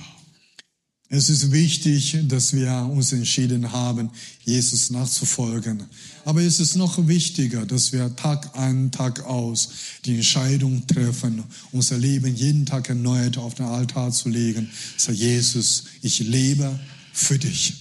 [1.08, 4.10] Es ist wichtig, dass wir uns entschieden haben,
[4.44, 5.84] Jesus nachzufolgen.
[6.26, 9.70] Aber es ist noch wichtiger, dass wir Tag ein, Tag aus
[10.04, 14.68] die Entscheidung treffen, unser Leben jeden Tag erneut auf den Altar zu legen.
[14.98, 16.80] Sag Jesus, ich lebe
[17.15, 17.73] für dich.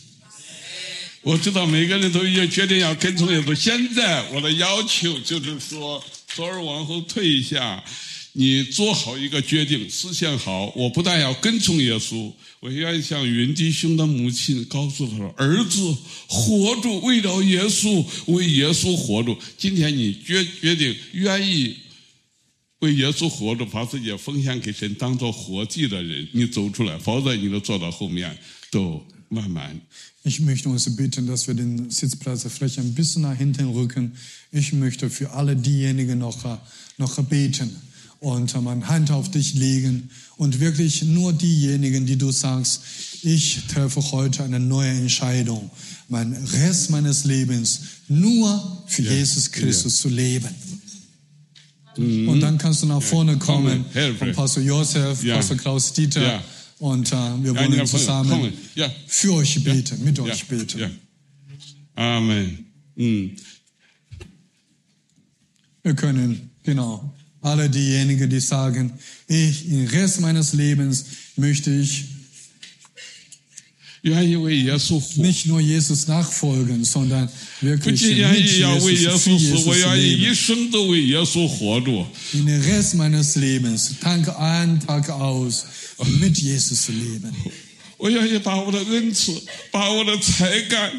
[1.21, 3.53] 我知道每个人都已经决定要跟从耶稣。
[3.53, 6.03] 现在我的要求就是说，
[6.33, 7.83] 左耳往后退一下，
[8.33, 10.71] 你做好一个决定，思想好。
[10.75, 12.31] 我不但要跟从耶稣，
[12.61, 15.93] 我愿意向云弟兄的母亲告诉他说：“儿子，
[16.27, 21.75] 活住，为了耶稣，为耶稣活住。”今天你决决定愿意
[22.79, 28.37] 为耶稣活着，把自己奉献给神，当做活祭的人，你走出来，否则你都坐到后面，
[28.71, 29.81] 都慢慢
[30.23, 34.13] Ich möchte uns bitten, dass wir den Sitzplatz vielleicht ein bisschen nach hinten rücken.
[34.51, 36.59] Ich möchte für alle diejenigen noch,
[36.97, 37.75] noch beten
[38.19, 42.81] und meine Hand auf dich legen und wirklich nur diejenigen, die du sagst,
[43.21, 45.69] ich treffe heute eine neue Entscheidung,
[46.09, 50.49] mein Rest meines Lebens nur für Ja, Jesus Christus zu leben.
[51.95, 53.85] Und dann kannst du nach vorne kommen,
[54.17, 55.35] von Pastor Josef, Ja.
[55.35, 56.41] Pastor Klaus Dieter.
[56.79, 58.89] Und äh, wir wollen ja, zusammen ja.
[59.05, 60.97] für euch beten, mit euch beten.
[61.93, 62.65] Amen.
[62.95, 63.35] Mhm.
[65.83, 68.93] Wir können, genau, alle diejenigen, die sagen,
[69.27, 72.05] ich, den Rest meines Lebens möchte ich
[75.16, 77.28] nicht nur Jesus nachfolgen, sondern
[77.60, 80.34] 不 wirklich 仅愿 mit 意要为耶 Jesus, für 稣死，我 Jesus 愿意一 leben.
[80.34, 82.06] 生都为耶稣活着。
[82.34, 85.64] In den Rest meines Lebens, Tag ein, Tag aus,
[86.20, 87.32] mit Jesus leben.
[87.96, 89.32] 我愿意把我的恩赐，
[89.70, 90.92] 把我的才干，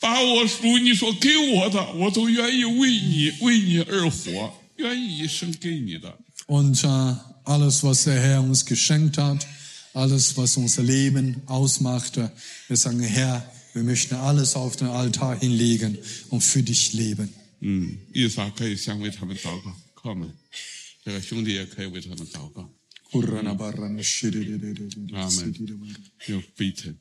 [0.00, 6.16] 把我属你所给我的，我都愿意为你为你而活，愿意一生给你的。
[6.46, 9.46] Und äh, alles, was der Herr uns geschenkt hat,
[9.97, 12.31] alles, was unser Leben ausmachte.
[12.67, 15.97] Wir sagen, Herr, wir möchten alles auf den Altar hinlegen
[16.29, 17.33] und für dich leben.
[17.59, 17.97] Mm.
[25.13, 25.55] Amen.
[26.27, 26.95] Ja, bitte.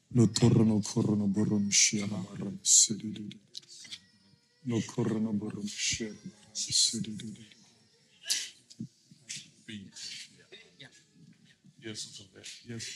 [11.82, 12.25] Jesus
[12.68, 12.86] Yes.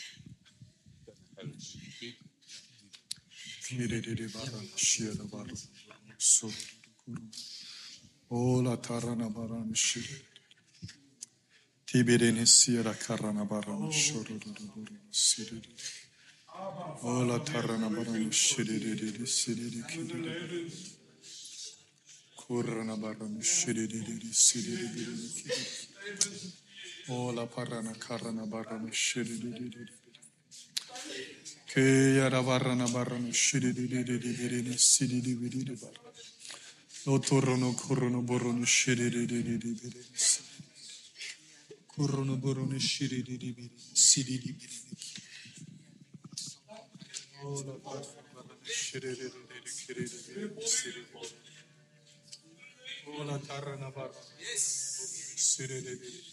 [3.73, 5.59] Nirere baran şiyada baran
[6.19, 6.53] sor
[6.99, 7.21] kuru.
[8.31, 10.23] Ola tarana baran şir.
[11.87, 15.69] Tibereni siyara karana baran şoruru sirir.
[17.03, 20.73] Ola tarana baran şiriri siriri kiriri.
[22.37, 26.60] Kurana baran şiriri siriri kiriri.
[27.11, 29.89] Ola parana karana barana şiridididididid.
[31.67, 34.79] Kıyara barana barana şirididididididid.
[34.79, 36.11] Sidididididid barana.
[37.07, 39.95] Oturunu kurunu burunu şiridididididid.
[41.89, 43.71] Kurunu burunu şirididididid.
[43.95, 44.71] Sidididididid.
[47.45, 49.87] Ola parana barana şirididididid.
[49.87, 50.63] Kirididididid.
[50.67, 51.51] Sidididididid.
[53.19, 54.15] Ola karana barana.
[54.41, 54.67] Yes.
[55.37, 56.30] Şirididididid.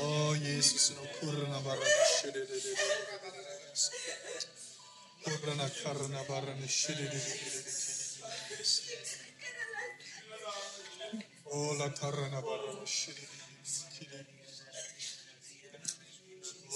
[0.00, 2.74] Oh Jesus, no kurna barana şirede de.
[5.24, 7.38] Kurna karna barana şirede de.
[11.46, 13.26] Oh la karna barana şirede.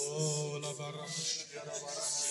[0.01, 2.29] Oh la barana şirede barana.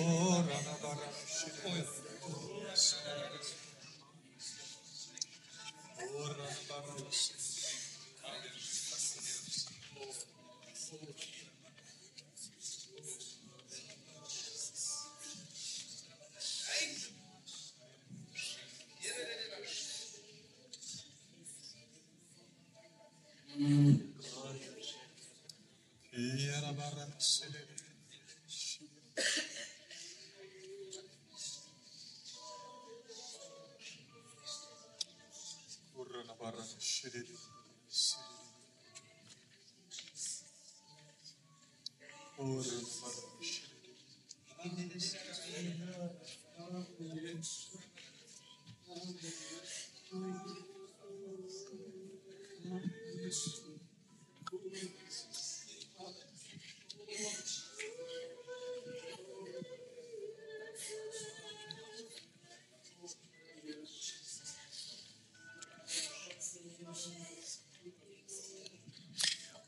[0.00, 1.84] Oh rana barana şirede.
[2.70, 3.28] Oh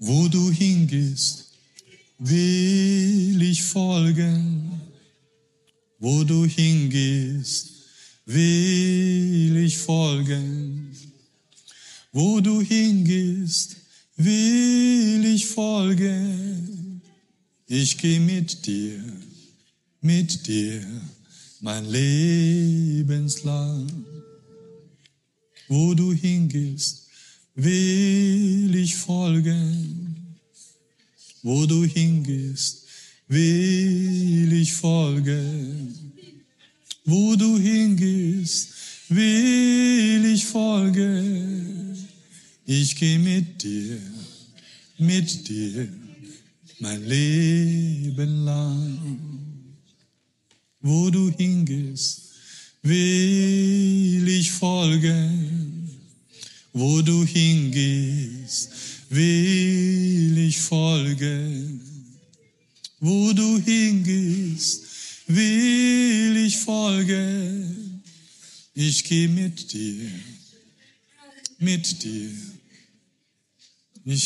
[0.02, 1.52] Wo du hingehst,
[2.18, 2.49] will
[6.30, 6.48] Wo du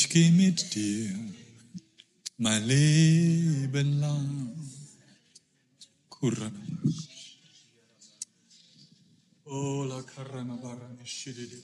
[0.05, 1.17] Ich geh mit dir,
[2.37, 4.55] mein Leben lang.
[6.11, 6.61] Kurana.
[9.47, 11.63] Oh, la karana barana shididi.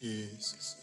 [0.00, 0.79] Jesus,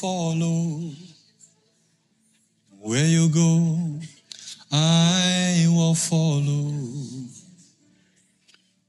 [0.00, 0.92] follow.
[2.80, 4.00] Where you go,
[4.70, 6.72] I will follow.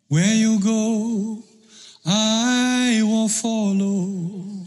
[0.07, 1.43] Where you go,
[2.05, 4.65] I will follow.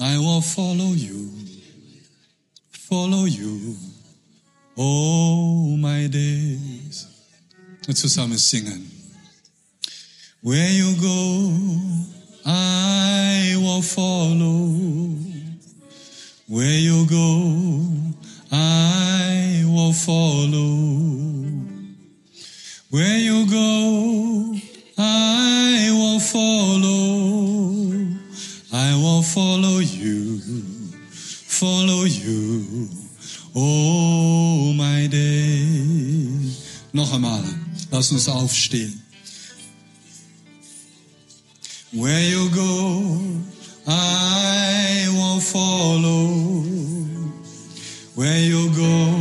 [0.00, 1.30] I will follow you,
[2.70, 3.74] follow you,
[4.76, 7.06] all my days.
[7.90, 8.86] Zusammen singing.
[10.42, 12.17] Where you go,
[12.50, 14.74] I will follow.
[16.46, 17.84] Where you go,
[18.50, 21.28] I will follow.
[22.88, 24.56] Where you go,
[24.96, 27.68] I will follow.
[28.72, 30.40] I will follow you,
[31.02, 32.88] follow you,
[33.54, 35.66] oh my day.
[36.92, 37.44] Noch einmal,
[37.90, 39.07] lass uns aufstehen.
[41.94, 43.40] Where you go,
[43.86, 46.28] I will follow.
[48.14, 49.14] Where you go,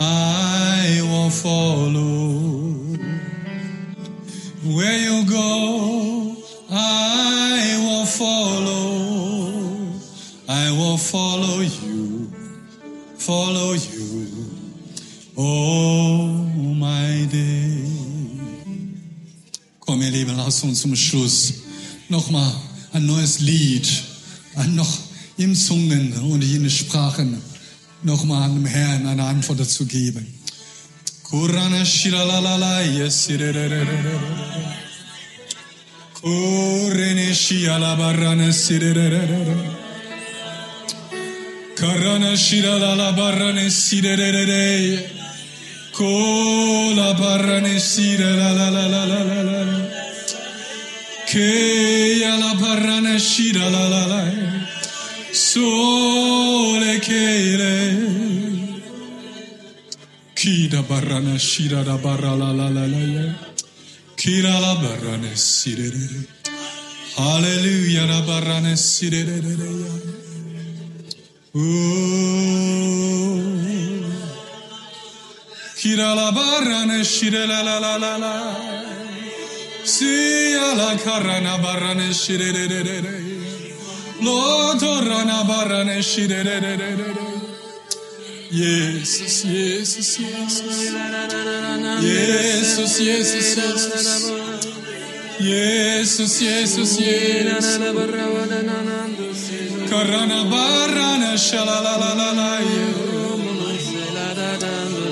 [0.00, 2.40] I will follow.
[4.74, 6.36] Where you go,
[6.70, 9.20] I will follow.
[10.48, 12.32] I will follow you,
[13.18, 14.50] follow you,
[15.36, 16.39] all
[20.20, 21.54] Lieben, lass uns zum Schluss
[22.10, 22.52] nochmal
[22.92, 23.88] ein neues Lied,
[24.68, 24.98] noch
[25.38, 27.40] in Zungen und in Sprachen
[28.02, 30.26] nochmal an dem Herrn eine Antwort dazu geben.
[31.22, 33.28] Kurana shiralalala, yes,
[36.20, 39.22] Kurene shialabarana sirerere.
[41.76, 45.02] Karana shiralala barane sirerere.
[45.92, 47.14] Kola
[51.30, 54.24] che la barrana shira la la la
[55.30, 57.78] sole che le
[60.34, 63.34] chi da barrana shira da barra la la la la
[64.16, 65.92] chi la la barrana sire
[67.14, 69.22] alleluia da barrana sire
[71.52, 71.60] Oh,
[75.74, 79.09] Kira la barra ne shire la la la la la.
[79.84, 83.14] Sia la carana barrane shirererere.
[84.20, 87.40] Lo torrana barrane shirererere.
[88.50, 90.62] Jesus, Jesus, Jesus.
[92.00, 94.70] Jesus, Jesus, Jesus.
[95.38, 97.78] Jesus, Jesus, Jesus.
[99.90, 102.60] Karana barana şalalalala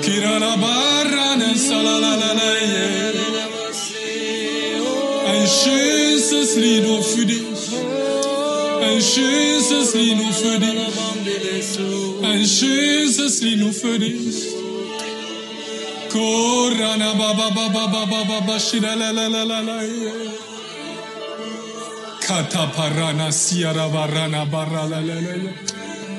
[0.01, 3.18] Kirana barana salalalala
[5.49, 7.41] Schönes Lied nur für dich.
[8.87, 11.79] Ein schönes Lied nur für dich.
[12.23, 14.59] Ein schönes Lied nur für dich.
[16.11, 19.77] Korana baba baba baba baba shira la la la la la.
[22.19, 25.51] Kata parana siara barana barra la la la la.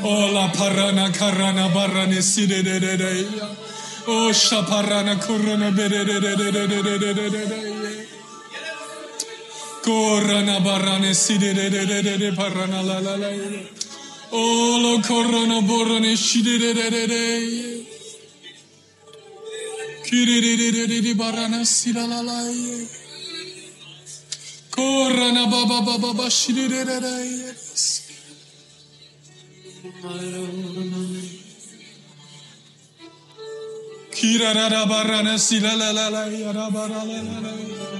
[0.03, 3.27] Ola parana karana barane side de de de.
[4.07, 7.81] O shaparana korana bere de de de de de de de de de de.
[9.91, 13.31] Korana barane side de de de de de parana la la la.
[14.31, 17.25] Olo korana borane shide de de de de.
[20.07, 22.39] Kiri de de de de de barana sida la la.
[24.75, 27.21] Korana baba baba baba shide de de de.
[34.15, 38.00] Kira da barana sida la la la ya da bara la la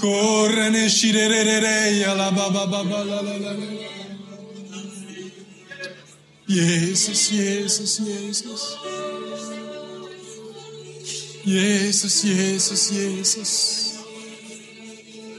[0.00, 0.08] la.
[0.08, 3.56] Korane shide de de de ya la baba baba la la la.
[6.48, 8.76] Jesus, Jesus, Jesus.
[11.44, 13.98] Jesus, Jesus, Jesus.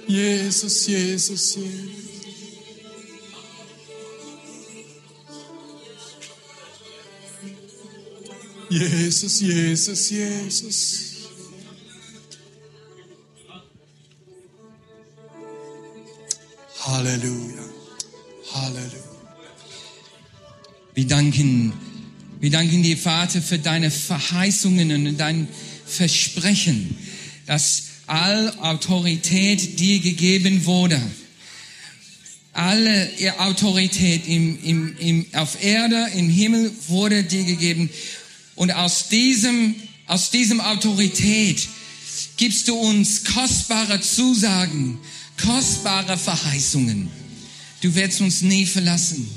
[0.07, 2.01] Jesus, Jesus, Jesus.
[8.69, 11.10] Jesus, Jesus, Jesus.
[16.83, 17.63] Halleluja.
[18.53, 19.11] Halleluja.
[20.95, 21.73] Wir danken,
[22.39, 25.47] wir danken dir, Vater, für deine Verheißungen und dein
[25.85, 26.97] Versprechen,
[27.45, 30.99] dass all Autorität dir gegeben wurde.
[32.53, 37.91] Alle Autorität im, im, im, auf Erde, im Himmel wurde dir gegeben.
[38.55, 39.75] Und aus diesem,
[40.07, 41.69] aus diesem Autorität
[42.37, 44.97] gibst du uns kostbare Zusagen,
[45.43, 47.09] kostbare Verheißungen.
[47.81, 49.29] Du wirst uns nie verlassen.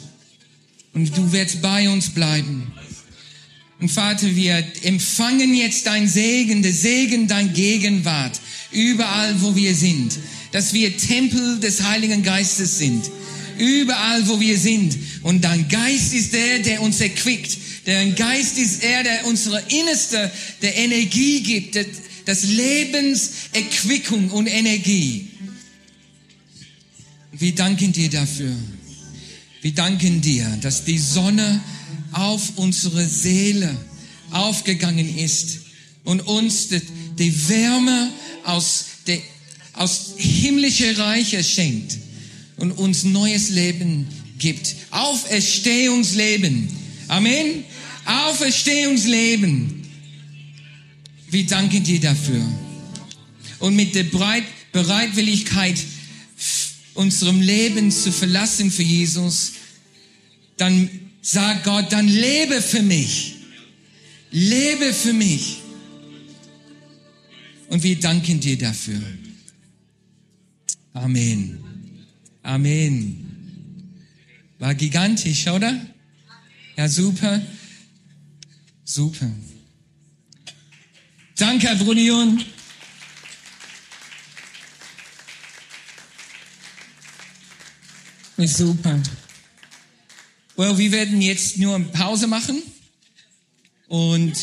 [0.92, 2.72] Und du wirst bei uns bleiben.
[3.80, 8.40] Und Vater, wir empfangen jetzt dein Segen, der Segen, dein Gegenwart,
[8.70, 10.18] überall, wo wir sind.
[10.52, 13.10] Dass wir Tempel des Heiligen Geistes sind.
[13.58, 14.96] Überall, wo wir sind.
[15.22, 17.58] Und dein Geist ist der, der uns erquickt.
[17.86, 20.30] Dein Geist ist er, der unsere Innerste,
[20.62, 21.78] der Energie gibt.
[22.24, 25.28] Das Lebenserquickung und Energie.
[27.38, 28.54] Wir danken dir dafür.
[29.60, 31.60] Wir danken dir, dass die Sonne
[32.12, 33.76] auf unsere Seele
[34.30, 35.60] aufgegangen ist
[36.04, 36.80] und uns die,
[37.18, 38.10] die Wärme
[38.44, 39.18] aus, der,
[39.72, 41.98] aus himmlische Reiche schenkt
[42.56, 44.06] und uns neues Leben
[44.38, 44.76] gibt.
[44.90, 46.68] Auferstehungsleben.
[47.08, 47.64] Amen.
[48.04, 49.82] Auferstehungsleben.
[51.30, 52.46] Wir danken dir dafür.
[53.58, 54.44] Und mit der Bereit
[54.74, 55.78] Bereitwilligkeit,
[56.94, 59.52] unserem Leben zu verlassen für Jesus,
[60.56, 60.88] dann
[61.22, 63.36] sagt Gott, dann lebe für mich.
[64.30, 65.58] Lebe für mich.
[67.68, 69.00] Und wir danken dir dafür.
[70.92, 71.58] Amen.
[72.42, 73.24] Amen.
[74.58, 75.80] War gigantisch, oder?
[76.76, 77.40] Ja, super.
[78.84, 79.30] Super.
[81.36, 82.44] Danke, Brunion.
[88.38, 89.00] Super.
[90.56, 92.62] Well, wir werden jetzt nur eine Pause machen
[93.88, 94.34] und